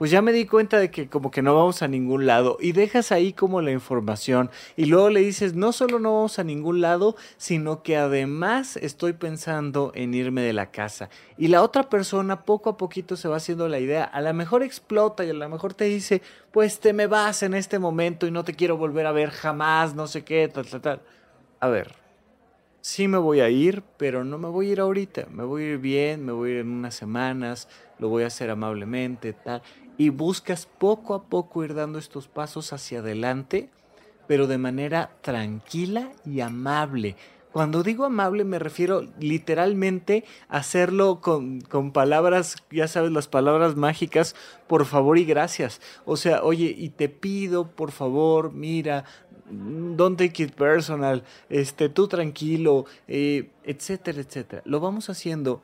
pues 0.00 0.10
ya 0.10 0.22
me 0.22 0.32
di 0.32 0.46
cuenta 0.46 0.78
de 0.78 0.90
que 0.90 1.10
como 1.10 1.30
que 1.30 1.42
no 1.42 1.54
vamos 1.54 1.82
a 1.82 1.86
ningún 1.86 2.24
lado 2.24 2.56
y 2.58 2.72
dejas 2.72 3.12
ahí 3.12 3.34
como 3.34 3.60
la 3.60 3.70
información 3.70 4.48
y 4.74 4.86
luego 4.86 5.10
le 5.10 5.20
dices, 5.20 5.54
no 5.54 5.72
solo 5.72 5.98
no 5.98 6.14
vamos 6.14 6.38
a 6.38 6.42
ningún 6.42 6.80
lado, 6.80 7.16
sino 7.36 7.82
que 7.82 7.98
además 7.98 8.78
estoy 8.78 9.12
pensando 9.12 9.92
en 9.94 10.14
irme 10.14 10.40
de 10.40 10.54
la 10.54 10.70
casa. 10.70 11.10
Y 11.36 11.48
la 11.48 11.60
otra 11.60 11.90
persona 11.90 12.44
poco 12.44 12.70
a 12.70 12.76
poquito 12.78 13.14
se 13.14 13.28
va 13.28 13.36
haciendo 13.36 13.68
la 13.68 13.78
idea, 13.78 14.04
a 14.04 14.22
lo 14.22 14.32
mejor 14.32 14.62
explota 14.62 15.22
y 15.22 15.28
a 15.28 15.34
lo 15.34 15.46
mejor 15.50 15.74
te 15.74 15.84
dice, 15.84 16.22
pues 16.50 16.80
te 16.80 16.94
me 16.94 17.06
vas 17.06 17.42
en 17.42 17.52
este 17.52 17.78
momento 17.78 18.26
y 18.26 18.30
no 18.30 18.42
te 18.42 18.54
quiero 18.54 18.78
volver 18.78 19.04
a 19.04 19.12
ver 19.12 19.28
jamás, 19.28 19.94
no 19.94 20.06
sé 20.06 20.24
qué, 20.24 20.48
tal, 20.48 20.64
tal, 20.64 20.80
tal. 20.80 21.02
A 21.60 21.68
ver, 21.68 21.94
sí 22.80 23.06
me 23.06 23.18
voy 23.18 23.40
a 23.40 23.50
ir, 23.50 23.82
pero 23.98 24.24
no 24.24 24.38
me 24.38 24.48
voy 24.48 24.70
a 24.70 24.72
ir 24.72 24.80
ahorita, 24.80 25.26
me 25.30 25.44
voy 25.44 25.64
a 25.64 25.72
ir 25.72 25.78
bien, 25.78 26.24
me 26.24 26.32
voy 26.32 26.48
a 26.48 26.52
ir 26.54 26.60
en 26.60 26.70
unas 26.70 26.94
semanas, 26.94 27.68
lo 27.98 28.08
voy 28.08 28.22
a 28.22 28.28
hacer 28.28 28.48
amablemente, 28.48 29.34
tal 29.34 29.60
y 30.00 30.08
buscas 30.08 30.64
poco 30.64 31.12
a 31.12 31.24
poco 31.24 31.62
ir 31.62 31.74
dando 31.74 31.98
estos 31.98 32.26
pasos 32.26 32.72
hacia 32.72 33.00
adelante, 33.00 33.68
pero 34.26 34.46
de 34.46 34.56
manera 34.56 35.10
tranquila 35.20 36.10
y 36.24 36.40
amable. 36.40 37.16
Cuando 37.52 37.82
digo 37.82 38.06
amable 38.06 38.44
me 38.44 38.58
refiero 38.58 39.06
literalmente 39.18 40.24
a 40.48 40.56
hacerlo 40.56 41.20
con, 41.20 41.60
con, 41.60 41.92
palabras, 41.92 42.56
ya 42.70 42.88
sabes, 42.88 43.12
las 43.12 43.28
palabras 43.28 43.76
mágicas, 43.76 44.34
por 44.68 44.86
favor 44.86 45.18
y 45.18 45.26
gracias. 45.26 45.82
O 46.06 46.16
sea, 46.16 46.44
oye, 46.44 46.74
y 46.74 46.88
te 46.88 47.10
pido, 47.10 47.70
por 47.70 47.90
favor, 47.90 48.54
mira, 48.54 49.04
don't 49.50 50.16
take 50.16 50.44
it 50.44 50.54
personal, 50.54 51.24
este, 51.50 51.90
tú 51.90 52.08
tranquilo, 52.08 52.86
eh, 53.06 53.50
etcétera, 53.64 54.22
etcétera. 54.22 54.62
Lo 54.64 54.80
vamos 54.80 55.10
haciendo 55.10 55.60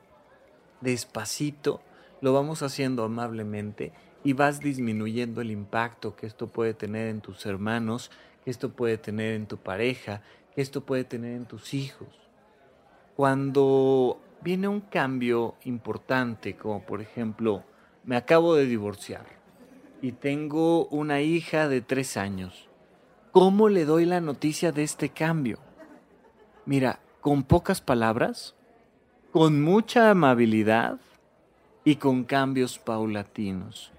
despacito, 0.82 1.80
lo 2.20 2.34
vamos 2.34 2.62
haciendo 2.62 3.02
amablemente 3.02 3.94
y 4.26 4.32
vas 4.32 4.58
disminuyendo 4.58 5.40
el 5.40 5.52
impacto 5.52 6.16
que 6.16 6.26
esto 6.26 6.48
puede 6.48 6.74
tener 6.74 7.06
en 7.06 7.20
tus 7.20 7.46
hermanos, 7.46 8.10
que 8.42 8.50
esto 8.50 8.70
puede 8.70 8.98
tener 8.98 9.34
en 9.34 9.46
tu 9.46 9.56
pareja, 9.56 10.20
que 10.52 10.62
esto 10.62 10.80
puede 10.80 11.04
tener 11.04 11.36
en 11.36 11.46
tus 11.46 11.74
hijos. 11.74 12.08
Cuando 13.14 14.20
viene 14.42 14.66
un 14.66 14.80
cambio 14.80 15.54
importante, 15.62 16.56
como 16.56 16.84
por 16.84 17.00
ejemplo, 17.00 17.62
me 18.02 18.16
acabo 18.16 18.56
de 18.56 18.66
divorciar 18.66 19.26
y 20.02 20.10
tengo 20.10 20.86
una 20.86 21.20
hija 21.20 21.68
de 21.68 21.80
tres 21.80 22.16
años, 22.16 22.68
¿cómo 23.30 23.68
le 23.68 23.84
doy 23.84 24.06
la 24.06 24.20
noticia 24.20 24.72
de 24.72 24.82
este 24.82 25.10
cambio? 25.10 25.60
Mira, 26.64 26.98
con 27.20 27.44
pocas 27.44 27.80
palabras, 27.80 28.56
con 29.30 29.62
mucha 29.62 30.10
amabilidad 30.10 30.98
y 31.84 31.94
con 31.94 32.24
cambios 32.24 32.80
paulatinos. 32.80 33.92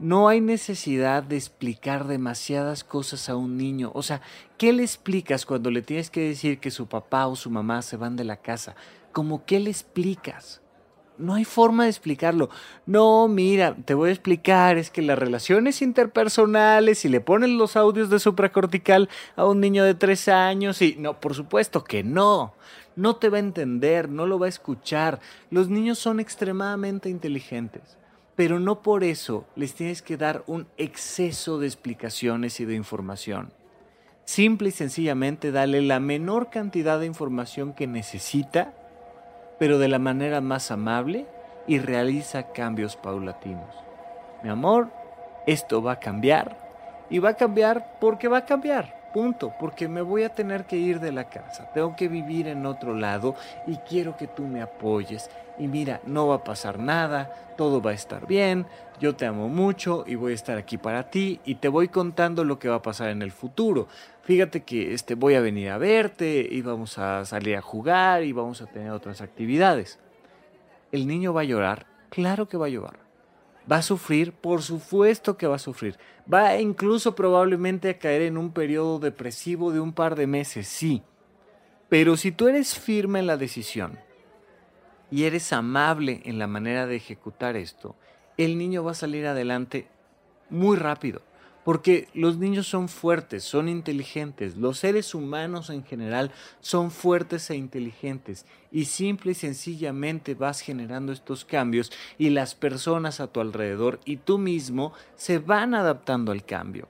No 0.00 0.28
hay 0.28 0.40
necesidad 0.40 1.24
de 1.24 1.36
explicar 1.36 2.06
demasiadas 2.06 2.84
cosas 2.84 3.28
a 3.28 3.34
un 3.34 3.56
niño. 3.56 3.90
O 3.94 4.04
sea, 4.04 4.20
¿qué 4.56 4.72
le 4.72 4.84
explicas 4.84 5.44
cuando 5.44 5.72
le 5.72 5.82
tienes 5.82 6.08
que 6.08 6.20
decir 6.20 6.60
que 6.60 6.70
su 6.70 6.86
papá 6.86 7.26
o 7.26 7.34
su 7.34 7.50
mamá 7.50 7.82
se 7.82 7.96
van 7.96 8.14
de 8.14 8.22
la 8.22 8.36
casa? 8.36 8.76
¿Cómo 9.10 9.44
qué 9.44 9.58
le 9.58 9.70
explicas? 9.70 10.60
No 11.18 11.34
hay 11.34 11.44
forma 11.44 11.82
de 11.82 11.90
explicarlo. 11.90 12.48
No, 12.86 13.26
mira, 13.26 13.74
te 13.74 13.94
voy 13.94 14.10
a 14.10 14.12
explicar, 14.12 14.78
es 14.78 14.92
que 14.92 15.02
las 15.02 15.18
relaciones 15.18 15.82
interpersonales, 15.82 17.00
si 17.00 17.08
le 17.08 17.20
pones 17.20 17.50
los 17.50 17.74
audios 17.74 18.08
de 18.08 18.20
supracortical 18.20 19.08
a 19.34 19.46
un 19.46 19.58
niño 19.58 19.82
de 19.82 19.94
tres 19.94 20.28
años, 20.28 20.80
y 20.80 20.94
no, 20.96 21.18
por 21.18 21.34
supuesto 21.34 21.82
que 21.82 22.04
no. 22.04 22.54
No 22.94 23.16
te 23.16 23.30
va 23.30 23.38
a 23.38 23.40
entender, 23.40 24.08
no 24.08 24.26
lo 24.26 24.38
va 24.38 24.46
a 24.46 24.48
escuchar. 24.48 25.18
Los 25.50 25.68
niños 25.68 25.98
son 25.98 26.20
extremadamente 26.20 27.08
inteligentes 27.08 27.97
pero 28.38 28.60
no 28.60 28.82
por 28.82 29.02
eso 29.02 29.46
les 29.56 29.74
tienes 29.74 30.00
que 30.00 30.16
dar 30.16 30.44
un 30.46 30.68
exceso 30.76 31.58
de 31.58 31.66
explicaciones 31.66 32.60
y 32.60 32.64
de 32.66 32.76
información. 32.76 33.50
Simple 34.26 34.68
y 34.68 34.70
sencillamente 34.70 35.50
dale 35.50 35.82
la 35.82 35.98
menor 35.98 36.48
cantidad 36.48 37.00
de 37.00 37.06
información 37.06 37.72
que 37.72 37.88
necesita, 37.88 38.74
pero 39.58 39.80
de 39.80 39.88
la 39.88 39.98
manera 39.98 40.40
más 40.40 40.70
amable 40.70 41.26
y 41.66 41.80
realiza 41.80 42.52
cambios 42.52 42.94
paulatinos. 42.94 43.74
Mi 44.44 44.50
amor, 44.50 44.92
esto 45.48 45.82
va 45.82 45.94
a 45.94 45.98
cambiar 45.98 47.06
y 47.10 47.18
va 47.18 47.30
a 47.30 47.36
cambiar 47.36 47.98
porque 48.00 48.28
va 48.28 48.38
a 48.38 48.46
cambiar. 48.46 48.97
Punto, 49.12 49.54
porque 49.58 49.88
me 49.88 50.02
voy 50.02 50.22
a 50.22 50.28
tener 50.28 50.66
que 50.66 50.76
ir 50.76 51.00
de 51.00 51.12
la 51.12 51.30
casa, 51.30 51.70
tengo 51.72 51.96
que 51.96 52.08
vivir 52.08 52.46
en 52.46 52.66
otro 52.66 52.94
lado 52.94 53.34
y 53.66 53.76
quiero 53.76 54.16
que 54.16 54.26
tú 54.26 54.42
me 54.42 54.60
apoyes. 54.60 55.30
Y 55.58 55.66
mira, 55.66 56.00
no 56.04 56.28
va 56.28 56.36
a 56.36 56.44
pasar 56.44 56.78
nada, 56.78 57.54
todo 57.56 57.80
va 57.80 57.92
a 57.92 57.94
estar 57.94 58.26
bien, 58.26 58.66
yo 59.00 59.16
te 59.16 59.24
amo 59.24 59.48
mucho 59.48 60.04
y 60.06 60.14
voy 60.14 60.32
a 60.32 60.34
estar 60.34 60.58
aquí 60.58 60.76
para 60.76 61.10
ti 61.10 61.40
y 61.44 61.56
te 61.56 61.68
voy 61.68 61.88
contando 61.88 62.44
lo 62.44 62.58
que 62.58 62.68
va 62.68 62.76
a 62.76 62.82
pasar 62.82 63.08
en 63.08 63.22
el 63.22 63.32
futuro. 63.32 63.88
Fíjate 64.22 64.62
que 64.62 64.92
este 64.92 65.14
voy 65.14 65.34
a 65.34 65.40
venir 65.40 65.70
a 65.70 65.78
verte 65.78 66.46
y 66.48 66.60
vamos 66.60 66.98
a 66.98 67.24
salir 67.24 67.56
a 67.56 67.62
jugar 67.62 68.24
y 68.24 68.32
vamos 68.32 68.60
a 68.60 68.66
tener 68.66 68.90
otras 68.90 69.22
actividades. 69.22 69.98
¿El 70.92 71.06
niño 71.06 71.32
va 71.32 71.40
a 71.40 71.44
llorar? 71.44 71.86
Claro 72.10 72.46
que 72.46 72.58
va 72.58 72.66
a 72.66 72.70
llorar. 72.70 73.07
¿Va 73.70 73.76
a 73.76 73.82
sufrir? 73.82 74.32
Por 74.32 74.62
supuesto 74.62 75.36
que 75.36 75.46
va 75.46 75.56
a 75.56 75.60
sufrir. 75.60 75.98
Va 76.32 76.56
incluso 76.58 77.14
probablemente 77.14 77.90
a 77.90 77.98
caer 77.98 78.22
en 78.22 78.38
un 78.38 78.52
periodo 78.52 78.98
depresivo 78.98 79.72
de 79.72 79.80
un 79.80 79.92
par 79.92 80.16
de 80.16 80.26
meses, 80.26 80.68
sí. 80.68 81.02
Pero 81.88 82.16
si 82.16 82.32
tú 82.32 82.48
eres 82.48 82.78
firme 82.78 83.18
en 83.18 83.26
la 83.26 83.36
decisión 83.36 83.98
y 85.10 85.24
eres 85.24 85.52
amable 85.52 86.22
en 86.24 86.38
la 86.38 86.46
manera 86.46 86.86
de 86.86 86.96
ejecutar 86.96 87.56
esto, 87.56 87.94
el 88.36 88.56
niño 88.56 88.84
va 88.84 88.92
a 88.92 88.94
salir 88.94 89.26
adelante 89.26 89.88
muy 90.50 90.76
rápido. 90.76 91.22
Porque 91.68 92.08
los 92.14 92.38
niños 92.38 92.66
son 92.66 92.88
fuertes, 92.88 93.44
son 93.44 93.68
inteligentes, 93.68 94.56
los 94.56 94.78
seres 94.78 95.14
humanos 95.14 95.68
en 95.68 95.84
general 95.84 96.32
son 96.60 96.90
fuertes 96.90 97.50
e 97.50 97.56
inteligentes 97.56 98.46
y 98.72 98.86
simple 98.86 99.32
y 99.32 99.34
sencillamente 99.34 100.34
vas 100.34 100.60
generando 100.60 101.12
estos 101.12 101.44
cambios 101.44 101.92
y 102.16 102.30
las 102.30 102.54
personas 102.54 103.20
a 103.20 103.26
tu 103.26 103.40
alrededor 103.40 104.00
y 104.06 104.16
tú 104.16 104.38
mismo 104.38 104.94
se 105.14 105.40
van 105.40 105.74
adaptando 105.74 106.32
al 106.32 106.42
cambio. 106.42 106.88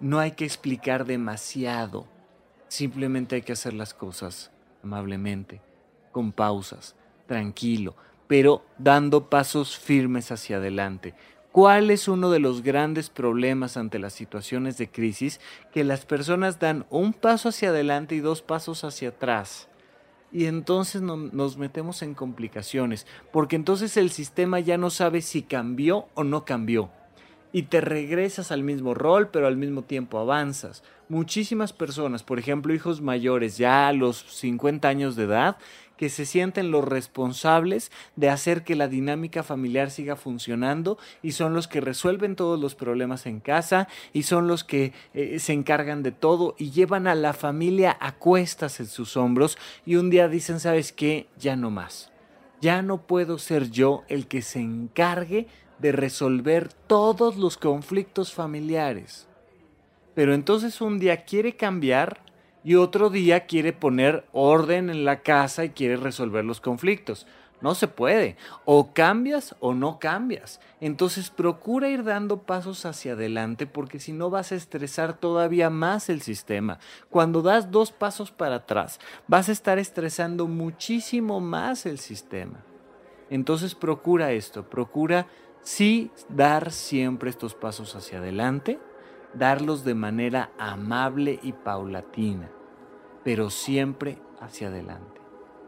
No 0.00 0.18
hay 0.18 0.32
que 0.32 0.44
explicar 0.44 1.04
demasiado, 1.04 2.08
simplemente 2.66 3.36
hay 3.36 3.42
que 3.42 3.52
hacer 3.52 3.74
las 3.74 3.94
cosas 3.94 4.50
amablemente, 4.82 5.60
con 6.10 6.32
pausas, 6.32 6.96
tranquilo, 7.28 7.94
pero 8.26 8.64
dando 8.76 9.30
pasos 9.30 9.78
firmes 9.78 10.32
hacia 10.32 10.56
adelante. 10.56 11.14
¿Cuál 11.52 11.90
es 11.90 12.08
uno 12.08 12.30
de 12.30 12.40
los 12.40 12.62
grandes 12.62 13.08
problemas 13.08 13.78
ante 13.78 13.98
las 13.98 14.12
situaciones 14.12 14.76
de 14.76 14.90
crisis? 14.90 15.40
Que 15.72 15.82
las 15.82 16.04
personas 16.04 16.60
dan 16.60 16.84
un 16.90 17.14
paso 17.14 17.48
hacia 17.48 17.70
adelante 17.70 18.14
y 18.14 18.20
dos 18.20 18.42
pasos 18.42 18.84
hacia 18.84 19.08
atrás. 19.08 19.68
Y 20.30 20.44
entonces 20.44 21.00
nos 21.00 21.56
metemos 21.56 22.02
en 22.02 22.12
complicaciones, 22.12 23.06
porque 23.32 23.56
entonces 23.56 23.96
el 23.96 24.10
sistema 24.10 24.60
ya 24.60 24.76
no 24.76 24.90
sabe 24.90 25.22
si 25.22 25.42
cambió 25.42 26.08
o 26.12 26.22
no 26.22 26.44
cambió. 26.44 26.90
Y 27.50 27.62
te 27.62 27.80
regresas 27.80 28.52
al 28.52 28.62
mismo 28.62 28.92
rol, 28.92 29.28
pero 29.28 29.46
al 29.46 29.56
mismo 29.56 29.80
tiempo 29.80 30.18
avanzas. 30.18 30.82
Muchísimas 31.08 31.72
personas, 31.72 32.22
por 32.22 32.38
ejemplo 32.38 32.74
hijos 32.74 33.00
mayores 33.00 33.56
ya 33.56 33.88
a 33.88 33.94
los 33.94 34.18
50 34.18 34.86
años 34.86 35.16
de 35.16 35.24
edad, 35.24 35.56
que 35.98 36.08
se 36.08 36.24
sienten 36.24 36.70
los 36.70 36.84
responsables 36.84 37.92
de 38.16 38.30
hacer 38.30 38.64
que 38.64 38.76
la 38.76 38.88
dinámica 38.88 39.42
familiar 39.42 39.90
siga 39.90 40.16
funcionando 40.16 40.96
y 41.22 41.32
son 41.32 41.52
los 41.52 41.68
que 41.68 41.82
resuelven 41.82 42.36
todos 42.36 42.58
los 42.58 42.74
problemas 42.74 43.26
en 43.26 43.40
casa 43.40 43.88
y 44.14 44.22
son 44.22 44.48
los 44.48 44.64
que 44.64 44.94
eh, 45.12 45.38
se 45.40 45.52
encargan 45.52 46.02
de 46.02 46.12
todo 46.12 46.54
y 46.56 46.70
llevan 46.70 47.06
a 47.06 47.14
la 47.14 47.34
familia 47.34 47.98
a 48.00 48.12
cuestas 48.12 48.80
en 48.80 48.86
sus 48.86 49.18
hombros 49.18 49.58
y 49.84 49.96
un 49.96 50.08
día 50.08 50.28
dicen, 50.28 50.60
¿sabes 50.60 50.92
qué? 50.92 51.26
Ya 51.38 51.56
no 51.56 51.70
más. 51.70 52.10
Ya 52.60 52.80
no 52.80 53.02
puedo 53.02 53.38
ser 53.38 53.70
yo 53.70 54.04
el 54.08 54.26
que 54.26 54.40
se 54.40 54.60
encargue 54.60 55.48
de 55.78 55.92
resolver 55.92 56.72
todos 56.72 57.36
los 57.36 57.56
conflictos 57.56 58.32
familiares. 58.32 59.28
Pero 60.14 60.34
entonces 60.34 60.80
un 60.80 60.98
día 60.98 61.24
quiere 61.24 61.56
cambiar 61.56 62.27
y 62.64 62.74
otro 62.74 63.10
día 63.10 63.46
quiere 63.46 63.72
poner 63.72 64.26
orden 64.32 64.90
en 64.90 65.04
la 65.04 65.20
casa 65.20 65.64
y 65.64 65.70
quiere 65.70 65.96
resolver 65.96 66.44
los 66.44 66.60
conflictos. 66.60 67.26
No 67.60 67.74
se 67.74 67.88
puede. 67.88 68.36
O 68.64 68.92
cambias 68.92 69.56
o 69.60 69.74
no 69.74 69.98
cambias. 69.98 70.60
Entonces 70.80 71.30
procura 71.30 71.88
ir 71.88 72.04
dando 72.04 72.42
pasos 72.42 72.86
hacia 72.86 73.12
adelante 73.12 73.66
porque 73.66 73.98
si 73.98 74.12
no 74.12 74.30
vas 74.30 74.52
a 74.52 74.54
estresar 74.54 75.18
todavía 75.18 75.70
más 75.70 76.08
el 76.08 76.22
sistema. 76.22 76.78
Cuando 77.10 77.42
das 77.42 77.70
dos 77.70 77.90
pasos 77.90 78.30
para 78.30 78.56
atrás, 78.56 79.00
vas 79.26 79.48
a 79.48 79.52
estar 79.52 79.78
estresando 79.78 80.46
muchísimo 80.46 81.40
más 81.40 81.84
el 81.86 81.98
sistema. 81.98 82.64
Entonces 83.30 83.74
procura 83.74 84.32
esto, 84.32 84.68
procura 84.70 85.26
sí 85.62 86.10
dar 86.28 86.72
siempre 86.72 87.28
estos 87.28 87.54
pasos 87.54 87.94
hacia 87.94 88.18
adelante, 88.18 88.78
darlos 89.34 89.84
de 89.84 89.94
manera 89.94 90.50
amable 90.58 91.38
y 91.42 91.52
paulatina 91.52 92.50
pero 93.28 93.50
siempre 93.50 94.16
hacia 94.40 94.68
adelante. 94.68 95.20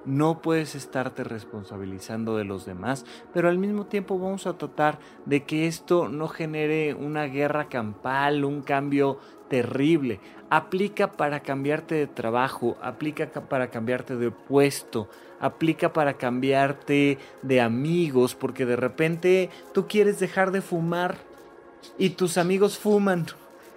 No 0.07 0.41
puedes 0.41 0.75
estarte 0.75 1.25
responsabilizando 1.25 2.39
de 2.39 2.45
los 2.45 2.65
demás, 2.65 3.05
pero 3.35 3.51
al 3.51 3.59
mismo 3.59 3.85
tiempo 3.85 4.19
vamos 4.19 4.47
a 4.47 4.57
tratar 4.57 4.99
de 5.27 5.45
que 5.45 5.67
esto 5.67 6.09
no 6.09 6.27
genere 6.29 6.95
una 6.95 7.25
guerra 7.25 7.69
campal, 7.69 8.47
un 8.47 8.63
cambio 8.63 9.19
terrible. 9.51 10.21
Aplica 10.49 11.19
para 11.19 11.41
cambiarte 11.41 11.97
de 11.97 12.07
trabajo, 12.07 12.79
aplica 12.81 13.29
para 13.31 13.69
cambiarte 13.69 14.17
de 14.17 14.31
puesto, 14.31 15.11
aplica 15.39 15.93
para 15.93 16.15
cambiarte 16.15 17.19
de 17.43 17.61
amigos, 17.61 18.35
porque 18.35 18.65
de 18.65 18.77
repente 18.77 19.51
tú 19.75 19.87
quieres 19.87 20.19
dejar 20.19 20.51
de 20.51 20.63
fumar 20.63 21.19
y 21.99 22.11
tus 22.11 22.39
amigos 22.39 22.79
fuman 22.79 23.27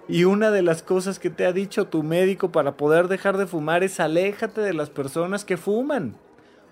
y 0.08 0.24
una 0.24 0.50
de 0.50 0.62
las 0.62 0.82
cosas 0.82 1.18
que 1.18 1.30
te 1.30 1.46
ha 1.46 1.52
dicho 1.52 1.86
tu 1.86 2.02
médico 2.02 2.52
para 2.52 2.76
poder 2.76 3.08
dejar 3.08 3.38
de 3.38 3.46
fumar 3.46 3.82
es 3.82 4.00
aléjate 4.00 4.60
de 4.60 4.74
las 4.74 4.90
personas 4.90 5.44
que 5.44 5.56
fuman. 5.56 6.16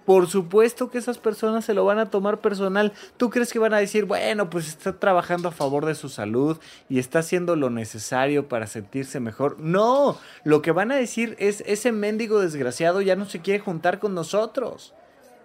Por 0.05 0.29
supuesto 0.29 0.91
que 0.91 0.99
esas 0.99 1.19
personas 1.19 1.65
se 1.65 1.75
lo 1.75 1.85
van 1.85 1.99
a 1.99 2.11
tomar 2.11 2.41
personal. 2.41 2.93
¿Tú 3.17 3.31
crees 3.31 3.53
que 3.53 3.61
van 3.61 3.73
a 3.73 3.79
decir, 3.79 4.05
bueno, 4.05 4.51
pues 4.51 4.67
está 4.67 4.99
trabajando 4.99 5.49
a 5.49 5.53
favor 5.53 5.87
de 5.87 5.95
su 5.95 6.09
salud 6.09 6.59
y 6.89 6.99
está 6.99 7.21
haciendo 7.21 7.55
lo 7.55 7.71
necesario 7.71 8.49
para 8.49 8.67
sentirse 8.67 9.21
mejor? 9.21 9.61
No, 9.61 10.19
lo 10.43 10.61
que 10.61 10.73
van 10.73 10.91
a 10.91 10.97
decir 10.97 11.37
es, 11.39 11.63
ese 11.67 11.93
mendigo 11.93 12.41
desgraciado 12.41 13.01
ya 13.01 13.15
no 13.15 13.27
se 13.27 13.41
quiere 13.41 13.61
juntar 13.61 14.01
con 14.01 14.15
nosotros. 14.15 14.93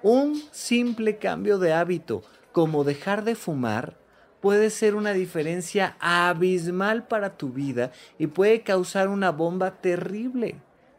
Un 0.02 0.41
simple 0.52 1.17
cambio 1.17 1.60
de 1.60 1.73
hábito, 1.73 2.23
como 2.52 2.84
dejar 2.84 3.23
de 3.23 3.36
fumar, 3.36 3.95
puede 4.41 4.69
ser 4.69 4.95
una 4.95 5.13
diferencia 5.13 5.95
abismal 6.00 7.08
para 7.08 7.38
tu 7.38 7.50
vida 7.50 7.91
y 8.17 8.28
puede 8.28 8.62
causar 8.62 9.10
una 9.10 9.32
bomba 9.32 9.82
terrible. 9.82 10.56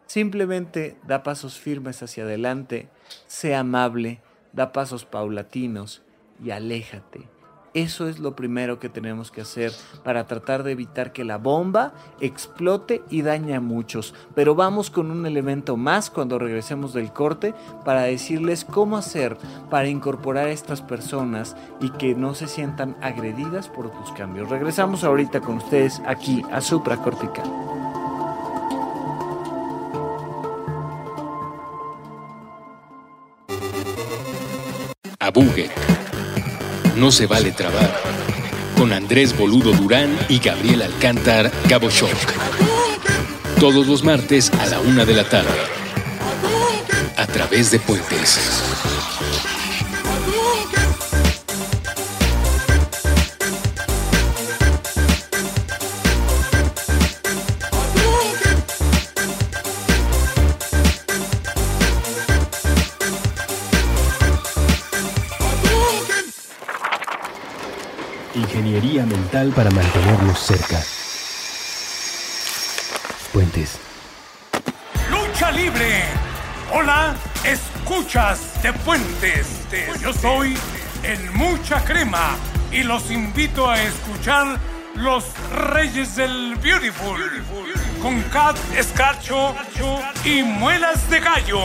Simplemente 0.07 0.96
da 1.07 1.22
pasos 1.22 1.59
firmes 1.59 2.03
hacia 2.03 2.24
adelante, 2.24 2.88
sea 3.27 3.61
amable, 3.61 4.20
da 4.53 4.72
pasos 4.72 5.05
paulatinos 5.05 6.03
y 6.42 6.51
aléjate 6.51 7.38
eso 7.75 8.09
es 8.09 8.19
lo 8.19 8.35
primero 8.35 8.79
que 8.79 8.89
tenemos 8.89 9.31
que 9.31 9.43
hacer 9.43 9.73
para 10.05 10.27
tratar 10.27 10.63
de 10.63 10.73
evitar 10.73 11.13
que 11.13 11.25
la 11.25 11.39
bomba 11.39 11.93
explote 12.21 13.03
y 13.11 13.23
dañe 13.23 13.55
a 13.55 13.61
muchos. 13.61 14.15
Pero 14.35 14.55
vamos 14.55 14.91
con 14.91 15.11
un 15.11 15.27
elemento 15.27 15.77
más 15.77 16.11
cuando 16.11 16.39
regresemos 16.39 16.93
del 16.93 17.13
corte 17.13 17.55
para 17.85 18.03
decirles 18.03 18.65
cómo 18.65 18.97
hacer 18.97 19.37
para 19.71 19.89
incorporar 19.89 20.47
a 20.47 20.53
estas 20.53 20.83
personas 20.83 21.57
y 21.81 21.91
que 21.91 22.15
no 22.15 22.35
se 22.35 22.47
sientan 22.47 22.97
agredidas 23.01 23.69
por 23.69 23.91
tus 23.91 24.13
cambios. 24.13 24.49
Regresamos 24.49 25.05
ahorita 25.05 25.41
con 25.41 25.57
ustedes 25.57 26.01
aquí 26.07 26.43
a 26.51 26.61
Supracortical. 26.61 27.49
Abugue 35.21 35.69
no 36.99 37.13
se 37.13 37.27
vale 37.27 37.53
trabar. 37.53 37.95
Con 38.77 38.93
Andrés 38.93 39.37
Boludo 39.37 39.73
Durán 39.73 40.19
y 40.29 40.39
Gabriel 40.39 40.83
Alcántar 40.83 41.51
Shock. 41.69 42.11
Todos 43.61 43.87
los 43.87 44.03
martes 44.03 44.51
a 44.59 44.67
la 44.67 44.81
una 44.81 45.05
de 45.05 45.15
la 45.15 45.25
tarde. 45.25 45.49
A 47.17 47.27
través 47.27 47.71
de 47.71 47.79
Puentes. 47.79 48.39
Para 69.55 69.71
mantenernos 69.71 70.41
cerca. 70.41 70.83
Puente. 73.33 73.65
Fuentes. 73.65 73.79
¡Lucha 75.09 75.53
libre! 75.53 76.03
Hola, 76.73 77.15
escuchas 77.45 78.61
de 78.61 78.73
Fuentes. 78.73 79.47
Yo 80.01 80.13
soy 80.13 80.59
el 81.05 81.31
Mucha 81.31 81.85
Crema 81.85 82.37
y 82.73 82.83
los 82.83 83.13
invito 83.13 83.71
a 83.71 83.81
escuchar 83.81 84.59
Los 84.97 85.27
Reyes 85.73 86.17
del 86.17 86.57
Beautiful 86.57 87.21
con 88.03 88.21
Cat 88.25 88.57
Escarcho 88.77 89.55
y 90.25 90.43
Muelas 90.43 91.09
de 91.09 91.21
Gallo. 91.21 91.61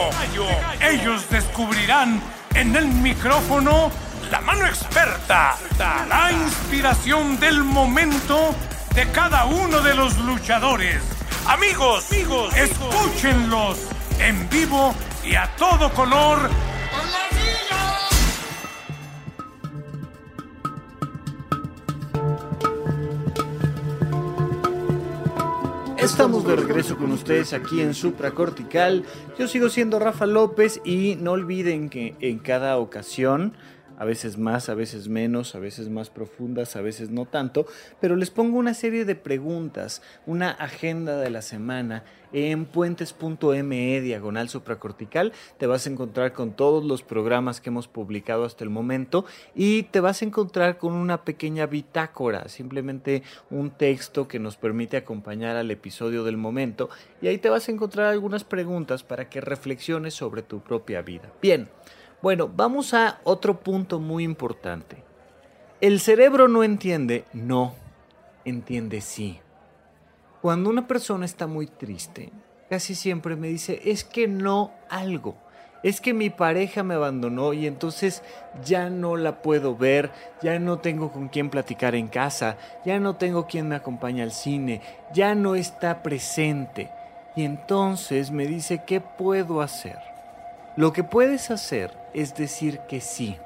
Ellos 0.80 1.28
descubrirán 1.30 2.20
en 2.54 2.76
el 2.76 2.86
micrófono 2.86 3.90
la 4.34 4.40
mano 4.40 4.66
experta, 4.66 5.56
la 6.08 6.32
inspiración 6.32 7.38
del 7.38 7.62
momento 7.62 8.52
de 8.92 9.06
cada 9.12 9.44
uno 9.44 9.80
de 9.80 9.94
los 9.94 10.18
luchadores. 10.18 10.96
Amigos, 11.46 12.10
amigos, 12.10 12.52
escúchenlos 12.56 13.78
en 14.18 14.48
vivo 14.50 14.92
y 15.22 15.36
a 15.36 15.48
todo 15.56 15.88
color. 15.92 16.50
Estamos 25.96 26.44
de 26.44 26.56
regreso 26.56 26.96
con 26.96 27.12
ustedes 27.12 27.52
aquí 27.52 27.80
en 27.80 27.94
Supracortical. 27.94 29.04
Yo 29.38 29.46
sigo 29.46 29.68
siendo 29.68 30.00
Rafa 30.00 30.26
López 30.26 30.80
y 30.84 31.16
no 31.20 31.30
olviden 31.30 31.88
que 31.88 32.16
en 32.18 32.40
cada 32.40 32.78
ocasión 32.78 33.54
a 33.98 34.04
veces 34.04 34.38
más, 34.38 34.68
a 34.68 34.74
veces 34.74 35.08
menos, 35.08 35.54
a 35.54 35.58
veces 35.58 35.88
más 35.88 36.10
profundas, 36.10 36.76
a 36.76 36.80
veces 36.80 37.10
no 37.10 37.26
tanto, 37.26 37.66
pero 38.00 38.16
les 38.16 38.30
pongo 38.30 38.58
una 38.58 38.74
serie 38.74 39.04
de 39.04 39.14
preguntas, 39.14 40.02
una 40.26 40.50
agenda 40.50 41.18
de 41.18 41.30
la 41.30 41.42
semana 41.42 42.04
en 42.34 42.64
puentes.me 42.66 44.00
diagonal 44.00 44.48
supracortical. 44.48 45.32
Te 45.56 45.66
vas 45.66 45.86
a 45.86 45.90
encontrar 45.90 46.32
con 46.32 46.52
todos 46.52 46.84
los 46.84 47.02
programas 47.02 47.60
que 47.60 47.70
hemos 47.70 47.88
publicado 47.88 48.44
hasta 48.44 48.64
el 48.64 48.70
momento 48.70 49.24
y 49.54 49.84
te 49.84 50.00
vas 50.00 50.20
a 50.20 50.24
encontrar 50.24 50.76
con 50.76 50.92
una 50.92 51.24
pequeña 51.24 51.66
bitácora, 51.66 52.48
simplemente 52.48 53.22
un 53.50 53.70
texto 53.70 54.26
que 54.26 54.40
nos 54.40 54.56
permite 54.56 54.96
acompañar 54.96 55.56
al 55.56 55.70
episodio 55.70 56.24
del 56.24 56.36
momento 56.36 56.90
y 57.22 57.28
ahí 57.28 57.38
te 57.38 57.48
vas 57.48 57.68
a 57.68 57.72
encontrar 57.72 58.08
algunas 58.08 58.44
preguntas 58.44 59.04
para 59.04 59.30
que 59.30 59.40
reflexiones 59.40 60.14
sobre 60.14 60.42
tu 60.42 60.60
propia 60.60 61.02
vida. 61.02 61.32
Bien. 61.40 61.68
Bueno, 62.24 62.48
vamos 62.48 62.94
a 62.94 63.20
otro 63.24 63.60
punto 63.60 64.00
muy 64.00 64.24
importante. 64.24 64.96
El 65.82 66.00
cerebro 66.00 66.48
no 66.48 66.64
entiende 66.64 67.26
no, 67.34 67.74
entiende 68.46 69.02
sí. 69.02 69.40
Cuando 70.40 70.70
una 70.70 70.88
persona 70.88 71.26
está 71.26 71.46
muy 71.46 71.66
triste, 71.66 72.32
casi 72.70 72.94
siempre 72.94 73.36
me 73.36 73.48
dice, 73.48 73.78
es 73.84 74.04
que 74.04 74.26
no 74.26 74.72
algo. 74.88 75.36
Es 75.82 76.00
que 76.00 76.14
mi 76.14 76.30
pareja 76.30 76.82
me 76.82 76.94
abandonó 76.94 77.52
y 77.52 77.66
entonces 77.66 78.22
ya 78.64 78.88
no 78.88 79.18
la 79.18 79.42
puedo 79.42 79.76
ver, 79.76 80.10
ya 80.40 80.58
no 80.58 80.78
tengo 80.78 81.12
con 81.12 81.28
quién 81.28 81.50
platicar 81.50 81.94
en 81.94 82.08
casa, 82.08 82.56
ya 82.86 82.98
no 83.00 83.16
tengo 83.16 83.46
quien 83.46 83.68
me 83.68 83.76
acompañe 83.76 84.22
al 84.22 84.32
cine, 84.32 84.80
ya 85.12 85.34
no 85.34 85.56
está 85.56 86.02
presente. 86.02 86.90
Y 87.36 87.44
entonces 87.44 88.30
me 88.30 88.46
dice, 88.46 88.82
¿qué 88.86 89.02
puedo 89.02 89.60
hacer? 89.60 90.13
Lo 90.76 90.92
que 90.92 91.04
puedes 91.04 91.52
hacer 91.52 91.96
es 92.14 92.34
decir 92.34 92.80
que 92.88 93.00
sí. 93.00 93.36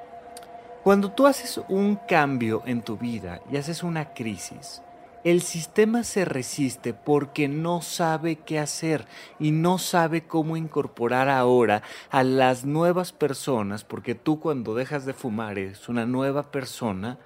Cuando 0.83 1.13
tú 1.13 1.27
haces 1.27 1.61
un 1.69 1.97
cambio 1.97 2.63
en 2.65 2.81
tu 2.81 2.97
vida 2.97 3.43
y 3.53 3.59
haces 3.59 3.83
una 3.83 4.15
crisis, 4.15 4.81
el 5.25 5.43
sistema 5.43 6.05
se 6.05 6.25
resiste 6.25 6.95
porque 6.95 7.47
no 7.47 7.83
sabe 7.83 8.37
qué 8.37 8.59
hacer 8.59 9.07
y 9.39 9.51
no 9.51 9.77
sabe 9.77 10.27
cómo 10.27 10.57
incorporar 10.57 11.29
ahora 11.29 11.83
a 12.09 12.23
las 12.23 12.65
nuevas 12.65 13.13
personas, 13.13 13.85
porque 13.85 14.15
tú 14.15 14.41
cuando 14.41 14.75
dejas 14.75 15.05
de 15.05 15.13
fumar 15.13 15.59
eres 15.59 15.91
una 15.91 16.07
nueva 16.07 16.51
persona, 16.51 17.19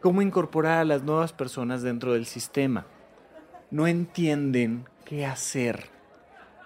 cómo 0.00 0.20
incorporar 0.20 0.78
a 0.78 0.84
las 0.84 1.04
nuevas 1.04 1.32
personas 1.32 1.82
dentro 1.82 2.14
del 2.14 2.26
sistema. 2.26 2.86
No 3.70 3.86
entienden 3.86 4.88
qué 5.04 5.24
hacer. 5.24 5.93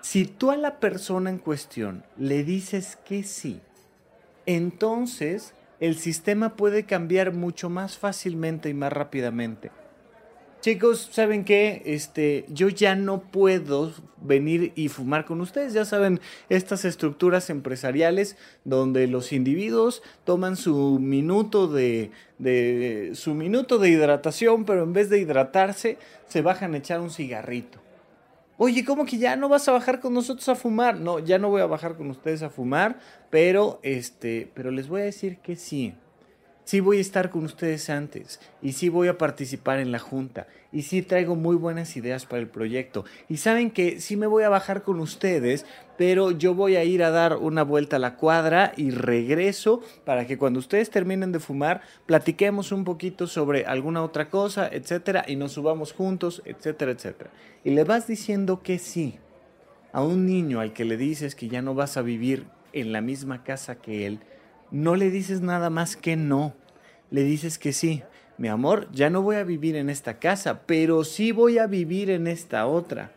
Si 0.01 0.25
tú 0.25 0.51
a 0.51 0.57
la 0.57 0.79
persona 0.79 1.31
en 1.31 1.39
cuestión 1.39 2.05
le 2.17 2.45
dices 2.45 2.97
que 3.05 3.23
sí, 3.23 3.61
entonces 4.47 5.55
el 5.81 5.97
sistema 5.97 6.57
puede 6.57 6.85
cambiar 6.85 7.33
mucho 7.33 7.69
más 7.69 7.99
fácilmente 7.99 8.69
y 8.69 8.75
más 8.75 8.93
rápidamente. 8.93 9.71
Chicos, 10.61 11.09
¿saben 11.13 11.45
qué? 11.45 11.83
Este, 11.87 12.45
yo 12.49 12.69
ya 12.69 12.97
no 12.97 13.23
puedo 13.23 13.93
venir 14.21 14.73
y 14.75 14.89
fumar 14.89 15.25
con 15.25 15.41
ustedes. 15.41 15.73
Ya 15.73 15.85
saben, 15.85 16.21
estas 16.49 16.85
estructuras 16.85 17.49
empresariales 17.49 18.37
donde 18.65 19.07
los 19.07 19.33
individuos 19.33 20.03
toman 20.25 20.57
su 20.57 20.99
minuto 20.99 21.69
de, 21.69 22.11
de 22.39 23.13
su 23.15 23.35
minuto 23.35 23.79
de 23.79 23.91
hidratación, 23.91 24.65
pero 24.65 24.83
en 24.83 24.93
vez 24.93 25.11
de 25.11 25.21
hidratarse, 25.21 25.97
se 26.27 26.43
bajan 26.43 26.75
a 26.75 26.79
echar 26.79 27.01
un 27.01 27.11
cigarrito. 27.11 27.79
Oye, 28.61 28.85
¿cómo 28.85 29.07
que 29.07 29.19
ya 29.19 29.37
no 29.37 29.49
vas 29.49 29.69
a 29.69 29.73
bajar 29.73 30.01
con 30.01 30.13
nosotros 30.13 30.49
a 30.49 30.57
fumar? 30.57 30.99
No, 30.99 31.21
ya 31.21 31.39
no 31.39 31.49
voy 31.49 31.63
a 31.63 31.67
bajar 31.67 31.97
con 31.97 32.11
ustedes 32.11 32.43
a 32.43 32.51
fumar, 32.51 32.99
pero 33.31 33.79
este, 33.85 34.51
pero 34.53 34.73
les 34.73 34.89
voy 34.89 35.03
a 35.03 35.05
decir 35.05 35.39
que 35.39 35.55
sí. 35.55 35.95
Sí 36.69 36.81
voy 36.81 36.99
a 36.99 37.01
estar 37.01 37.31
con 37.31 37.45
ustedes 37.45 37.89
antes 37.89 38.41
y 38.61 38.73
sí 38.73 38.91
voy 38.91 39.09
a 39.09 39.17
participar 39.17 39.79
en 39.79 39.91
la 39.91 39.99
junta 39.99 40.49
y 40.71 40.83
sí 40.83 41.01
traigo 41.01 41.35
muy 41.35 41.57
buenas 41.57 41.97
ideas 41.97 42.27
para 42.27 42.43
el 42.43 42.49
proyecto. 42.49 43.07
Y 43.27 43.39
saben 43.39 43.71
que 43.71 44.03
sí 44.03 44.19
me 44.19 44.27
voy 44.27 44.43
a 44.43 44.51
bajar 44.51 44.83
con 44.83 45.01
ustedes, 45.01 45.65
pero 45.97 46.31
yo 46.31 46.55
voy 46.55 46.77
a 46.77 46.85
ir 46.85 47.03
a 47.03 47.11
dar 47.11 47.39
una 47.39 47.63
vuelta 47.63 47.97
a 47.97 47.99
la 47.99 48.17
cuadra 48.17 48.75
y 48.77 48.91
regreso 48.91 49.81
para 50.05 50.27
que 50.27 50.37
cuando 50.37 50.59
ustedes 50.59 50.91
terminen 50.91 51.33
de 51.33 51.41
fumar 51.41 51.81
platiquemos 52.05 52.71
un 52.71 52.85
poquito 52.85 53.27
sobre 53.29 53.65
alguna 53.65 54.03
otra 54.03 54.29
cosa, 54.29 54.69
etcétera, 54.71 55.25
y 55.27 55.37
nos 55.37 55.53
subamos 55.53 55.95
juntos, 55.95 56.43
etcétera, 56.45 56.93
etcétera. 56.93 57.31
Y 57.65 57.71
le 57.71 57.85
vas 57.85 58.07
diciendo 58.07 58.63
que 58.63 58.79
sí 58.79 59.19
a 59.91 60.03
un 60.03 60.27
niño 60.27 60.61
al 60.61 60.75
que 60.75 60.85
le 60.85 60.99
dices 60.99 61.35
que 61.35 61.49
ya 61.49 61.63
no 61.63 61.75
vas 61.75 61.97
a 61.97 62.03
vivir 62.03 62.45
en 62.75 62.93
la 62.93 63.01
misma 63.01 63.43
casa 63.43 63.77
que 63.77 64.07
él, 64.07 64.21
no 64.71 64.97
le 64.97 65.11
dices 65.11 65.41
nada 65.41 65.71
más 65.71 65.97
que 65.97 66.17
no, 66.17 66.55
le 67.11 67.25
dices 67.25 67.59
que 67.59 67.73
sí. 67.73 68.03
Mi 68.37 68.47
amor, 68.47 68.89
ya 68.93 69.11
no 69.11 69.21
voy 69.21 69.35
a 69.37 69.43
vivir 69.43 69.75
en 69.75 69.91
esta 69.91 70.21
casa, 70.21 70.63
pero 70.65 71.03
sí 71.03 71.33
voy 71.33 71.59
a 71.59 71.67
vivir 71.67 72.09
en 72.09 72.29
esta 72.29 72.67
otra 72.67 73.13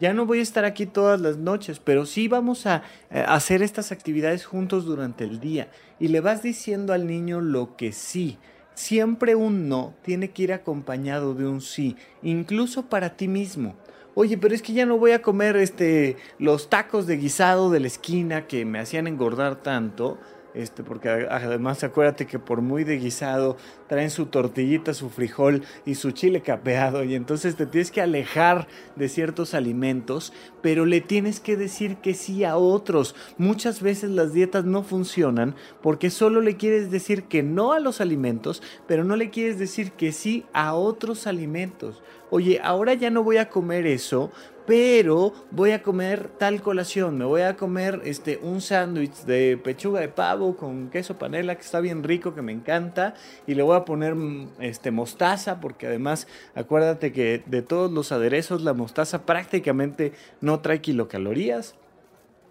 ya 0.00 0.12
no 0.12 0.26
voy 0.26 0.40
a 0.40 0.42
estar 0.42 0.64
aquí 0.64 0.86
todas 0.86 1.20
las 1.20 1.36
noches, 1.36 1.80
pero 1.82 2.04
sí 2.04 2.28
vamos 2.28 2.66
a, 2.66 2.82
eh, 3.10 3.24
hacer 3.26 3.62
estas 3.62 3.92
actividades 3.92 4.44
juntos 4.44 4.84
durante 4.84 5.24
el 5.24 5.40
día. 5.40 5.68
Y 6.00 6.08
le 6.08 6.20
vas 6.20 6.42
diciendo 6.42 6.92
al 6.92 7.06
niño 7.06 7.40
lo 7.40 7.76
que 7.76 7.92
sí. 7.92 8.38
Siempre 8.74 9.34
un 9.34 9.68
no 9.68 9.94
tiene 10.02 10.30
que 10.30 10.42
ir 10.42 10.52
acompañado 10.52 11.34
de 11.34 11.46
un 11.46 11.60
sí, 11.60 11.96
incluso 12.22 12.86
para 12.90 13.16
ti 13.16 13.28
mismo. 13.28 13.76
Oye, 14.16 14.36
pero 14.36 14.54
es 14.54 14.62
que 14.62 14.72
ya 14.72 14.84
no 14.84 14.98
voy 14.98 15.12
a 15.12 15.22
comer 15.22 15.56
este 15.56 16.16
los 16.38 16.68
tacos 16.68 17.06
de 17.06 17.16
guisado 17.16 17.70
de 17.70 17.80
la 17.80 17.86
esquina 17.86 18.46
que 18.46 18.64
me 18.64 18.80
hacían 18.80 19.06
engordar 19.06 19.62
tanto 19.62 20.18
este, 20.54 20.82
porque 20.84 21.08
además 21.08 21.82
acuérdate 21.82 22.26
que 22.26 22.38
por 22.38 22.62
muy 22.62 22.84
de 22.84 22.98
guisado 22.98 23.56
traen 23.88 24.10
su 24.10 24.26
tortillita, 24.26 24.94
su 24.94 25.10
frijol 25.10 25.62
y 25.84 25.96
su 25.96 26.12
chile 26.12 26.42
capeado 26.42 27.04
y 27.04 27.14
entonces 27.14 27.56
te 27.56 27.66
tienes 27.66 27.90
que 27.90 28.00
alejar 28.00 28.68
de 28.96 29.08
ciertos 29.08 29.52
alimentos, 29.54 30.32
pero 30.62 30.86
le 30.86 31.00
tienes 31.00 31.40
que 31.40 31.56
decir 31.56 31.96
que 31.96 32.14
sí 32.14 32.44
a 32.44 32.56
otros. 32.56 33.14
Muchas 33.36 33.82
veces 33.82 34.10
las 34.10 34.32
dietas 34.32 34.64
no 34.64 34.82
funcionan 34.82 35.54
porque 35.82 36.10
solo 36.10 36.40
le 36.40 36.56
quieres 36.56 36.90
decir 36.90 37.24
que 37.24 37.42
no 37.42 37.72
a 37.72 37.80
los 37.80 38.00
alimentos, 38.00 38.62
pero 38.86 39.04
no 39.04 39.16
le 39.16 39.30
quieres 39.30 39.58
decir 39.58 39.92
que 39.92 40.12
sí 40.12 40.46
a 40.52 40.74
otros 40.74 41.26
alimentos. 41.26 42.02
Oye, 42.30 42.60
ahora 42.62 42.94
ya 42.94 43.10
no 43.10 43.22
voy 43.22 43.36
a 43.36 43.48
comer 43.48 43.86
eso 43.86 44.30
pero 44.66 45.32
voy 45.50 45.72
a 45.72 45.82
comer 45.82 46.28
tal 46.38 46.62
colación, 46.62 47.18
me 47.18 47.24
voy 47.24 47.42
a 47.42 47.56
comer 47.56 48.00
este 48.04 48.38
un 48.42 48.60
sándwich 48.60 49.24
de 49.24 49.58
pechuga 49.62 50.00
de 50.00 50.08
pavo 50.08 50.56
con 50.56 50.88
queso 50.88 51.18
panela 51.18 51.54
que 51.54 51.62
está 51.62 51.80
bien 51.80 52.02
rico, 52.02 52.34
que 52.34 52.42
me 52.42 52.52
encanta 52.52 53.14
y 53.46 53.54
le 53.54 53.62
voy 53.62 53.76
a 53.76 53.84
poner 53.84 54.14
mm, 54.14 54.52
este 54.60 54.90
mostaza 54.90 55.60
porque 55.60 55.86
además 55.86 56.26
acuérdate 56.54 57.12
que 57.12 57.42
de 57.44 57.62
todos 57.62 57.90
los 57.90 58.12
aderezos 58.12 58.62
la 58.62 58.72
mostaza 58.72 59.26
prácticamente 59.26 60.12
no 60.40 60.60
trae 60.60 60.80
kilocalorías. 60.80 61.74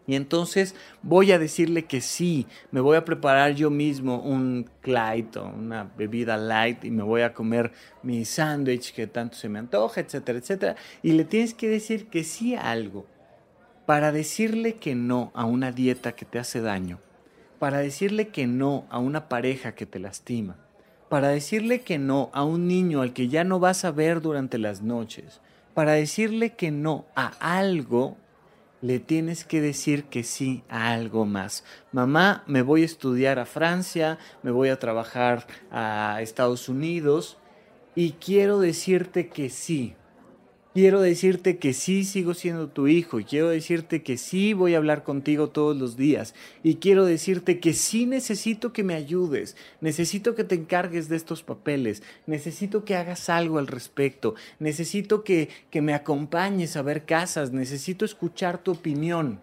Y 0.06 0.16
entonces 0.16 0.76
voy 1.02 1.32
a 1.32 1.40
decirle 1.40 1.86
que 1.86 2.02
sí, 2.02 2.46
me 2.72 2.82
voy 2.82 2.98
a 2.98 3.06
preparar 3.06 3.56
yo 3.56 3.70
mismo 3.70 4.20
un 4.20 4.70
Clyde 4.82 5.40
una 5.40 5.90
bebida 5.98 6.36
light 6.36 6.84
y 6.84 6.92
me 6.92 7.04
voy 7.04 7.22
a 7.22 7.34
comer 7.34 7.72
mi 8.02 8.26
sándwich 8.26 8.94
que 8.94 9.08
tanto 9.08 9.38
se 9.38 9.48
me 9.48 9.60
antoja, 9.60 10.02
etcétera, 10.02 10.40
etcétera. 10.40 10.76
Y 11.02 11.14
le 11.14 11.24
tienes 11.24 11.54
que 11.54 11.70
decir 11.70 12.08
que 12.08 12.24
sí 12.24 12.56
a 12.56 12.72
algo. 12.72 13.06
Para 13.86 14.12
decirle 14.12 14.76
que 14.76 14.96
no 14.96 15.32
a 15.34 15.46
una 15.46 15.72
dieta 15.72 16.14
que 16.14 16.26
te 16.26 16.40
hace 16.40 16.62
daño. 16.62 17.00
Para 17.60 17.80
decirle 17.80 18.28
que 18.28 18.46
no 18.46 18.86
a 18.90 19.00
una 19.00 19.30
pareja 19.30 19.74
que 19.74 19.86
te 19.86 20.00
lastima. 20.00 20.58
Para 21.08 21.30
decirle 21.30 21.82
que 21.82 21.98
no 21.98 22.30
a 22.34 22.44
un 22.44 22.68
niño 22.68 23.02
al 23.02 23.14
que 23.14 23.30
ya 23.30 23.44
no 23.44 23.60
vas 23.60 23.86
a 23.86 23.92
ver 23.92 24.20
durante 24.20 24.58
las 24.58 24.82
noches 24.82 25.42
Para 25.76 25.92
decirle 25.92 26.56
que 26.56 26.72
no 26.72 27.06
a 27.16 27.28
algo, 27.40 28.18
le 28.84 29.00
tienes 29.00 29.46
que 29.46 29.62
decir 29.62 30.04
que 30.04 30.24
sí 30.24 30.62
a 30.68 30.92
algo 30.92 31.26
más. 31.26 31.64
Mamá, 31.94 32.44
me 32.48 32.62
voy 32.62 32.82
a 32.82 32.86
estudiar 32.86 33.40
a 33.40 33.46
Francia, 33.46 34.20
me 34.44 34.52
voy 34.52 34.68
a 34.68 34.78
trabajar 34.78 35.48
a 35.72 36.20
Estados 36.22 36.68
Unidos 36.68 37.38
y 37.96 38.12
quiero 38.12 38.60
decirte 38.60 39.30
que 39.30 39.50
sí. 39.50 39.96
Quiero 40.74 41.02
decirte 41.02 41.58
que 41.58 41.72
sí 41.72 42.04
sigo 42.04 42.34
siendo 42.34 42.68
tu 42.68 42.88
hijo 42.88 43.20
y 43.20 43.26
quiero 43.26 43.50
decirte 43.50 44.02
que 44.02 44.18
sí 44.18 44.54
voy 44.54 44.74
a 44.74 44.78
hablar 44.78 45.04
contigo 45.04 45.50
todos 45.50 45.78
los 45.78 45.98
días 45.98 46.34
y 46.64 46.78
quiero 46.78 47.06
decirte 47.06 47.60
que 47.60 47.74
sí 47.74 48.08
necesito 48.08 48.74
que 48.74 48.84
me 48.84 48.96
ayudes, 48.96 49.56
necesito 49.82 50.34
que 50.34 50.44
te 50.44 50.56
encargues 50.56 51.10
de 51.10 51.16
estos 51.16 51.44
papeles, 51.44 52.02
necesito 52.26 52.86
que 52.86 52.96
hagas 52.96 53.30
algo 53.30 53.60
al 53.60 53.68
respecto, 53.68 54.34
necesito 54.58 55.24
que, 55.24 55.50
que 55.70 55.84
me 55.84 55.94
acompañes 55.94 56.76
a 56.76 56.82
ver 56.82 57.06
casas, 57.06 57.52
necesito 57.52 58.04
escuchar 58.04 58.58
tu 58.58 58.72
opinión. 58.72 59.42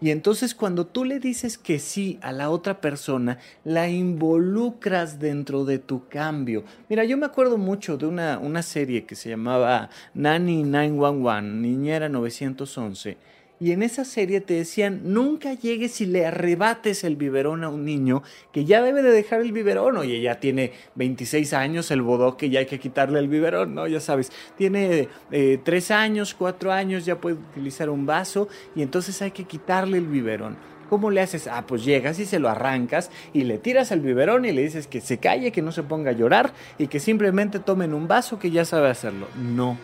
Y 0.00 0.10
entonces 0.10 0.54
cuando 0.54 0.86
tú 0.86 1.04
le 1.04 1.18
dices 1.18 1.58
que 1.58 1.78
sí 1.78 2.18
a 2.22 2.32
la 2.32 2.50
otra 2.50 2.80
persona, 2.80 3.38
la 3.64 3.88
involucras 3.88 5.18
dentro 5.18 5.64
de 5.64 5.78
tu 5.78 6.08
cambio. 6.08 6.64
Mira, 6.88 7.04
yo 7.04 7.16
me 7.16 7.26
acuerdo 7.26 7.58
mucho 7.58 7.96
de 7.96 8.06
una, 8.06 8.38
una 8.38 8.62
serie 8.62 9.04
que 9.04 9.16
se 9.16 9.30
llamaba 9.30 9.90
Nanny 10.14 10.62
911, 10.62 11.42
Niñera 11.42 12.08
911 12.08 13.37
y 13.60 13.72
en 13.72 13.82
esa 13.82 14.04
serie 14.04 14.40
te 14.40 14.54
decían, 14.54 15.00
nunca 15.04 15.52
llegues 15.54 16.00
y 16.00 16.06
le 16.06 16.26
arrebates 16.26 17.02
el 17.02 17.16
biberón 17.16 17.64
a 17.64 17.68
un 17.68 17.84
niño 17.84 18.22
que 18.52 18.64
ya 18.64 18.82
debe 18.82 19.02
de 19.02 19.10
dejar 19.10 19.40
el 19.40 19.52
biberón. 19.52 19.96
Oye, 19.96 20.20
ya 20.20 20.38
tiene 20.38 20.72
26 20.94 21.52
años 21.54 21.90
el 21.90 22.02
bodoque, 22.02 22.50
ya 22.50 22.60
hay 22.60 22.66
que 22.66 22.78
quitarle 22.78 23.18
el 23.18 23.28
biberón, 23.28 23.74
¿no? 23.74 23.86
Ya 23.88 24.00
sabes, 24.00 24.30
tiene 24.56 25.08
eh, 25.32 25.58
3 25.62 25.90
años, 25.90 26.34
4 26.34 26.72
años, 26.72 27.04
ya 27.04 27.20
puede 27.20 27.36
utilizar 27.36 27.90
un 27.90 28.06
vaso 28.06 28.48
y 28.76 28.82
entonces 28.82 29.20
hay 29.22 29.32
que 29.32 29.44
quitarle 29.44 29.98
el 29.98 30.06
biberón. 30.06 30.56
¿Cómo 30.88 31.10
le 31.10 31.20
haces? 31.20 31.48
Ah, 31.48 31.64
pues 31.66 31.84
llegas 31.84 32.18
y 32.18 32.24
se 32.24 32.38
lo 32.38 32.48
arrancas 32.48 33.10
y 33.34 33.44
le 33.44 33.58
tiras 33.58 33.90
el 33.90 34.00
biberón 34.00 34.46
y 34.46 34.52
le 34.52 34.62
dices 34.62 34.86
que 34.86 35.00
se 35.00 35.18
calle, 35.18 35.52
que 35.52 35.60
no 35.60 35.72
se 35.72 35.82
ponga 35.82 36.10
a 36.10 36.14
llorar 36.14 36.54
y 36.78 36.86
que 36.86 36.98
simplemente 36.98 37.58
tomen 37.58 37.92
un 37.92 38.08
vaso 38.08 38.38
que 38.38 38.50
ya 38.50 38.64
sabe 38.64 38.88
hacerlo. 38.88 39.26
No. 39.36 39.76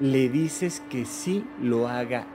Le 0.00 0.28
dices 0.28 0.82
que 0.90 1.06
sí 1.06 1.46
lo 1.62 1.88
haga 1.88 2.26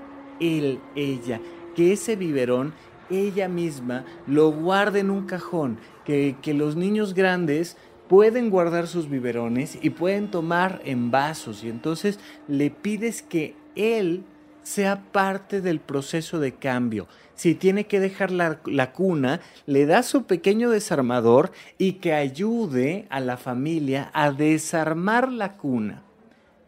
él, 0.41 0.79
ella, 0.95 1.39
que 1.75 1.93
ese 1.93 2.17
biberón 2.17 2.73
ella 3.11 3.47
misma 3.47 4.05
lo 4.25 4.51
guarde 4.51 4.99
en 4.99 5.09
un 5.09 5.25
cajón, 5.25 5.77
que, 6.05 6.35
los 6.53 6.75
niños 6.75 7.13
grandes 7.13 7.77
pueden 8.07 8.49
guardar 8.49 8.87
sus 8.87 9.09
biberones 9.09 9.77
y 9.81 9.91
pueden 9.91 10.29
tomar 10.29 10.81
en 10.83 11.11
vasos 11.11 11.63
y 11.63 11.69
entonces 11.69 12.19
le 12.47 12.69
pides 12.69 13.21
que 13.21 13.55
él 13.75 14.23
sea 14.63 15.01
parte 15.11 15.61
del 15.61 15.79
proceso 15.79 16.39
de 16.39 16.53
cambio. 16.53 17.07
Si 17.35 17.55
tiene 17.55 17.85
que 17.87 17.99
dejar 17.99 18.29
la, 18.29 18.59
la, 18.65 18.91
cuna, 18.91 19.39
le 19.65 19.85
da 19.85 20.03
su 20.03 20.25
pequeño 20.25 20.69
desarmador 20.69 21.51
y 21.77 21.93
que 21.93 22.13
ayude 22.13 23.07
a 23.09 23.19
la 23.21 23.37
familia 23.37 24.11
a 24.13 24.31
desarmar 24.31 25.31
la 25.31 25.57
cuna. 25.57 26.03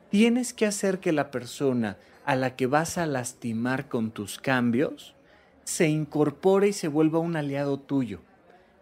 Tienes 0.09 0.53
que 0.53 0.65
hacer 0.65 0.99
que 0.99 1.11
la 1.11 1.29
persona 1.29 1.97
a 2.25 2.35
la 2.35 2.55
que 2.55 2.67
vas 2.67 2.97
a 2.97 3.05
lastimar 3.05 3.89
con 3.89 4.11
tus 4.11 4.39
cambios 4.39 5.15
se 5.63 5.87
incorpore 5.87 6.69
y 6.69 6.73
se 6.73 6.87
vuelva 6.87 7.19
un 7.19 7.35
aliado 7.35 7.79
tuyo. 7.79 8.19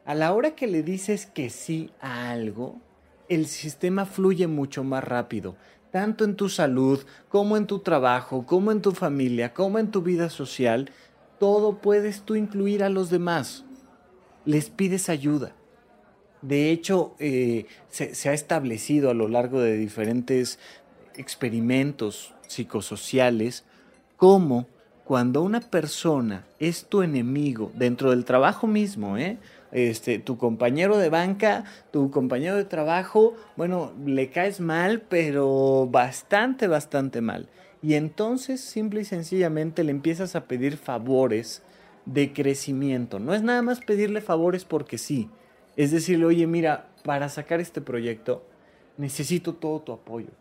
A 0.05 0.15
la 0.15 0.33
hora 0.33 0.55
que 0.55 0.67
le 0.67 0.83
dices 0.83 1.25
que 1.25 1.49
sí 1.49 1.91
a 2.01 2.31
algo, 2.31 2.79
el 3.29 3.45
sistema 3.45 4.05
fluye 4.05 4.47
mucho 4.47 4.83
más 4.83 5.03
rápido, 5.03 5.55
tanto 5.91 6.25
en 6.25 6.35
tu 6.35 6.49
salud, 6.49 7.03
como 7.29 7.55
en 7.55 7.67
tu 7.67 7.79
trabajo, 7.79 8.45
como 8.45 8.71
en 8.71 8.81
tu 8.81 8.91
familia, 8.91 9.53
como 9.53 9.77
en 9.79 9.91
tu 9.91 10.01
vida 10.01 10.29
social. 10.29 10.89
Todo 11.39 11.77
puedes 11.77 12.23
tú 12.23 12.35
incluir 12.35 12.83
a 12.83 12.89
los 12.89 13.09
demás. 13.09 13.63
Les 14.45 14.69
pides 14.69 15.07
ayuda. 15.09 15.55
De 16.41 16.71
hecho, 16.71 17.13
eh, 17.19 17.67
se, 17.89 18.15
se 18.15 18.29
ha 18.29 18.33
establecido 18.33 19.11
a 19.11 19.13
lo 19.13 19.27
largo 19.27 19.61
de 19.61 19.77
diferentes 19.77 20.57
experimentos 21.15 22.33
psicosociales, 22.51 23.63
como 24.17 24.67
cuando 25.03 25.41
una 25.41 25.59
persona 25.59 26.45
es 26.59 26.85
tu 26.85 27.01
enemigo 27.01 27.71
dentro 27.75 28.11
del 28.11 28.23
trabajo 28.23 28.67
mismo, 28.67 29.17
¿eh? 29.17 29.37
Este, 29.71 30.19
tu 30.19 30.37
compañero 30.37 30.97
de 30.97 31.09
banca, 31.09 31.63
tu 31.91 32.11
compañero 32.11 32.55
de 32.55 32.65
trabajo, 32.65 33.35
bueno, 33.55 33.93
le 34.05 34.29
caes 34.29 34.59
mal, 34.59 35.01
pero 35.01 35.87
bastante, 35.89 36.67
bastante 36.67 37.21
mal. 37.21 37.47
Y 37.81 37.95
entonces 37.95 38.61
simple 38.61 39.01
y 39.01 39.05
sencillamente 39.05 39.83
le 39.83 39.91
empiezas 39.91 40.35
a 40.35 40.45
pedir 40.45 40.77
favores 40.77 41.61
de 42.05 42.31
crecimiento. 42.31 43.19
No 43.19 43.33
es 43.33 43.43
nada 43.43 43.61
más 43.61 43.79
pedirle 43.79 44.21
favores 44.21 44.65
porque 44.65 44.97
sí. 44.97 45.29
Es 45.77 45.91
decirle, 45.91 46.25
oye, 46.25 46.47
mira, 46.47 46.89
para 47.03 47.29
sacar 47.29 47.59
este 47.59 47.81
proyecto 47.81 48.45
necesito 48.97 49.53
todo 49.53 49.81
tu 49.81 49.93
apoyo 49.93 50.40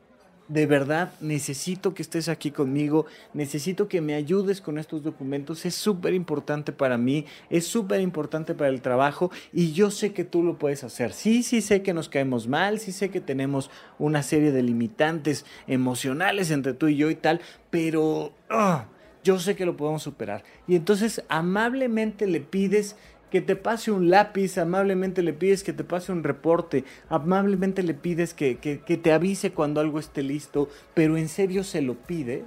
de 0.50 0.66
verdad 0.66 1.12
necesito 1.20 1.94
que 1.94 2.02
estés 2.02 2.28
aquí 2.28 2.50
conmigo, 2.50 3.06
necesito 3.34 3.86
que 3.86 4.00
me 4.00 4.14
ayudes 4.14 4.60
con 4.60 4.78
estos 4.78 5.04
documentos, 5.04 5.64
es 5.64 5.76
súper 5.76 6.12
importante 6.12 6.72
para 6.72 6.98
mí, 6.98 7.24
es 7.50 7.66
súper 7.66 8.00
importante 8.00 8.54
para 8.54 8.68
el 8.68 8.82
trabajo 8.82 9.30
y 9.52 9.72
yo 9.72 9.92
sé 9.92 10.12
que 10.12 10.24
tú 10.24 10.42
lo 10.42 10.58
puedes 10.58 10.82
hacer. 10.82 11.12
Sí, 11.12 11.44
sí 11.44 11.60
sé 11.60 11.82
que 11.82 11.94
nos 11.94 12.08
caemos 12.08 12.48
mal, 12.48 12.80
sí 12.80 12.90
sé 12.90 13.10
que 13.10 13.20
tenemos 13.20 13.70
una 13.98 14.24
serie 14.24 14.50
de 14.50 14.64
limitantes 14.64 15.46
emocionales 15.68 16.50
entre 16.50 16.74
tú 16.74 16.88
y 16.88 16.96
yo 16.96 17.10
y 17.10 17.14
tal, 17.14 17.40
pero 17.70 18.32
ah, 18.48 18.86
yo 19.22 19.38
sé 19.38 19.54
que 19.54 19.66
lo 19.66 19.76
podemos 19.76 20.02
superar. 20.02 20.42
Y 20.66 20.74
entonces 20.74 21.22
amablemente 21.28 22.26
le 22.26 22.40
pides 22.40 22.96
que 23.30 23.40
te 23.40 23.56
pase 23.56 23.92
un 23.92 24.10
lápiz, 24.10 24.58
amablemente 24.58 25.22
le 25.22 25.32
pides 25.32 25.62
que 25.62 25.72
te 25.72 25.84
pase 25.84 26.12
un 26.12 26.24
reporte, 26.24 26.84
amablemente 27.08 27.82
le 27.82 27.94
pides 27.94 28.34
que, 28.34 28.56
te 28.56 29.12
avise 29.12 29.52
cuando 29.52 29.80
algo 29.80 29.98
esté 29.98 30.22
listo, 30.22 30.68
pero 30.94 31.16
en 31.16 31.28
serio 31.28 31.64
se 31.64 31.80
lo 31.80 31.94
pides 31.94 32.42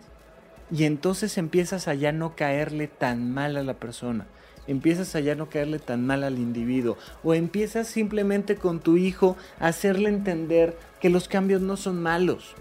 y 0.71 0.83
entonces 0.83 1.37
empiezas 1.37 1.87
a 1.87 1.93
ya 1.93 2.11
no 2.11 2.35
caerle 2.35 2.87
tan 2.87 3.33
mal 3.33 3.55
a 3.55 3.63
la 3.63 3.75
persona, 3.75 4.27
empiezas 4.67 5.15
a 5.15 5.21
ya 5.21 5.35
no 5.35 5.49
caerle 5.49 5.79
tan 5.79 6.05
mal 6.05 6.23
al 6.23 6.37
individuo 6.37 6.97
o 7.23 7.33
empiezas 7.33 7.87
simplemente 7.87 8.55
con 8.55 8.81
tu 8.81 8.97
hijo 8.97 9.37
a 9.59 9.67
hacerle 9.67 10.09
entender 10.09 10.77
que 10.99 11.09
los 11.09 11.27
cambios 11.27 11.61
no 11.61 11.77
son 11.77 12.01
malos. 12.01 12.55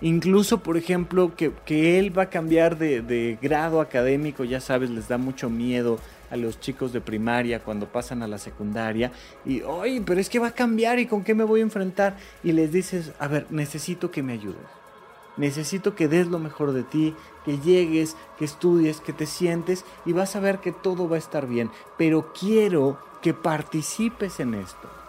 Incluso, 0.00 0.58
por 0.62 0.76
ejemplo, 0.76 1.32
que, 1.36 1.98
él 1.98 2.16
va 2.16 2.24
a 2.24 2.30
cambiar 2.30 2.76
de, 2.76 3.00
de 3.00 3.38
grado 3.40 3.80
académico, 3.80 4.44
ya 4.44 4.60
sabes, 4.60 4.90
les 4.90 5.08
da 5.08 5.18
mucho 5.18 5.48
miedo 5.48 5.98
a 6.30 6.36
los 6.36 6.60
chicos 6.60 6.92
de 6.92 7.00
primaria 7.00 7.60
cuando 7.60 7.86
pasan 7.86 8.22
a 8.22 8.28
la 8.28 8.38
secundaria 8.38 9.12
y, 9.44 9.62
oye, 9.62 10.02
pero 10.04 10.20
es 10.20 10.28
que 10.28 10.38
va 10.38 10.48
a 10.48 10.54
cambiar 10.54 10.98
y 10.98 11.06
con 11.06 11.24
qué 11.24 11.34
me 11.34 11.44
voy 11.44 11.60
a 11.60 11.64
enfrentar. 11.64 12.16
Y 12.42 12.52
les 12.52 12.72
dices, 12.72 13.12
a 13.18 13.28
ver, 13.28 13.46
necesito 13.50 14.10
que 14.10 14.22
me 14.22 14.32
ayudes. 14.32 14.60
Necesito 15.36 15.94
que 15.94 16.08
des 16.08 16.28
lo 16.28 16.38
mejor 16.38 16.72
de 16.72 16.84
ti, 16.84 17.14
que 17.44 17.58
llegues, 17.58 18.16
que 18.38 18.44
estudies, 18.44 19.00
que 19.00 19.12
te 19.12 19.26
sientes 19.26 19.84
y 20.06 20.12
vas 20.12 20.36
a 20.36 20.40
ver 20.40 20.58
que 20.58 20.72
todo 20.72 21.08
va 21.08 21.16
a 21.16 21.18
estar 21.18 21.46
bien. 21.48 21.70
Pero 21.98 22.32
quiero 22.32 22.98
que 23.20 23.34
participes 23.34 24.38
en 24.38 24.54
esto. 24.54 25.03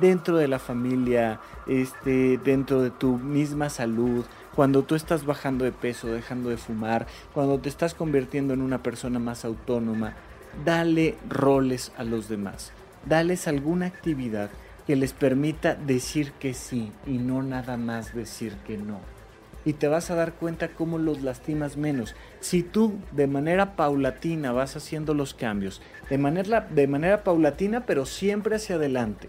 Dentro 0.00 0.38
de 0.38 0.48
la 0.48 0.58
familia, 0.58 1.40
este, 1.66 2.38
dentro 2.38 2.80
de 2.82 2.90
tu 2.90 3.18
misma 3.18 3.68
salud, 3.68 4.24
cuando 4.54 4.82
tú 4.82 4.94
estás 4.94 5.24
bajando 5.24 5.64
de 5.64 5.72
peso, 5.72 6.08
dejando 6.08 6.50
de 6.50 6.56
fumar, 6.56 7.06
cuando 7.34 7.58
te 7.58 7.68
estás 7.68 7.94
convirtiendo 7.94 8.54
en 8.54 8.62
una 8.62 8.82
persona 8.82 9.18
más 9.18 9.44
autónoma, 9.44 10.14
dale 10.64 11.16
roles 11.28 11.92
a 11.96 12.04
los 12.04 12.28
demás, 12.28 12.72
dales 13.06 13.46
alguna 13.46 13.86
actividad 13.86 14.50
que 14.86 14.96
les 14.96 15.12
permita 15.12 15.74
decir 15.74 16.32
que 16.32 16.54
sí 16.54 16.90
y 17.06 17.18
no 17.18 17.42
nada 17.42 17.76
más 17.76 18.14
decir 18.14 18.54
que 18.66 18.76
no. 18.76 19.00
Y 19.64 19.74
te 19.74 19.88
vas 19.88 20.10
a 20.10 20.14
dar 20.14 20.32
cuenta 20.32 20.68
cómo 20.68 20.98
los 20.98 21.22
lastimas 21.22 21.76
menos. 21.76 22.14
Si 22.40 22.62
tú 22.62 22.94
de 23.12 23.26
manera 23.26 23.76
paulatina 23.76 24.52
vas 24.52 24.74
haciendo 24.74 25.12
los 25.12 25.34
cambios, 25.34 25.82
de 26.08 26.16
manera, 26.16 26.62
de 26.62 26.86
manera 26.86 27.22
paulatina 27.22 27.84
pero 27.84 28.06
siempre 28.06 28.56
hacia 28.56 28.76
adelante, 28.76 29.28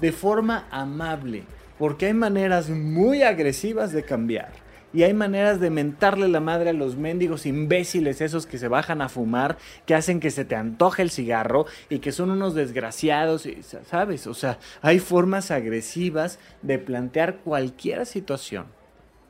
de 0.00 0.12
forma 0.12 0.66
amable, 0.70 1.44
porque 1.78 2.06
hay 2.06 2.14
maneras 2.14 2.68
muy 2.70 3.22
agresivas 3.22 3.92
de 3.92 4.04
cambiar 4.04 4.66
y 4.96 5.02
hay 5.02 5.12
maneras 5.12 5.60
de 5.60 5.68
mentarle 5.68 6.26
la 6.26 6.40
madre 6.40 6.70
a 6.70 6.72
los 6.72 6.96
mendigos 6.96 7.44
imbéciles 7.44 8.22
esos 8.22 8.46
que 8.46 8.56
se 8.56 8.68
bajan 8.68 9.02
a 9.02 9.10
fumar, 9.10 9.58
que 9.84 9.94
hacen 9.94 10.20
que 10.20 10.30
se 10.30 10.46
te 10.46 10.56
antoje 10.56 11.02
el 11.02 11.10
cigarro 11.10 11.66
y 11.90 11.98
que 11.98 12.12
son 12.12 12.30
unos 12.30 12.54
desgraciados, 12.54 13.46
¿sabes? 13.84 14.26
O 14.26 14.32
sea, 14.32 14.58
hay 14.80 14.98
formas 14.98 15.50
agresivas 15.50 16.38
de 16.62 16.78
plantear 16.78 17.40
cualquier 17.40 18.06
situación. 18.06 18.68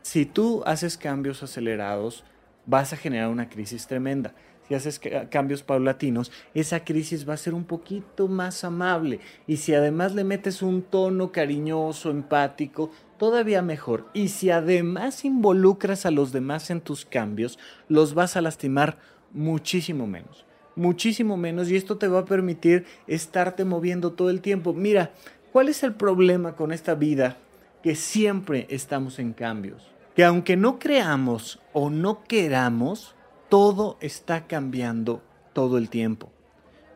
Si 0.03 0.25
tú 0.25 0.63
haces 0.67 0.97
cambios 0.97 1.43
acelerados, 1.43 2.23
vas 2.65 2.93
a 2.93 2.97
generar 2.97 3.29
una 3.29 3.49
crisis 3.49 3.89
tremenda. 3.89 4.35
Si 4.69 4.75
haces 4.75 5.01
cambios 5.31 5.63
paulatinos, 5.63 6.33
esa 6.55 6.85
crisis 6.85 7.29
va 7.29 7.35
a 7.35 7.39
ser 7.39 7.55
un 7.55 7.65
poquito 7.65 8.29
más 8.29 8.65
amable. 8.65 9.21
Y 9.47 9.59
si 9.59 9.75
además 9.75 10.15
le 10.15 10.25
metes 10.25 10.63
un 10.63 10.83
tono 10.83 11.31
cariñoso, 11.31 12.11
empático, 12.11 12.91
todavía 13.19 13.63
mejor. 13.63 14.07
Y 14.13 14.29
si 14.29 14.51
además 14.51 15.25
involucras 15.25 16.07
a 16.07 16.11
los 16.11 16.33
demás 16.33 16.71
en 16.71 16.81
tus 16.81 17.05
cambios, 17.05 17.59
los 17.89 18.15
vas 18.15 18.37
a 18.37 18.41
lastimar 18.41 18.99
muchísimo 19.33 20.07
menos. 20.07 20.45
Muchísimo 20.75 21.37
menos. 21.37 21.71
Y 21.71 21.77
esto 21.77 21.97
te 21.97 22.09
va 22.09 22.21
a 22.21 22.25
permitir 22.25 22.85
estarte 23.07 23.65
moviendo 23.65 24.13
todo 24.13 24.31
el 24.31 24.41
tiempo. 24.41 24.73
Mira, 24.73 25.13
¿cuál 25.53 25.69
es 25.69 25.83
el 25.83 25.95
problema 25.95 26.57
con 26.57 26.73
esta 26.73 26.95
vida? 26.95 27.39
Que 27.83 27.95
siempre 27.95 28.67
estamos 28.69 29.19
en 29.19 29.33
cambios. 29.33 29.93
Que 30.17 30.25
aunque 30.25 30.57
no 30.57 30.79
creamos 30.79 31.61
o 31.73 31.91
no 31.91 32.25
queramos, 32.25 33.15
todo 33.49 33.97
está 34.01 34.47
cambiando 34.47 35.23
todo 35.53 35.79
el 35.79 35.89
tiempo 35.89 36.31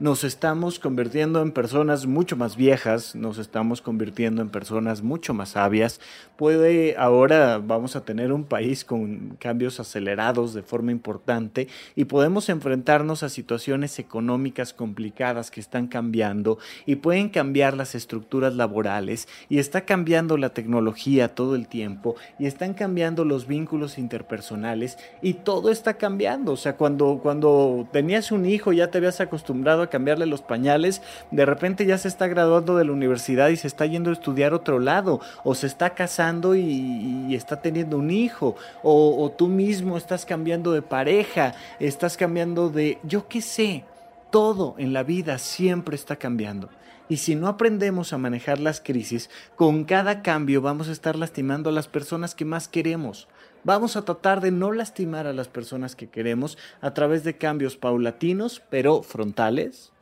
nos 0.00 0.24
estamos 0.24 0.78
convirtiendo 0.78 1.42
en 1.42 1.52
personas 1.52 2.06
mucho 2.06 2.34
más 2.34 2.56
viejas, 2.56 3.14
nos 3.14 3.36
estamos 3.36 3.82
convirtiendo 3.82 4.40
en 4.40 4.48
personas 4.48 5.02
mucho 5.02 5.34
más 5.34 5.50
sabias. 5.50 6.00
Puede 6.38 6.96
ahora 6.96 7.58
vamos 7.58 7.96
a 7.96 8.04
tener 8.06 8.32
un 8.32 8.44
país 8.44 8.86
con 8.86 9.36
cambios 9.38 9.78
acelerados 9.78 10.54
de 10.54 10.62
forma 10.62 10.90
importante 10.90 11.68
y 11.94 12.06
podemos 12.06 12.48
enfrentarnos 12.48 13.22
a 13.22 13.28
situaciones 13.28 13.98
económicas 13.98 14.72
complicadas 14.72 15.50
que 15.50 15.60
están 15.60 15.86
cambiando 15.86 16.58
y 16.86 16.96
pueden 16.96 17.28
cambiar 17.28 17.76
las 17.76 17.94
estructuras 17.94 18.54
laborales 18.54 19.28
y 19.50 19.58
está 19.58 19.82
cambiando 19.82 20.38
la 20.38 20.54
tecnología 20.54 21.34
todo 21.34 21.54
el 21.54 21.68
tiempo 21.68 22.16
y 22.38 22.46
están 22.46 22.72
cambiando 22.72 23.26
los 23.26 23.46
vínculos 23.46 23.98
interpersonales 23.98 24.96
y 25.20 25.34
todo 25.34 25.70
está 25.70 25.98
cambiando. 25.98 26.52
O 26.52 26.56
sea, 26.56 26.78
cuando, 26.78 27.20
cuando 27.22 27.86
tenías 27.92 28.32
un 28.32 28.46
hijo 28.46 28.72
ya 28.72 28.90
te 28.90 28.96
habías 28.96 29.20
acostumbrado 29.20 29.82
a 29.82 29.89
cambiarle 29.90 30.26
los 30.26 30.42
pañales, 30.42 31.02
de 31.30 31.44
repente 31.44 31.84
ya 31.84 31.98
se 31.98 32.08
está 32.08 32.26
graduando 32.26 32.76
de 32.76 32.84
la 32.84 32.92
universidad 32.92 33.48
y 33.48 33.56
se 33.56 33.66
está 33.66 33.86
yendo 33.86 34.10
a 34.10 34.14
estudiar 34.14 34.54
otro 34.54 34.78
lado, 34.78 35.20
o 35.44 35.54
se 35.54 35.66
está 35.66 35.90
casando 35.90 36.54
y, 36.54 37.34
está 37.34 37.60
teniendo 37.60 37.96
un 37.98 38.10
hijo, 38.10 38.56
o, 38.82 39.22
o 39.22 39.30
tú 39.30 39.48
mismo 39.48 39.96
estás 39.96 40.24
cambiando 40.24 40.72
de 40.72 40.82
pareja, 40.82 41.54
estás 41.78 42.16
cambiando 42.16 42.70
de, 42.70 42.98
yo 43.02 43.28
qué 43.28 43.40
sé, 43.40 43.84
todo 44.30 44.74
en 44.78 44.92
la 44.92 45.02
vida 45.02 45.38
siempre 45.38 45.96
está 45.96 46.16
cambiando. 46.16 46.70
Y 47.10 47.16
si 47.16 47.34
no 47.34 47.48
aprendemos 47.48 48.12
a 48.12 48.18
manejar 48.18 48.60
las 48.60 48.80
crisis, 48.80 49.30
con 49.56 49.84
cada 49.84 50.22
cambio 50.22 50.62
vamos 50.62 50.88
a 50.88 50.92
estar 50.92 51.16
lastimando 51.16 51.68
a 51.68 51.72
las 51.72 51.88
personas 51.88 52.36
que 52.36 52.44
más 52.44 52.68
queremos. 52.68 53.26
Vamos 53.62 53.96
a 53.96 54.02
tratar 54.02 54.40
de 54.40 54.50
no 54.50 54.72
lastimar 54.72 55.26
a 55.26 55.34
las 55.34 55.48
personas 55.48 55.94
que 55.94 56.08
queremos 56.08 56.56
a 56.80 56.94
través 56.94 57.24
de 57.24 57.36
cambios 57.36 57.76
paulatinos, 57.76 58.62
pero 58.70 59.02
frontales, 59.02 59.92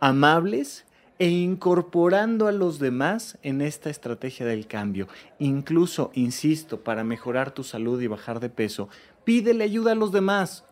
amables 0.00 0.84
e 1.18 1.30
incorporando 1.30 2.46
a 2.46 2.52
los 2.52 2.78
demás 2.78 3.38
en 3.42 3.62
esta 3.62 3.88
estrategia 3.88 4.44
del 4.44 4.66
cambio. 4.66 5.08
Incluso, 5.38 6.10
insisto, 6.12 6.80
para 6.80 7.04
mejorar 7.04 7.52
tu 7.52 7.64
salud 7.64 8.02
y 8.02 8.06
bajar 8.06 8.38
de 8.38 8.50
peso, 8.50 8.90
pídele 9.24 9.64
ayuda 9.64 9.92
a 9.92 9.96
los 9.96 10.12
demás 10.12 10.64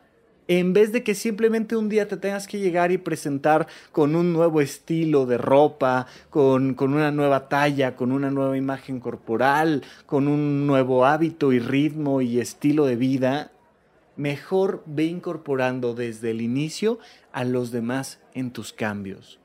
en 0.48 0.72
vez 0.72 0.92
de 0.92 1.02
que 1.02 1.14
simplemente 1.14 1.76
un 1.76 1.88
día 1.88 2.08
te 2.08 2.16
tengas 2.16 2.46
que 2.46 2.58
llegar 2.58 2.92
y 2.92 2.98
presentar 2.98 3.66
con 3.92 4.14
un 4.14 4.32
nuevo 4.32 4.60
estilo 4.60 5.26
de 5.26 5.38
ropa, 5.38 6.06
con, 6.30 6.74
con, 6.74 6.94
una 6.94 7.10
nueva 7.10 7.48
talla, 7.48 7.96
con 7.96 8.12
una 8.12 8.30
nueva 8.30 8.56
imagen 8.56 9.00
corporal, 9.00 9.82
con 10.06 10.28
un 10.28 10.66
nuevo 10.66 11.06
hábito 11.06 11.52
y 11.52 11.58
ritmo 11.58 12.20
y 12.20 12.40
estilo 12.40 12.86
de 12.86 12.96
vida, 12.96 13.52
mejor 14.16 14.82
ve 14.86 15.04
incorporando 15.04 15.94
desde 15.94 16.30
el 16.30 16.40
inicio 16.40 16.98
a 17.32 17.44
los 17.44 17.70
demás 17.70 18.20
en 18.34 18.50
tus 18.50 18.72
cambios. 18.72 19.40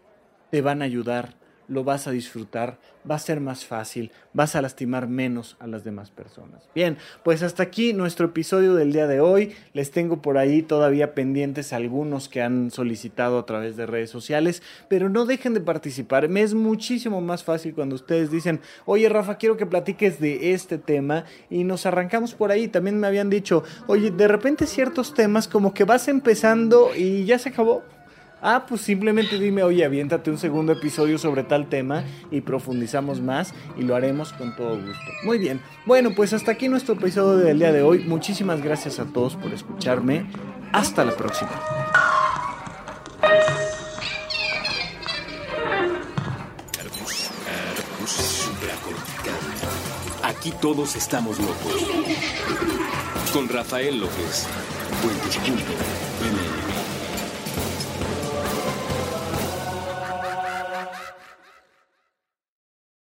Te 0.52 0.62
van 0.62 0.82
a 0.82 0.86
ayudar 0.86 1.39
lo 1.70 1.84
vas 1.84 2.08
a 2.08 2.12
disfrutar, 2.12 2.80
va 3.10 3.16
a 3.16 3.20
ser 3.20 3.40
más 3.40 3.66
fácil, 3.66 4.12
vas 4.34 4.56
a 4.56 4.62
lastimar 4.62 5.08
menos 5.08 5.56
a 5.60 5.68
las 5.68 5.84
demás 5.84 6.10
personas. 6.12 6.68
Bien, 6.76 6.98
pues 7.24 7.44
hasta 7.44 7.64
aquí 7.64 7.94
nuestro 7.94 8.28
episodio 8.28 8.76
del 8.76 8.92
día 8.92 9.08
de 9.08 9.22
hoy. 9.22 9.56
Les 9.74 9.92
tengo 9.92 10.22
por 10.22 10.38
ahí 10.38 10.62
todavía 10.62 11.14
pendientes 11.14 11.74
algunos 11.74 12.28
que 12.28 12.42
han 12.42 12.72
solicitado 12.72 13.40
a 13.40 13.46
través 13.46 13.78
de 13.78 13.86
redes 13.86 14.10
sociales, 14.10 14.62
pero 14.90 15.10
no 15.10 15.26
dejen 15.26 15.54
de 15.54 15.62
participar. 15.62 16.28
Me 16.28 16.42
es 16.42 16.54
muchísimo 16.54 17.22
más 17.22 17.44
fácil 17.44 17.74
cuando 17.74 17.96
ustedes 17.96 18.32
dicen, 18.32 18.60
oye 18.86 19.08
Rafa, 19.10 19.38
quiero 19.38 19.58
que 19.58 19.66
platiques 19.66 20.20
de 20.20 20.54
este 20.54 20.78
tema 20.78 21.26
y 21.50 21.64
nos 21.64 21.86
arrancamos 21.86 22.34
por 22.34 22.52
ahí. 22.52 22.68
También 22.68 23.00
me 23.00 23.08
habían 23.08 23.30
dicho, 23.30 23.64
oye, 23.88 24.12
de 24.12 24.28
repente 24.28 24.66
ciertos 24.66 25.14
temas 25.14 25.48
como 25.48 25.74
que 25.74 25.84
vas 25.84 26.08
empezando 26.08 26.96
y 26.96 27.26
ya 27.26 27.40
se 27.40 27.50
acabó 27.50 27.84
Ah, 28.42 28.66
pues 28.68 28.82
simplemente 28.82 29.38
dime, 29.38 29.64
oye, 29.64 29.84
aviéntate 29.84 30.32
un 30.32 30.38
segundo 30.38 30.72
episodio 30.72 31.18
sobre 31.18 31.44
tal 31.44 31.68
tema 31.68 32.04
y 32.32 32.42
profundizamos 32.42 33.20
más 33.20 33.54
y 33.78 33.84
lo 33.84 33.96
haremos 33.96 34.32
con 34.34 34.56
todo 34.56 34.78
gusto. 34.78 35.12
Muy 35.24 35.38
bien, 35.38 35.60
bueno, 35.86 36.12
pues 36.16 36.32
hasta 36.34 36.52
aquí 36.52 36.70
nuestro 36.70 36.96
episodio 36.96 37.38
del 37.38 37.60
día 37.60 37.74
de 37.74 37.82
hoy. 37.82 38.00
Muchísimas 38.00 38.64
gracias 38.64 39.00
a 39.00 39.06
todos 39.06 39.36
por 39.36 39.52
escucharme. 39.54 40.26
Hasta 40.72 41.04
la 41.04 41.12
próxima. 41.12 41.52
Aquí 50.24 50.54
todos 50.62 50.96
estamos 50.96 51.40
locos. 51.40 51.86
Con 53.34 53.50
Rafael 53.50 54.00
López. 54.00 54.48